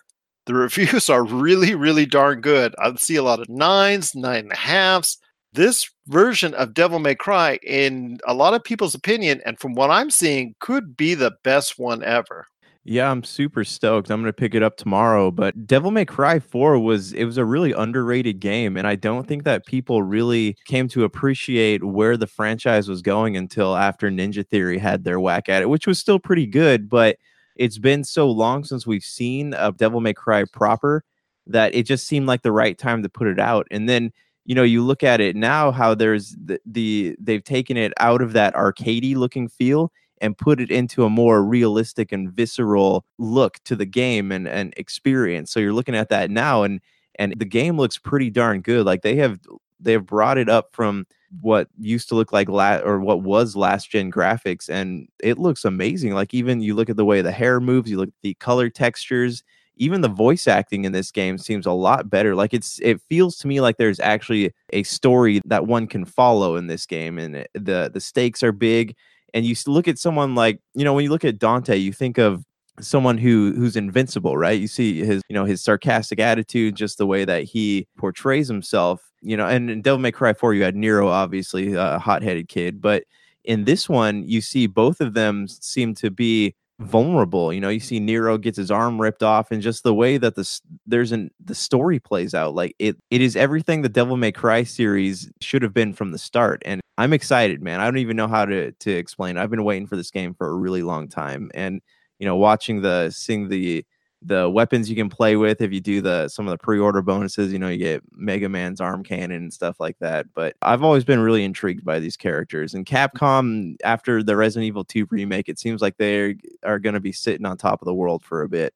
The 0.45 0.53
reviews 0.55 1.09
are 1.09 1.23
really, 1.23 1.75
really 1.75 2.05
darn 2.05 2.41
good. 2.41 2.73
I 2.79 2.93
see 2.95 3.15
a 3.15 3.23
lot 3.23 3.39
of 3.39 3.49
nines, 3.49 4.15
nine 4.15 4.45
and 4.45 4.51
a 4.51 4.57
halves. 4.57 5.17
This 5.53 5.89
version 6.07 6.53
of 6.53 6.73
Devil 6.73 6.99
May 6.99 7.15
Cry, 7.15 7.59
in 7.61 8.19
a 8.25 8.33
lot 8.33 8.53
of 8.53 8.63
people's 8.63 8.95
opinion, 8.95 9.41
and 9.45 9.59
from 9.59 9.73
what 9.75 9.91
I'm 9.91 10.09
seeing, 10.09 10.55
could 10.59 10.95
be 10.95 11.13
the 11.13 11.33
best 11.43 11.77
one 11.77 12.03
ever. 12.03 12.45
Yeah, 12.83 13.11
I'm 13.11 13.23
super 13.23 13.63
stoked. 13.63 14.09
I'm 14.09 14.21
gonna 14.21 14.33
pick 14.33 14.55
it 14.55 14.63
up 14.63 14.75
tomorrow. 14.75 15.29
But 15.29 15.67
Devil 15.67 15.91
May 15.91 16.05
Cry 16.05 16.39
4 16.39 16.79
was 16.79 17.13
it 17.13 17.25
was 17.25 17.37
a 17.37 17.45
really 17.45 17.73
underrated 17.73 18.39
game, 18.39 18.75
and 18.75 18.87
I 18.87 18.95
don't 18.95 19.27
think 19.27 19.43
that 19.43 19.65
people 19.67 20.01
really 20.01 20.57
came 20.65 20.87
to 20.89 21.03
appreciate 21.03 21.83
where 21.83 22.17
the 22.17 22.25
franchise 22.25 22.89
was 22.89 23.03
going 23.03 23.37
until 23.37 23.75
after 23.77 24.09
Ninja 24.09 24.45
Theory 24.47 24.79
had 24.79 25.03
their 25.03 25.19
whack 25.19 25.47
at 25.47 25.61
it, 25.61 25.69
which 25.69 25.85
was 25.85 25.99
still 25.99 26.17
pretty 26.19 26.47
good. 26.47 26.89
But 26.89 27.17
it's 27.55 27.77
been 27.77 28.03
so 28.03 28.29
long 28.31 28.63
since 28.63 28.87
we've 28.87 29.03
seen 29.03 29.53
a 29.57 29.71
Devil 29.71 30.01
May 30.01 30.13
Cry 30.15 30.43
proper 30.45 31.03
that 31.47 31.75
it 31.75 31.83
just 31.83 32.07
seemed 32.07 32.25
like 32.27 32.41
the 32.41 32.51
right 32.51 32.77
time 32.77 33.03
to 33.03 33.09
put 33.09 33.27
it 33.27 33.39
out. 33.39 33.67
And 33.69 33.87
then 33.87 34.11
you 34.45 34.55
know 34.55 34.63
you 34.63 34.81
look 34.83 35.03
at 35.03 35.21
it 35.21 35.35
now 35.35 35.71
how 35.71 35.93
there's 35.93 36.35
the, 36.43 36.59
the 36.65 37.15
they've 37.19 37.43
taken 37.43 37.77
it 37.77 37.93
out 37.99 38.23
of 38.23 38.33
that 38.33 38.55
arcadey 38.55 39.15
looking 39.15 39.47
feel 39.47 39.91
and 40.21 40.37
put 40.37 40.61
it 40.61 40.71
into 40.71 41.03
a 41.03 41.09
more 41.09 41.43
realistic 41.43 42.11
and 42.11 42.31
visceral 42.31 43.03
look 43.17 43.59
to 43.65 43.75
the 43.75 43.85
game 43.85 44.31
and, 44.31 44.47
and 44.47 44.73
experience. 44.77 45.51
So 45.51 45.59
you're 45.59 45.73
looking 45.73 45.95
at 45.95 46.09
that 46.09 46.31
now 46.31 46.63
and 46.63 46.79
and 47.19 47.33
the 47.37 47.45
game 47.45 47.77
looks 47.77 47.97
pretty 47.97 48.29
darn 48.29 48.61
good. 48.61 48.85
Like 48.85 49.01
they 49.01 49.15
have 49.17 49.39
they 49.79 49.93
have 49.93 50.05
brought 50.05 50.37
it 50.37 50.47
up 50.47 50.69
from 50.71 51.05
what 51.41 51.67
used 51.79 52.09
to 52.09 52.15
look 52.15 52.31
like 52.31 52.49
la- 52.49 52.79
or 52.83 52.99
what 52.99 53.21
was 53.23 53.55
last 53.55 53.89
gen 53.89 54.11
graphics 54.11 54.69
and 54.69 55.07
it 55.23 55.37
looks 55.37 55.65
amazing. 55.65 56.13
Like 56.13 56.33
even 56.33 56.61
you 56.61 56.75
look 56.75 56.89
at 56.89 56.97
the 56.97 57.05
way 57.05 57.21
the 57.21 57.31
hair 57.31 57.59
moves, 57.59 57.89
you 57.89 57.97
look 57.97 58.09
at 58.09 58.13
the 58.21 58.33
color 58.35 58.69
textures, 58.69 59.43
even 59.77 60.01
the 60.01 60.09
voice 60.09 60.47
acting 60.47 60.85
in 60.85 60.91
this 60.91 61.11
game 61.11 61.37
seems 61.37 61.65
a 61.65 61.71
lot 61.71 62.09
better. 62.09 62.35
Like 62.35 62.53
it's 62.53 62.79
it 62.81 63.01
feels 63.09 63.37
to 63.37 63.47
me 63.47 63.61
like 63.61 63.77
there's 63.77 63.99
actually 63.99 64.53
a 64.73 64.83
story 64.83 65.41
that 65.45 65.67
one 65.67 65.87
can 65.87 66.05
follow 66.05 66.55
in 66.55 66.67
this 66.67 66.85
game 66.85 67.17
and 67.17 67.47
the 67.53 67.89
the 67.93 68.01
stakes 68.01 68.43
are 68.43 68.51
big 68.51 68.95
and 69.33 69.45
you 69.45 69.55
look 69.67 69.87
at 69.87 69.97
someone 69.97 70.35
like 70.35 70.59
you 70.73 70.83
know 70.83 70.93
when 70.93 71.03
you 71.03 71.09
look 71.09 71.25
at 71.25 71.39
Dante, 71.39 71.77
you 71.77 71.93
think 71.93 72.17
of 72.17 72.43
someone 72.79 73.17
who 73.17 73.53
who's 73.55 73.75
invincible, 73.75 74.37
right? 74.37 74.59
You 74.59 74.67
see 74.67 75.03
his 75.03 75.21
you 75.29 75.33
know 75.33 75.45
his 75.45 75.61
sarcastic 75.61 76.19
attitude, 76.19 76.75
just 76.75 76.97
the 76.97 77.05
way 77.05 77.25
that 77.25 77.43
he 77.43 77.87
portrays 77.97 78.47
himself. 78.47 79.01
You 79.21 79.37
know, 79.37 79.47
and 79.47 79.83
Devil 79.83 79.99
May 79.99 80.11
Cry 80.11 80.33
4, 80.33 80.55
you 80.55 80.63
had 80.63 80.75
Nero, 80.75 81.07
obviously 81.07 81.75
a 81.75 81.99
hot-headed 81.99 82.47
kid, 82.47 82.81
but 82.81 83.03
in 83.43 83.65
this 83.65 83.87
one, 83.87 84.23
you 84.27 84.41
see 84.41 84.65
both 84.65 84.99
of 84.99 85.13
them 85.13 85.47
seem 85.47 85.93
to 85.95 86.09
be 86.09 86.55
vulnerable. 86.81 87.53
You 87.53 87.61
know, 87.61 87.69
you 87.69 87.79
see 87.79 87.99
Nero 87.99 88.37
gets 88.37 88.57
his 88.57 88.71
arm 88.71 88.99
ripped 88.99 89.23
off, 89.23 89.51
and 89.51 89.61
just 89.61 89.83
the 89.83 89.93
way 89.93 90.17
that 90.17 90.35
the 90.35 90.59
there's 90.85 91.11
an 91.11 91.31
the 91.43 91.55
story 91.55 91.99
plays 91.99 92.33
out, 92.33 92.55
like 92.55 92.75
it 92.79 92.97
it 93.09 93.21
is 93.21 93.35
everything 93.35 93.81
the 93.81 93.89
Devil 93.89 94.17
May 94.17 94.31
Cry 94.31 94.63
series 94.63 95.31
should 95.41 95.61
have 95.61 95.73
been 95.73 95.93
from 95.93 96.11
the 96.11 96.17
start. 96.17 96.61
And 96.65 96.81
I'm 96.97 97.13
excited, 97.13 97.61
man. 97.61 97.79
I 97.79 97.85
don't 97.85 97.97
even 97.97 98.17
know 98.17 98.27
how 98.27 98.45
to 98.45 98.71
to 98.71 98.91
explain. 98.91 99.37
I've 99.37 99.51
been 99.51 99.63
waiting 99.63 99.87
for 99.87 99.95
this 99.95 100.11
game 100.11 100.33
for 100.33 100.47
a 100.49 100.55
really 100.55 100.83
long 100.83 101.07
time, 101.07 101.51
and 101.53 101.81
you 102.19 102.25
know, 102.25 102.35
watching 102.35 102.81
the 102.81 103.11
seeing 103.11 103.49
the 103.49 103.85
the 104.21 104.49
weapons 104.49 104.89
you 104.89 104.95
can 104.95 105.09
play 105.09 105.35
with 105.35 105.61
if 105.61 105.73
you 105.73 105.79
do 105.79 105.99
the 105.99 106.27
some 106.27 106.47
of 106.47 106.51
the 106.51 106.57
pre-order 106.57 107.01
bonuses 107.01 107.51
you 107.51 107.57
know 107.57 107.69
you 107.69 107.77
get 107.77 108.03
mega 108.13 108.47
man's 108.47 108.79
arm 108.79 109.03
cannon 109.03 109.43
and 109.43 109.53
stuff 109.53 109.79
like 109.79 109.97
that 109.99 110.27
but 110.35 110.55
i've 110.61 110.83
always 110.83 111.03
been 111.03 111.19
really 111.19 111.43
intrigued 111.43 111.83
by 111.83 111.99
these 111.99 112.15
characters 112.15 112.73
and 112.75 112.85
capcom 112.85 113.75
after 113.83 114.21
the 114.21 114.35
resident 114.35 114.67
evil 114.67 114.83
2 114.83 115.07
remake 115.09 115.49
it 115.49 115.57
seems 115.57 115.81
like 115.81 115.97
they 115.97 116.35
are 116.63 116.77
going 116.77 116.93
to 116.93 116.99
be 116.99 117.11
sitting 117.11 117.45
on 117.45 117.57
top 117.57 117.81
of 117.81 117.85
the 117.85 117.93
world 117.93 118.23
for 118.23 118.43
a 118.43 118.49
bit. 118.49 118.73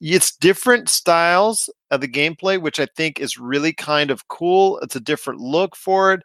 It's 0.00 0.34
different 0.34 0.88
styles 0.88 1.68
of 1.90 2.00
the 2.00 2.08
gameplay 2.08 2.58
which 2.60 2.80
i 2.80 2.86
think 2.96 3.20
is 3.20 3.38
really 3.38 3.74
kind 3.74 4.10
of 4.10 4.28
cool. 4.28 4.78
It's 4.78 4.96
a 4.96 5.00
different 5.00 5.40
look 5.40 5.76
for 5.76 6.14
it 6.14 6.22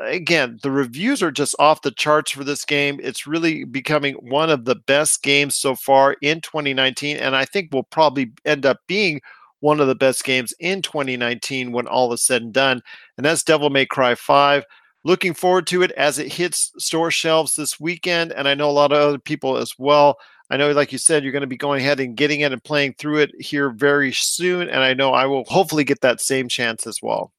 again, 0.00 0.58
the 0.62 0.70
reviews 0.70 1.22
are 1.22 1.30
just 1.30 1.54
off 1.58 1.82
the 1.82 1.90
charts 1.90 2.30
for 2.30 2.44
this 2.44 2.64
game. 2.64 2.98
It's 3.02 3.26
really 3.26 3.64
becoming 3.64 4.14
one 4.14 4.50
of 4.50 4.64
the 4.64 4.76
best 4.76 5.22
games 5.22 5.56
so 5.56 5.74
far 5.74 6.16
in 6.22 6.40
2019, 6.40 7.16
and 7.16 7.36
I 7.36 7.44
think 7.44 7.72
will 7.72 7.84
probably 7.84 8.32
end 8.44 8.66
up 8.66 8.78
being 8.86 9.20
one 9.60 9.80
of 9.80 9.88
the 9.88 9.94
best 9.94 10.24
games 10.24 10.54
in 10.58 10.82
2019 10.82 11.72
when 11.72 11.86
all 11.86 12.12
is 12.12 12.22
said 12.22 12.42
and 12.42 12.52
done. 12.52 12.80
And 13.16 13.26
that's 13.26 13.42
Devil 13.44 13.70
May 13.70 13.86
Cry 13.86 14.14
5. 14.14 14.64
Looking 15.04 15.34
forward 15.34 15.66
to 15.68 15.82
it 15.82 15.92
as 15.92 16.18
it 16.18 16.32
hits 16.32 16.72
store 16.78 17.10
shelves 17.10 17.54
this 17.54 17.78
weekend, 17.78 18.32
and 18.32 18.48
I 18.48 18.54
know 18.54 18.68
a 18.68 18.72
lot 18.72 18.92
of 18.92 18.98
other 18.98 19.18
people 19.18 19.56
as 19.56 19.78
well. 19.78 20.16
I 20.50 20.56
know, 20.56 20.72
like 20.72 20.92
you 20.92 20.98
said, 20.98 21.22
you're 21.22 21.32
going 21.32 21.42
to 21.42 21.46
be 21.46 21.56
going 21.56 21.80
ahead 21.80 22.00
and 22.00 22.16
getting 22.16 22.40
it 22.40 22.52
and 22.52 22.62
playing 22.62 22.94
through 22.98 23.18
it 23.18 23.30
here 23.38 23.70
very 23.70 24.12
soon, 24.12 24.68
and 24.68 24.80
I 24.80 24.94
know 24.94 25.12
I 25.12 25.26
will 25.26 25.44
hopefully 25.44 25.84
get 25.84 26.00
that 26.00 26.20
same 26.20 26.48
chance 26.48 26.86
as 26.86 27.00
well. 27.00 27.32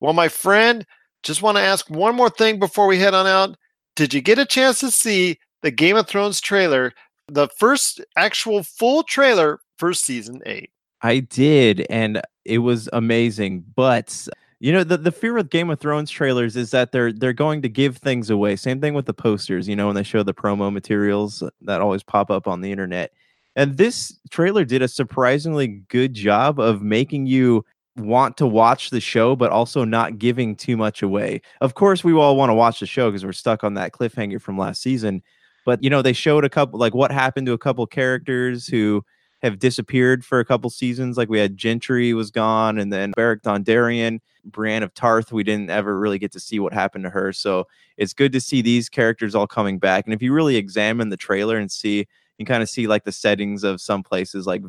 Well, 0.00 0.12
my 0.12 0.28
friend, 0.28 0.86
just 1.24 1.42
want 1.42 1.56
to 1.56 1.62
ask 1.62 1.90
one 1.90 2.14
more 2.14 2.30
thing 2.30 2.58
before 2.58 2.86
we 2.86 2.98
head 2.98 3.14
on 3.14 3.26
out. 3.26 3.56
Did 3.96 4.14
you 4.14 4.20
get 4.20 4.38
a 4.38 4.44
chance 4.44 4.78
to 4.80 4.90
see 4.90 5.38
the 5.62 5.70
Game 5.70 5.96
of 5.96 6.06
Thrones 6.06 6.40
trailer, 6.40 6.92
the 7.28 7.48
first 7.58 8.00
actual 8.16 8.62
full 8.62 9.02
trailer 9.02 9.60
for 9.78 9.92
season 9.92 10.40
eight? 10.46 10.70
I 11.02 11.20
did, 11.20 11.86
and 11.90 12.22
it 12.44 12.58
was 12.58 12.88
amazing. 12.92 13.64
But 13.74 14.26
you 14.60 14.72
know, 14.72 14.84
the, 14.84 14.96
the 14.96 15.12
fear 15.12 15.34
with 15.34 15.50
Game 15.50 15.70
of 15.70 15.80
Thrones 15.80 16.10
trailers 16.10 16.56
is 16.56 16.70
that 16.70 16.92
they're 16.92 17.12
they're 17.12 17.32
going 17.32 17.62
to 17.62 17.68
give 17.68 17.98
things 17.98 18.30
away. 18.30 18.56
Same 18.56 18.80
thing 18.80 18.94
with 18.94 19.06
the 19.06 19.14
posters, 19.14 19.68
you 19.68 19.76
know, 19.76 19.86
when 19.86 19.96
they 19.96 20.02
show 20.02 20.22
the 20.22 20.34
promo 20.34 20.72
materials 20.72 21.42
that 21.62 21.80
always 21.80 22.02
pop 22.02 22.30
up 22.30 22.46
on 22.46 22.60
the 22.60 22.70
internet. 22.70 23.12
And 23.56 23.76
this 23.76 24.18
trailer 24.30 24.64
did 24.64 24.82
a 24.82 24.88
surprisingly 24.88 25.68
good 25.88 26.14
job 26.14 26.58
of 26.58 26.82
making 26.82 27.26
you 27.26 27.64
want 27.96 28.36
to 28.38 28.46
watch 28.46 28.90
the 28.90 29.00
show, 29.00 29.36
but 29.36 29.50
also 29.50 29.84
not 29.84 30.18
giving 30.18 30.56
too 30.56 30.76
much 30.76 31.02
away. 31.02 31.40
Of 31.60 31.74
course, 31.74 32.02
we 32.02 32.12
all 32.12 32.36
want 32.36 32.50
to 32.50 32.54
watch 32.54 32.80
the 32.80 32.86
show 32.86 33.10
because 33.10 33.24
we're 33.24 33.32
stuck 33.32 33.62
on 33.62 33.74
that 33.74 33.92
cliffhanger 33.92 34.40
from 34.40 34.58
last 34.58 34.82
season. 34.82 35.22
But 35.64 35.82
you 35.82 35.90
know, 35.90 36.02
they 36.02 36.12
showed 36.12 36.44
a 36.44 36.50
couple 36.50 36.78
like 36.78 36.94
what 36.94 37.10
happened 37.10 37.46
to 37.46 37.52
a 37.52 37.58
couple 37.58 37.86
characters 37.86 38.66
who 38.66 39.04
have 39.42 39.58
disappeared 39.58 40.24
for 40.24 40.40
a 40.40 40.44
couple 40.44 40.70
seasons. 40.70 41.16
Like 41.16 41.28
we 41.28 41.38
had 41.38 41.56
Gendry 41.56 42.14
was 42.14 42.30
gone, 42.30 42.78
and 42.78 42.92
then 42.92 43.12
Beric 43.12 43.42
Dondarrion, 43.42 44.20
Brienne 44.44 44.82
of 44.82 44.92
Tarth. 44.94 45.32
We 45.32 45.44
didn't 45.44 45.70
ever 45.70 45.98
really 45.98 46.18
get 46.18 46.32
to 46.32 46.40
see 46.40 46.58
what 46.58 46.72
happened 46.72 47.04
to 47.04 47.10
her. 47.10 47.32
So 47.32 47.66
it's 47.96 48.12
good 48.12 48.32
to 48.32 48.40
see 48.40 48.62
these 48.62 48.88
characters 48.88 49.34
all 49.34 49.46
coming 49.46 49.78
back. 49.78 50.04
And 50.04 50.14
if 50.14 50.22
you 50.22 50.32
really 50.32 50.56
examine 50.56 51.10
the 51.10 51.16
trailer 51.16 51.56
and 51.56 51.70
see, 51.70 52.06
you 52.38 52.44
kind 52.44 52.62
of 52.62 52.68
see 52.68 52.86
like 52.86 53.04
the 53.04 53.12
settings 53.12 53.64
of 53.64 53.80
some 53.80 54.02
places. 54.02 54.46
Like 54.46 54.62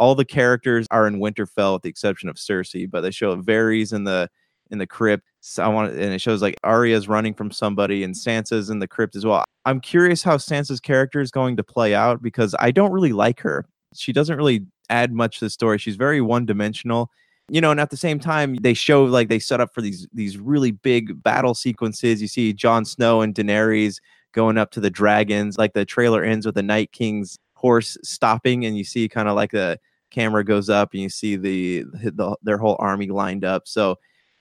all 0.00 0.14
the 0.14 0.24
characters 0.24 0.86
are 0.90 1.06
in 1.06 1.20
Winterfell, 1.20 1.74
with 1.74 1.82
the 1.82 1.90
exception 1.90 2.30
of 2.30 2.36
Cersei, 2.36 2.90
but 2.90 3.02
they 3.02 3.10
show 3.10 3.32
it 3.32 3.42
Varys 3.44 3.92
in 3.92 4.04
the 4.04 4.28
in 4.70 4.78
the 4.78 4.86
crypt. 4.86 5.24
So 5.40 5.62
I 5.62 5.68
want, 5.68 5.92
and 5.92 6.14
it 6.14 6.20
shows 6.20 6.40
like 6.40 6.56
Arya's 6.64 7.06
running 7.06 7.34
from 7.34 7.50
somebody, 7.50 8.02
and 8.02 8.14
Sansa's 8.14 8.70
in 8.70 8.78
the 8.78 8.88
crypt 8.88 9.14
as 9.14 9.26
well. 9.26 9.44
I'm 9.66 9.78
curious 9.78 10.22
how 10.22 10.38
Sansa's 10.38 10.80
character 10.80 11.20
is 11.20 11.30
going 11.30 11.56
to 11.58 11.62
play 11.62 11.94
out 11.94 12.22
because 12.22 12.54
I 12.58 12.70
don't 12.70 12.92
really 12.92 13.12
like 13.12 13.40
her. 13.40 13.66
She 13.94 14.12
doesn't 14.12 14.36
really 14.36 14.64
add 14.88 15.12
much 15.12 15.38
to 15.40 15.44
the 15.44 15.50
story. 15.50 15.76
She's 15.76 15.96
very 15.96 16.22
one 16.22 16.46
dimensional. 16.46 17.10
You 17.50 17.60
know, 17.60 17.70
and 17.70 17.80
at 17.80 17.90
the 17.90 17.96
same 17.96 18.20
time, 18.20 18.54
they 18.54 18.74
show 18.74 19.04
like 19.04 19.28
they 19.28 19.38
set 19.38 19.60
up 19.60 19.74
for 19.74 19.82
these 19.82 20.08
these 20.14 20.38
really 20.38 20.70
big 20.70 21.22
battle 21.22 21.54
sequences. 21.54 22.22
You 22.22 22.28
see 22.28 22.54
Jon 22.54 22.86
Snow 22.86 23.20
and 23.20 23.34
Daenerys 23.34 23.98
going 24.32 24.56
up 24.56 24.70
to 24.70 24.80
the 24.80 24.90
dragons. 24.90 25.58
Like 25.58 25.74
the 25.74 25.84
trailer 25.84 26.24
ends 26.24 26.46
with 26.46 26.54
the 26.54 26.62
Night 26.62 26.92
King's 26.92 27.38
horse 27.54 27.98
stopping, 28.02 28.64
and 28.64 28.78
you 28.78 28.84
see 28.84 29.06
kind 29.08 29.28
of 29.28 29.34
like 29.36 29.50
the 29.50 29.78
camera 30.10 30.44
goes 30.44 30.68
up, 30.68 30.92
and 30.92 31.02
you 31.02 31.08
see 31.08 31.36
the, 31.36 31.84
the 31.92 32.36
their 32.42 32.58
whole 32.58 32.76
army 32.78 33.08
lined 33.08 33.44
up. 33.44 33.68
So 33.68 33.98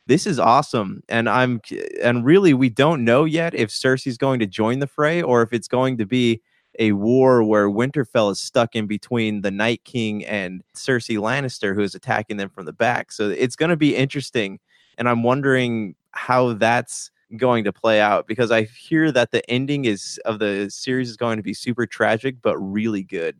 this 0.10 0.26
is 0.26 0.40
awesome 0.40 1.04
and 1.08 1.30
i'm 1.30 1.62
and 2.02 2.26
really 2.26 2.52
we 2.52 2.68
don't 2.68 3.06
know 3.06 3.26
yet 3.26 3.54
if 3.54 3.70
cersei's 3.70 4.18
going 4.18 4.40
to 4.40 4.48
join 4.48 4.80
the 4.80 4.88
fray 4.88 5.22
or 5.22 5.44
if 5.44 5.54
it's 5.54 5.68
going 5.68 5.96
to 6.00 6.06
be 6.06 6.42
a 6.80 6.94
war 6.94 7.44
where 7.44 7.70
winterfell 7.70 8.32
is 8.32 8.40
stuck 8.40 8.76
in 8.76 8.88
between 8.88 9.42
the 9.42 9.52
night 9.52 9.84
king 9.84 10.26
and 10.26 10.64
cersei 10.76 11.20
lannister 11.20 11.76
who 11.76 11.82
is 11.82 11.94
attacking 11.94 12.38
them 12.38 12.50
from 12.50 12.66
the 12.66 12.74
back 12.74 13.12
so 13.12 13.30
it's 13.30 13.56
going 13.56 13.70
to 13.70 13.78
be 13.78 13.96
interesting 13.96 14.60
and 14.98 15.08
i'm 15.08 15.22
wondering 15.22 15.94
how 16.12 16.54
that's 16.54 17.12
going 17.38 17.64
to 17.64 17.72
play 17.72 18.02
out 18.02 18.26
because 18.26 18.50
i 18.50 18.64
hear 18.64 19.12
that 19.12 19.30
the 19.30 19.48
ending 19.48 19.86
is 19.86 20.20
of 20.26 20.40
the 20.40 20.68
series 20.72 21.08
is 21.08 21.18
going 21.18 21.38
to 21.38 21.44
be 21.44 21.54
super 21.54 21.86
tragic 21.86 22.36
but 22.42 22.58
really 22.58 23.04
good 23.04 23.40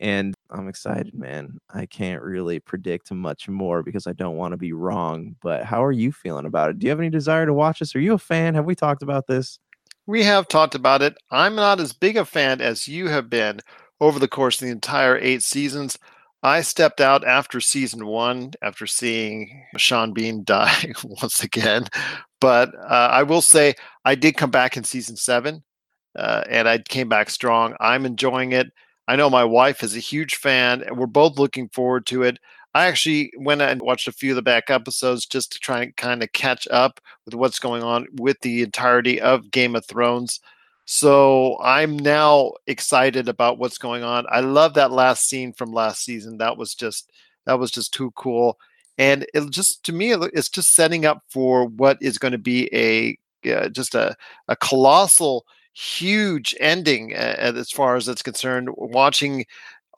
and 0.00 0.34
I'm 0.50 0.68
excited, 0.68 1.14
man. 1.14 1.58
I 1.72 1.86
can't 1.86 2.22
really 2.22 2.60
predict 2.60 3.10
much 3.12 3.48
more 3.48 3.82
because 3.82 4.06
I 4.06 4.12
don't 4.12 4.36
want 4.36 4.52
to 4.52 4.56
be 4.56 4.72
wrong. 4.72 5.36
But 5.42 5.64
how 5.64 5.84
are 5.84 5.92
you 5.92 6.12
feeling 6.12 6.46
about 6.46 6.70
it? 6.70 6.78
Do 6.78 6.86
you 6.86 6.90
have 6.90 7.00
any 7.00 7.10
desire 7.10 7.46
to 7.46 7.52
watch 7.52 7.80
this? 7.80 7.94
Are 7.96 8.00
you 8.00 8.14
a 8.14 8.18
fan? 8.18 8.54
Have 8.54 8.64
we 8.64 8.74
talked 8.74 9.02
about 9.02 9.26
this? 9.26 9.58
We 10.06 10.22
have 10.24 10.48
talked 10.48 10.74
about 10.74 11.02
it. 11.02 11.16
I'm 11.30 11.54
not 11.54 11.80
as 11.80 11.92
big 11.92 12.16
a 12.16 12.24
fan 12.24 12.60
as 12.60 12.88
you 12.88 13.08
have 13.08 13.28
been 13.28 13.60
over 14.00 14.18
the 14.18 14.28
course 14.28 14.60
of 14.60 14.66
the 14.66 14.72
entire 14.72 15.18
eight 15.18 15.42
seasons. 15.42 15.98
I 16.42 16.62
stepped 16.62 17.00
out 17.00 17.26
after 17.26 17.60
season 17.60 18.06
one 18.06 18.52
after 18.62 18.86
seeing 18.86 19.64
Sean 19.76 20.12
Bean 20.12 20.44
die 20.44 20.92
once 21.20 21.42
again. 21.42 21.88
But 22.40 22.70
uh, 22.76 23.08
I 23.10 23.24
will 23.24 23.42
say 23.42 23.74
I 24.04 24.14
did 24.14 24.36
come 24.36 24.50
back 24.50 24.76
in 24.76 24.84
season 24.84 25.16
seven 25.16 25.64
uh, 26.16 26.44
and 26.48 26.68
I 26.68 26.78
came 26.78 27.08
back 27.08 27.30
strong. 27.30 27.74
I'm 27.80 28.06
enjoying 28.06 28.52
it. 28.52 28.72
I 29.08 29.16
know 29.16 29.30
my 29.30 29.44
wife 29.44 29.82
is 29.82 29.96
a 29.96 30.00
huge 30.00 30.36
fan, 30.36 30.82
and 30.82 30.98
we're 30.98 31.06
both 31.06 31.38
looking 31.38 31.70
forward 31.70 32.04
to 32.06 32.24
it. 32.24 32.38
I 32.74 32.86
actually 32.86 33.32
went 33.38 33.62
and 33.62 33.80
watched 33.80 34.06
a 34.06 34.12
few 34.12 34.32
of 34.32 34.36
the 34.36 34.42
back 34.42 34.68
episodes 34.68 35.24
just 35.24 35.50
to 35.52 35.58
try 35.58 35.82
and 35.82 35.96
kind 35.96 36.22
of 36.22 36.30
catch 36.32 36.68
up 36.70 37.00
with 37.24 37.34
what's 37.34 37.58
going 37.58 37.82
on 37.82 38.06
with 38.18 38.38
the 38.42 38.62
entirety 38.62 39.18
of 39.18 39.50
Game 39.50 39.74
of 39.74 39.86
Thrones. 39.86 40.40
So 40.84 41.58
I'm 41.62 41.96
now 41.96 42.52
excited 42.66 43.28
about 43.28 43.58
what's 43.58 43.78
going 43.78 44.04
on. 44.04 44.26
I 44.30 44.40
love 44.40 44.74
that 44.74 44.92
last 44.92 45.26
scene 45.26 45.54
from 45.54 45.72
last 45.72 46.04
season. 46.04 46.36
That 46.36 46.58
was 46.58 46.74
just 46.74 47.10
that 47.46 47.58
was 47.58 47.70
just 47.70 47.94
too 47.94 48.10
cool, 48.14 48.58
and 48.98 49.26
it 49.32 49.50
just 49.50 49.84
to 49.84 49.92
me 49.92 50.12
it's 50.12 50.50
just 50.50 50.74
setting 50.74 51.06
up 51.06 51.22
for 51.30 51.64
what 51.66 51.96
is 52.02 52.18
going 52.18 52.32
to 52.32 52.38
be 52.38 52.68
a 52.74 53.18
uh, 53.50 53.70
just 53.70 53.94
a 53.94 54.14
a 54.48 54.56
colossal 54.56 55.46
huge 55.78 56.54
ending 56.60 57.14
uh, 57.14 57.36
as 57.38 57.70
far 57.70 57.96
as 57.96 58.08
it's 58.08 58.22
concerned. 58.22 58.68
Watching 58.76 59.44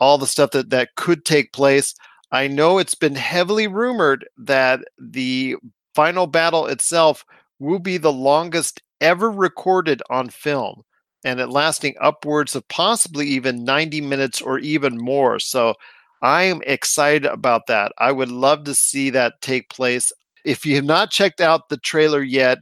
all 0.00 0.18
the 0.18 0.26
stuff 0.26 0.50
that 0.52 0.70
that 0.70 0.96
could 0.96 1.24
take 1.24 1.52
place. 1.52 1.94
I 2.32 2.46
know 2.48 2.78
it's 2.78 2.94
been 2.94 3.14
heavily 3.14 3.66
rumored 3.66 4.26
that 4.38 4.80
the 4.98 5.56
final 5.94 6.26
battle 6.26 6.66
itself 6.66 7.24
will 7.58 7.78
be 7.78 7.98
the 7.98 8.12
longest 8.12 8.82
ever 9.00 9.30
recorded 9.30 10.02
on 10.10 10.30
film 10.30 10.82
and 11.24 11.40
it 11.40 11.48
lasting 11.48 11.94
upwards 12.00 12.54
of 12.54 12.66
possibly 12.68 13.26
even 13.26 13.64
90 13.64 14.00
minutes 14.00 14.40
or 14.40 14.58
even 14.58 14.96
more. 14.96 15.38
So 15.38 15.74
I 16.22 16.44
am 16.44 16.62
excited 16.66 17.26
about 17.26 17.66
that. 17.66 17.92
I 17.98 18.12
would 18.12 18.30
love 18.30 18.64
to 18.64 18.74
see 18.74 19.10
that 19.10 19.40
take 19.42 19.68
place. 19.68 20.12
If 20.44 20.64
you 20.64 20.76
have 20.76 20.84
not 20.84 21.10
checked 21.10 21.40
out 21.40 21.68
the 21.68 21.76
trailer 21.78 22.22
yet, 22.22 22.58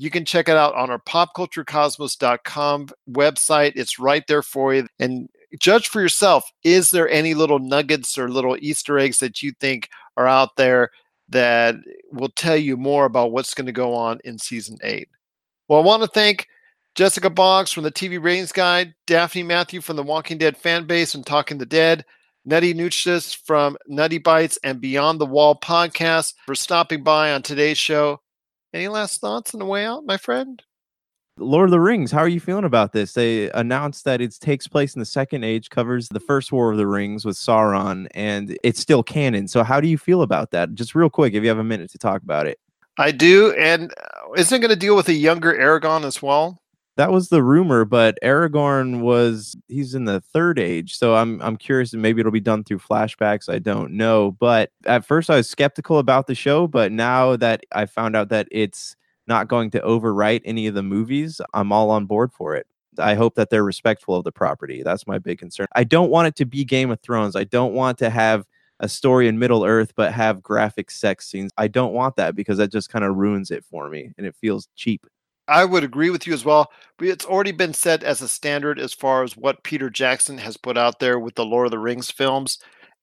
you 0.00 0.08
can 0.08 0.24
check 0.24 0.48
it 0.48 0.56
out 0.56 0.74
on 0.76 0.88
our 0.88 0.98
popculturecosmos.com 1.00 2.88
website. 3.10 3.72
It's 3.76 3.98
right 3.98 4.26
there 4.26 4.40
for 4.42 4.72
you. 4.72 4.88
And 4.98 5.28
judge 5.58 5.88
for 5.88 6.00
yourself 6.00 6.50
is 6.64 6.90
there 6.90 7.06
any 7.10 7.34
little 7.34 7.58
nuggets 7.58 8.16
or 8.16 8.30
little 8.30 8.56
Easter 8.60 8.98
eggs 8.98 9.18
that 9.18 9.42
you 9.42 9.52
think 9.60 9.90
are 10.16 10.26
out 10.26 10.56
there 10.56 10.88
that 11.28 11.74
will 12.12 12.30
tell 12.30 12.56
you 12.56 12.78
more 12.78 13.04
about 13.04 13.32
what's 13.32 13.52
going 13.52 13.66
to 13.66 13.72
go 13.72 13.92
on 13.92 14.20
in 14.24 14.38
season 14.38 14.78
eight? 14.82 15.10
Well, 15.68 15.80
I 15.80 15.84
want 15.84 16.02
to 16.02 16.08
thank 16.08 16.46
Jessica 16.94 17.28
Boggs 17.28 17.70
from 17.70 17.84
the 17.84 17.92
TV 17.92 18.22
Ratings 18.22 18.52
Guide, 18.52 18.94
Daphne 19.06 19.42
Matthew 19.42 19.82
from 19.82 19.96
the 19.96 20.02
Walking 20.02 20.38
Dead 20.38 20.56
fan 20.56 20.86
base 20.86 21.14
and 21.14 21.26
Talking 21.26 21.58
the 21.58 21.66
Dead, 21.66 22.06
Nutty 22.46 22.72
Nuchis 22.72 23.36
from 23.36 23.76
Nutty 23.86 24.16
Bites 24.16 24.58
and 24.64 24.80
Beyond 24.80 25.20
the 25.20 25.26
Wall 25.26 25.60
podcast 25.60 26.32
for 26.46 26.54
stopping 26.54 27.02
by 27.02 27.32
on 27.32 27.42
today's 27.42 27.76
show. 27.76 28.22
Any 28.72 28.88
last 28.88 29.20
thoughts 29.20 29.52
on 29.54 29.60
the 29.60 29.66
way 29.66 29.84
out, 29.84 30.06
my 30.06 30.16
friend? 30.16 30.62
Lord 31.36 31.66
of 31.66 31.70
the 31.70 31.80
Rings, 31.80 32.12
how 32.12 32.20
are 32.20 32.28
you 32.28 32.38
feeling 32.38 32.64
about 32.64 32.92
this? 32.92 33.14
They 33.14 33.50
announced 33.52 34.04
that 34.04 34.20
it 34.20 34.36
takes 34.40 34.68
place 34.68 34.94
in 34.94 35.00
the 35.00 35.06
Second 35.06 35.42
Age, 35.42 35.70
covers 35.70 36.08
the 36.08 36.20
first 36.20 36.52
War 36.52 36.70
of 36.70 36.76
the 36.76 36.86
Rings 36.86 37.24
with 37.24 37.36
Sauron, 37.36 38.06
and 38.14 38.56
it's 38.62 38.78
still 38.78 39.02
canon. 39.02 39.48
So, 39.48 39.64
how 39.64 39.80
do 39.80 39.88
you 39.88 39.96
feel 39.98 40.22
about 40.22 40.50
that? 40.50 40.74
Just 40.74 40.94
real 40.94 41.10
quick, 41.10 41.34
if 41.34 41.42
you 41.42 41.48
have 41.48 41.58
a 41.58 41.64
minute 41.64 41.90
to 41.90 41.98
talk 41.98 42.22
about 42.22 42.46
it. 42.46 42.58
I 42.98 43.10
do, 43.10 43.52
and 43.54 43.92
uh, 43.92 44.32
isn't 44.36 44.54
it 44.54 44.60
going 44.60 44.70
to 44.70 44.76
deal 44.76 44.94
with 44.94 45.08
a 45.08 45.14
younger 45.14 45.54
Aragorn 45.54 46.04
as 46.04 46.20
well? 46.20 46.60
That 47.00 47.12
was 47.12 47.30
the 47.30 47.42
rumor, 47.42 47.86
but 47.86 48.18
Aragorn 48.22 49.00
was 49.00 49.56
he's 49.68 49.94
in 49.94 50.04
the 50.04 50.20
third 50.20 50.58
age, 50.58 50.98
so 50.98 51.14
I'm 51.14 51.40
I'm 51.40 51.56
curious. 51.56 51.94
Maybe 51.94 52.20
it'll 52.20 52.30
be 52.30 52.40
done 52.40 52.62
through 52.62 52.80
flashbacks. 52.80 53.48
I 53.50 53.58
don't 53.58 53.92
know, 53.92 54.32
but 54.32 54.70
at 54.84 55.06
first 55.06 55.30
I 55.30 55.36
was 55.36 55.48
skeptical 55.48 55.98
about 55.98 56.26
the 56.26 56.34
show, 56.34 56.66
but 56.66 56.92
now 56.92 57.36
that 57.36 57.64
I 57.72 57.86
found 57.86 58.16
out 58.16 58.28
that 58.28 58.48
it's 58.50 58.96
not 59.26 59.48
going 59.48 59.70
to 59.70 59.80
overwrite 59.80 60.42
any 60.44 60.66
of 60.66 60.74
the 60.74 60.82
movies, 60.82 61.40
I'm 61.54 61.72
all 61.72 61.90
on 61.90 62.04
board 62.04 62.34
for 62.34 62.54
it. 62.54 62.66
I 62.98 63.14
hope 63.14 63.34
that 63.36 63.48
they're 63.48 63.64
respectful 63.64 64.16
of 64.16 64.24
the 64.24 64.32
property. 64.32 64.82
That's 64.82 65.06
my 65.06 65.18
big 65.18 65.38
concern. 65.38 65.68
I 65.74 65.84
don't 65.84 66.10
want 66.10 66.28
it 66.28 66.36
to 66.36 66.44
be 66.44 66.66
Game 66.66 66.90
of 66.90 67.00
Thrones. 67.00 67.34
I 67.34 67.44
don't 67.44 67.72
want 67.72 67.96
to 68.00 68.10
have 68.10 68.44
a 68.78 68.90
story 68.90 69.26
in 69.26 69.38
Middle 69.38 69.64
Earth 69.64 69.94
but 69.96 70.12
have 70.12 70.42
graphic 70.42 70.90
sex 70.90 71.28
scenes. 71.30 71.50
I 71.56 71.66
don't 71.66 71.94
want 71.94 72.16
that 72.16 72.34
because 72.34 72.58
that 72.58 72.70
just 72.70 72.90
kind 72.90 73.06
of 73.06 73.16
ruins 73.16 73.50
it 73.50 73.64
for 73.64 73.88
me 73.88 74.12
and 74.18 74.26
it 74.26 74.36
feels 74.36 74.68
cheap. 74.76 75.06
I 75.50 75.64
would 75.64 75.84
agree 75.84 76.10
with 76.10 76.26
you 76.26 76.32
as 76.32 76.44
well. 76.44 76.70
But 76.96 77.08
it's 77.08 77.24
already 77.26 77.52
been 77.52 77.74
set 77.74 78.02
as 78.02 78.22
a 78.22 78.28
standard 78.28 78.78
as 78.78 78.94
far 78.94 79.22
as 79.24 79.36
what 79.36 79.64
Peter 79.64 79.90
Jackson 79.90 80.38
has 80.38 80.56
put 80.56 80.78
out 80.78 81.00
there 81.00 81.18
with 81.18 81.34
the 81.34 81.44
Lord 81.44 81.66
of 81.66 81.72
the 81.72 81.78
Rings 81.78 82.10
films. 82.10 82.58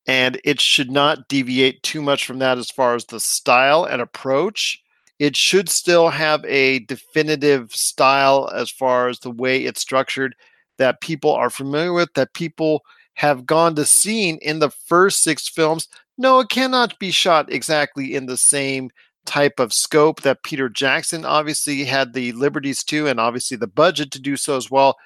And 0.08 0.40
it 0.46 0.62
should 0.62 0.90
not 0.90 1.28
deviate 1.28 1.84
too 1.84 2.02
much 2.02 2.26
from 2.26 2.40
that 2.40 2.58
as 2.58 2.72
far 2.72 2.96
as 2.96 3.06
the 3.06 3.20
style 3.20 3.84
and 3.84 4.02
approach. 4.02 4.82
It 5.20 5.36
should 5.36 5.68
still 5.68 6.10
have 6.10 6.46
a 6.46 6.80
definitive 6.80 7.72
style 7.74 8.50
as 8.56 8.72
far 8.72 9.10
as 9.10 9.20
the 9.20 9.32
way 9.32 9.66
it's 9.66 9.82
structured 9.82 10.36
that 10.78 11.02
people 11.02 11.34
are 11.34 11.50
familiar 11.50 11.92
with, 11.92 12.14
that 12.14 12.34
people 12.34 12.84
have 13.16 13.48
gone 13.48 13.76
to 13.76 13.84
see 13.84 14.30
in 14.30 14.60
the 14.60 14.70
first 14.70 15.24
six 15.24 15.50
films. 15.50 15.88
No, 16.20 16.40
it 16.40 16.50
cannot 16.50 16.98
be 17.00 17.12
shot 17.12 17.52
exactly 17.52 18.16
in 18.16 18.28
the 18.28 18.38
same 18.38 18.92
type 19.28 19.60
of 19.60 19.74
scope 19.74 20.22
that 20.22 20.44
Peter 20.44 20.70
Jackson 20.70 21.26
obviously 21.26 21.84
had 21.84 22.14
the 22.14 22.32
liberties 22.32 22.84
to, 22.86 23.08
and 23.08 23.20
obviously 23.20 23.58
the 23.58 23.68
budget 23.68 24.12
to 24.12 24.22
do 24.22 24.36
so 24.36 24.58
as 24.58 24.72
well. 24.72 24.98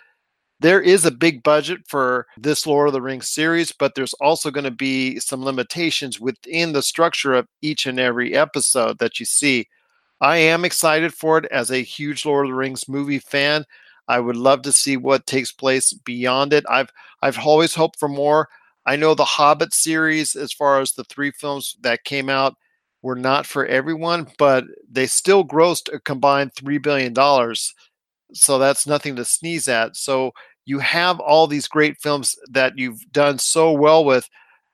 There 0.61 0.79
is 0.79 1.05
a 1.05 1.11
big 1.11 1.41
budget 1.41 1.81
for 1.87 2.27
this 2.37 2.67
Lord 2.67 2.87
of 2.87 2.93
the 2.93 3.01
Rings 3.01 3.29
series, 3.29 3.71
but 3.71 3.95
there's 3.95 4.13
also 4.21 4.51
going 4.51 4.63
to 4.63 4.71
be 4.71 5.19
some 5.19 5.43
limitations 5.43 6.19
within 6.19 6.71
the 6.71 6.83
structure 6.83 7.33
of 7.33 7.47
each 7.63 7.87
and 7.87 7.99
every 7.99 8.35
episode 8.35 8.99
that 8.99 9.19
you 9.19 9.25
see. 9.25 9.67
I 10.21 10.37
am 10.37 10.63
excited 10.63 11.15
for 11.15 11.39
it 11.39 11.45
as 11.45 11.71
a 11.71 11.79
huge 11.79 12.25
Lord 12.25 12.45
of 12.45 12.51
the 12.51 12.55
Rings 12.55 12.87
movie 12.87 13.17
fan. 13.19 13.65
I 14.07 14.19
would 14.19 14.35
love 14.35 14.61
to 14.63 14.71
see 14.71 14.97
what 14.97 15.25
takes 15.25 15.51
place 15.51 15.93
beyond 15.93 16.53
it. 16.53 16.63
I've 16.69 16.89
I've 17.23 17.39
always 17.39 17.73
hoped 17.73 17.97
for 17.99 18.09
more. 18.09 18.47
I 18.85 18.95
know 18.95 19.15
the 19.15 19.25
Hobbit 19.25 19.73
series, 19.73 20.35
as 20.35 20.53
far 20.53 20.79
as 20.79 20.91
the 20.91 21.03
three 21.05 21.31
films 21.31 21.75
that 21.81 22.03
came 22.03 22.29
out, 22.29 22.55
were 23.01 23.15
not 23.15 23.45
for 23.45 23.65
everyone, 23.65 24.27
but 24.37 24.65
they 24.89 25.07
still 25.07 25.45
grossed 25.45 25.93
a 25.93 25.99
combined 25.99 26.53
$3 26.53 26.81
billion. 26.81 27.13
So 28.33 28.59
that's 28.59 28.87
nothing 28.87 29.15
to 29.15 29.25
sneeze 29.25 29.67
at. 29.67 29.95
So 29.95 30.31
you 30.65 30.79
have 30.79 31.19
all 31.19 31.47
these 31.47 31.67
great 31.67 31.99
films 31.99 32.35
that 32.49 32.77
you've 32.77 33.01
done 33.11 33.39
so 33.39 33.71
well 33.71 34.05
with. 34.05 34.29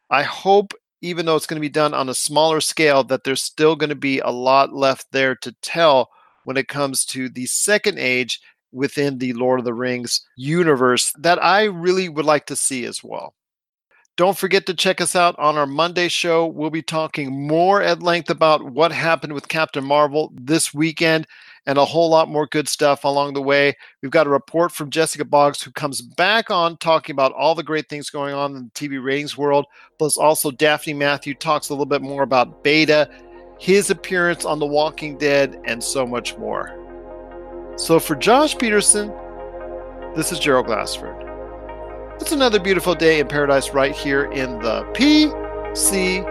I 0.09 0.23
hope, 0.23 0.73
even 1.01 1.25
though 1.25 1.35
it's 1.35 1.47
going 1.47 1.61
to 1.61 1.67
be 1.67 1.69
done 1.69 1.93
on 1.93 2.09
a 2.09 2.13
smaller 2.13 2.61
scale, 2.61 3.03
that 3.05 3.23
there's 3.23 3.43
still 3.43 3.75
going 3.75 3.89
to 3.89 3.95
be 3.95 4.19
a 4.19 4.29
lot 4.29 4.73
left 4.73 5.07
there 5.11 5.35
to 5.37 5.55
tell 5.61 6.09
when 6.43 6.57
it 6.57 6.67
comes 6.67 7.05
to 7.05 7.29
the 7.29 7.45
second 7.45 7.99
age 7.99 8.39
within 8.71 9.17
the 9.17 9.33
Lord 9.33 9.59
of 9.59 9.65
the 9.65 9.73
Rings 9.73 10.21
universe 10.35 11.13
that 11.19 11.43
I 11.43 11.63
really 11.63 12.09
would 12.09 12.25
like 12.25 12.45
to 12.47 12.55
see 12.55 12.85
as 12.85 13.03
well. 13.03 13.33
Don't 14.17 14.35
forget 14.35 14.65
to 14.65 14.73
check 14.73 14.99
us 14.99 15.15
out 15.15 15.37
on 15.37 15.59
our 15.59 15.67
Monday 15.67 16.07
show. 16.07 16.47
We'll 16.47 16.71
be 16.71 16.81
talking 16.81 17.47
more 17.47 17.83
at 17.83 18.01
length 18.01 18.31
about 18.31 18.65
what 18.65 18.91
happened 18.91 19.33
with 19.33 19.47
Captain 19.47 19.83
Marvel 19.83 20.33
this 20.33 20.73
weekend 20.73 21.27
and 21.67 21.77
a 21.77 21.85
whole 21.85 22.09
lot 22.09 22.27
more 22.27 22.47
good 22.47 22.67
stuff 22.67 23.03
along 23.03 23.35
the 23.35 23.43
way. 23.43 23.75
We've 24.01 24.09
got 24.09 24.25
a 24.25 24.31
report 24.31 24.71
from 24.71 24.89
Jessica 24.89 25.23
Boggs, 25.23 25.61
who 25.61 25.69
comes 25.69 26.01
back 26.01 26.49
on 26.49 26.77
talking 26.77 27.13
about 27.13 27.33
all 27.33 27.53
the 27.53 27.61
great 27.61 27.89
things 27.89 28.09
going 28.09 28.33
on 28.33 28.55
in 28.55 28.63
the 28.63 28.71
TV 28.71 29.03
ratings 29.03 29.37
world. 29.37 29.67
Plus, 29.99 30.17
also 30.17 30.49
Daphne 30.49 30.95
Matthew 30.95 31.35
talks 31.35 31.69
a 31.69 31.73
little 31.73 31.85
bit 31.85 32.01
more 32.01 32.23
about 32.23 32.63
Beta, 32.63 33.07
his 33.59 33.91
appearance 33.91 34.45
on 34.45 34.57
The 34.57 34.65
Walking 34.65 35.19
Dead, 35.19 35.61
and 35.65 35.83
so 35.83 36.07
much 36.07 36.35
more. 36.39 36.73
So, 37.75 37.99
for 37.99 38.15
Josh 38.15 38.57
Peterson, 38.57 39.13
this 40.15 40.31
is 40.31 40.39
Gerald 40.39 40.65
Glassford. 40.65 41.26
It's 42.19 42.31
another 42.31 42.59
beautiful 42.59 42.95
day 42.95 43.19
in 43.19 43.27
paradise 43.27 43.69
right 43.69 43.95
here 43.95 44.25
in 44.25 44.57
the 44.59 44.83
PCC 44.93 46.23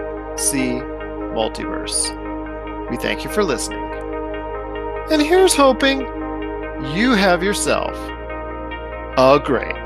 multiverse. 1.33 2.91
We 2.91 2.97
thank 2.97 3.23
you 3.23 3.31
for 3.31 3.45
listening. 3.45 3.85
And 5.13 5.23
here's 5.23 5.55
hoping 5.55 6.01
you 6.97 7.13
have 7.13 7.43
yourself 7.43 7.95
a 9.17 9.41
great 9.43 9.86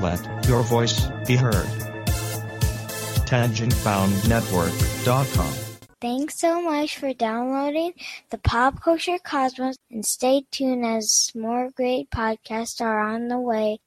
Let 0.00 0.46
your 0.46 0.62
voice 0.62 1.06
be 1.26 1.36
heard. 1.36 1.66
TangentBoundNetwork.com. 3.26 5.52
Thanks 6.00 6.38
so 6.38 6.62
much 6.62 6.96
for 6.96 7.12
downloading 7.12 7.94
the 8.30 8.38
Pop 8.38 8.80
Culture 8.80 9.18
Cosmos 9.18 9.74
and 9.90 10.06
stay 10.06 10.44
tuned 10.52 10.86
as 10.86 11.32
more 11.34 11.70
great 11.74 12.08
podcasts 12.10 12.80
are 12.80 13.00
on 13.00 13.26
the 13.26 13.40
way. 13.40 13.80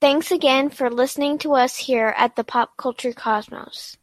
Thanks 0.00 0.30
again 0.30 0.70
for 0.70 0.90
listening 0.90 1.36
to 1.38 1.52
us 1.52 1.76
here 1.76 2.14
at 2.16 2.36
the 2.36 2.44
Pop 2.44 2.78
Culture 2.78 3.12
Cosmos. 3.12 3.98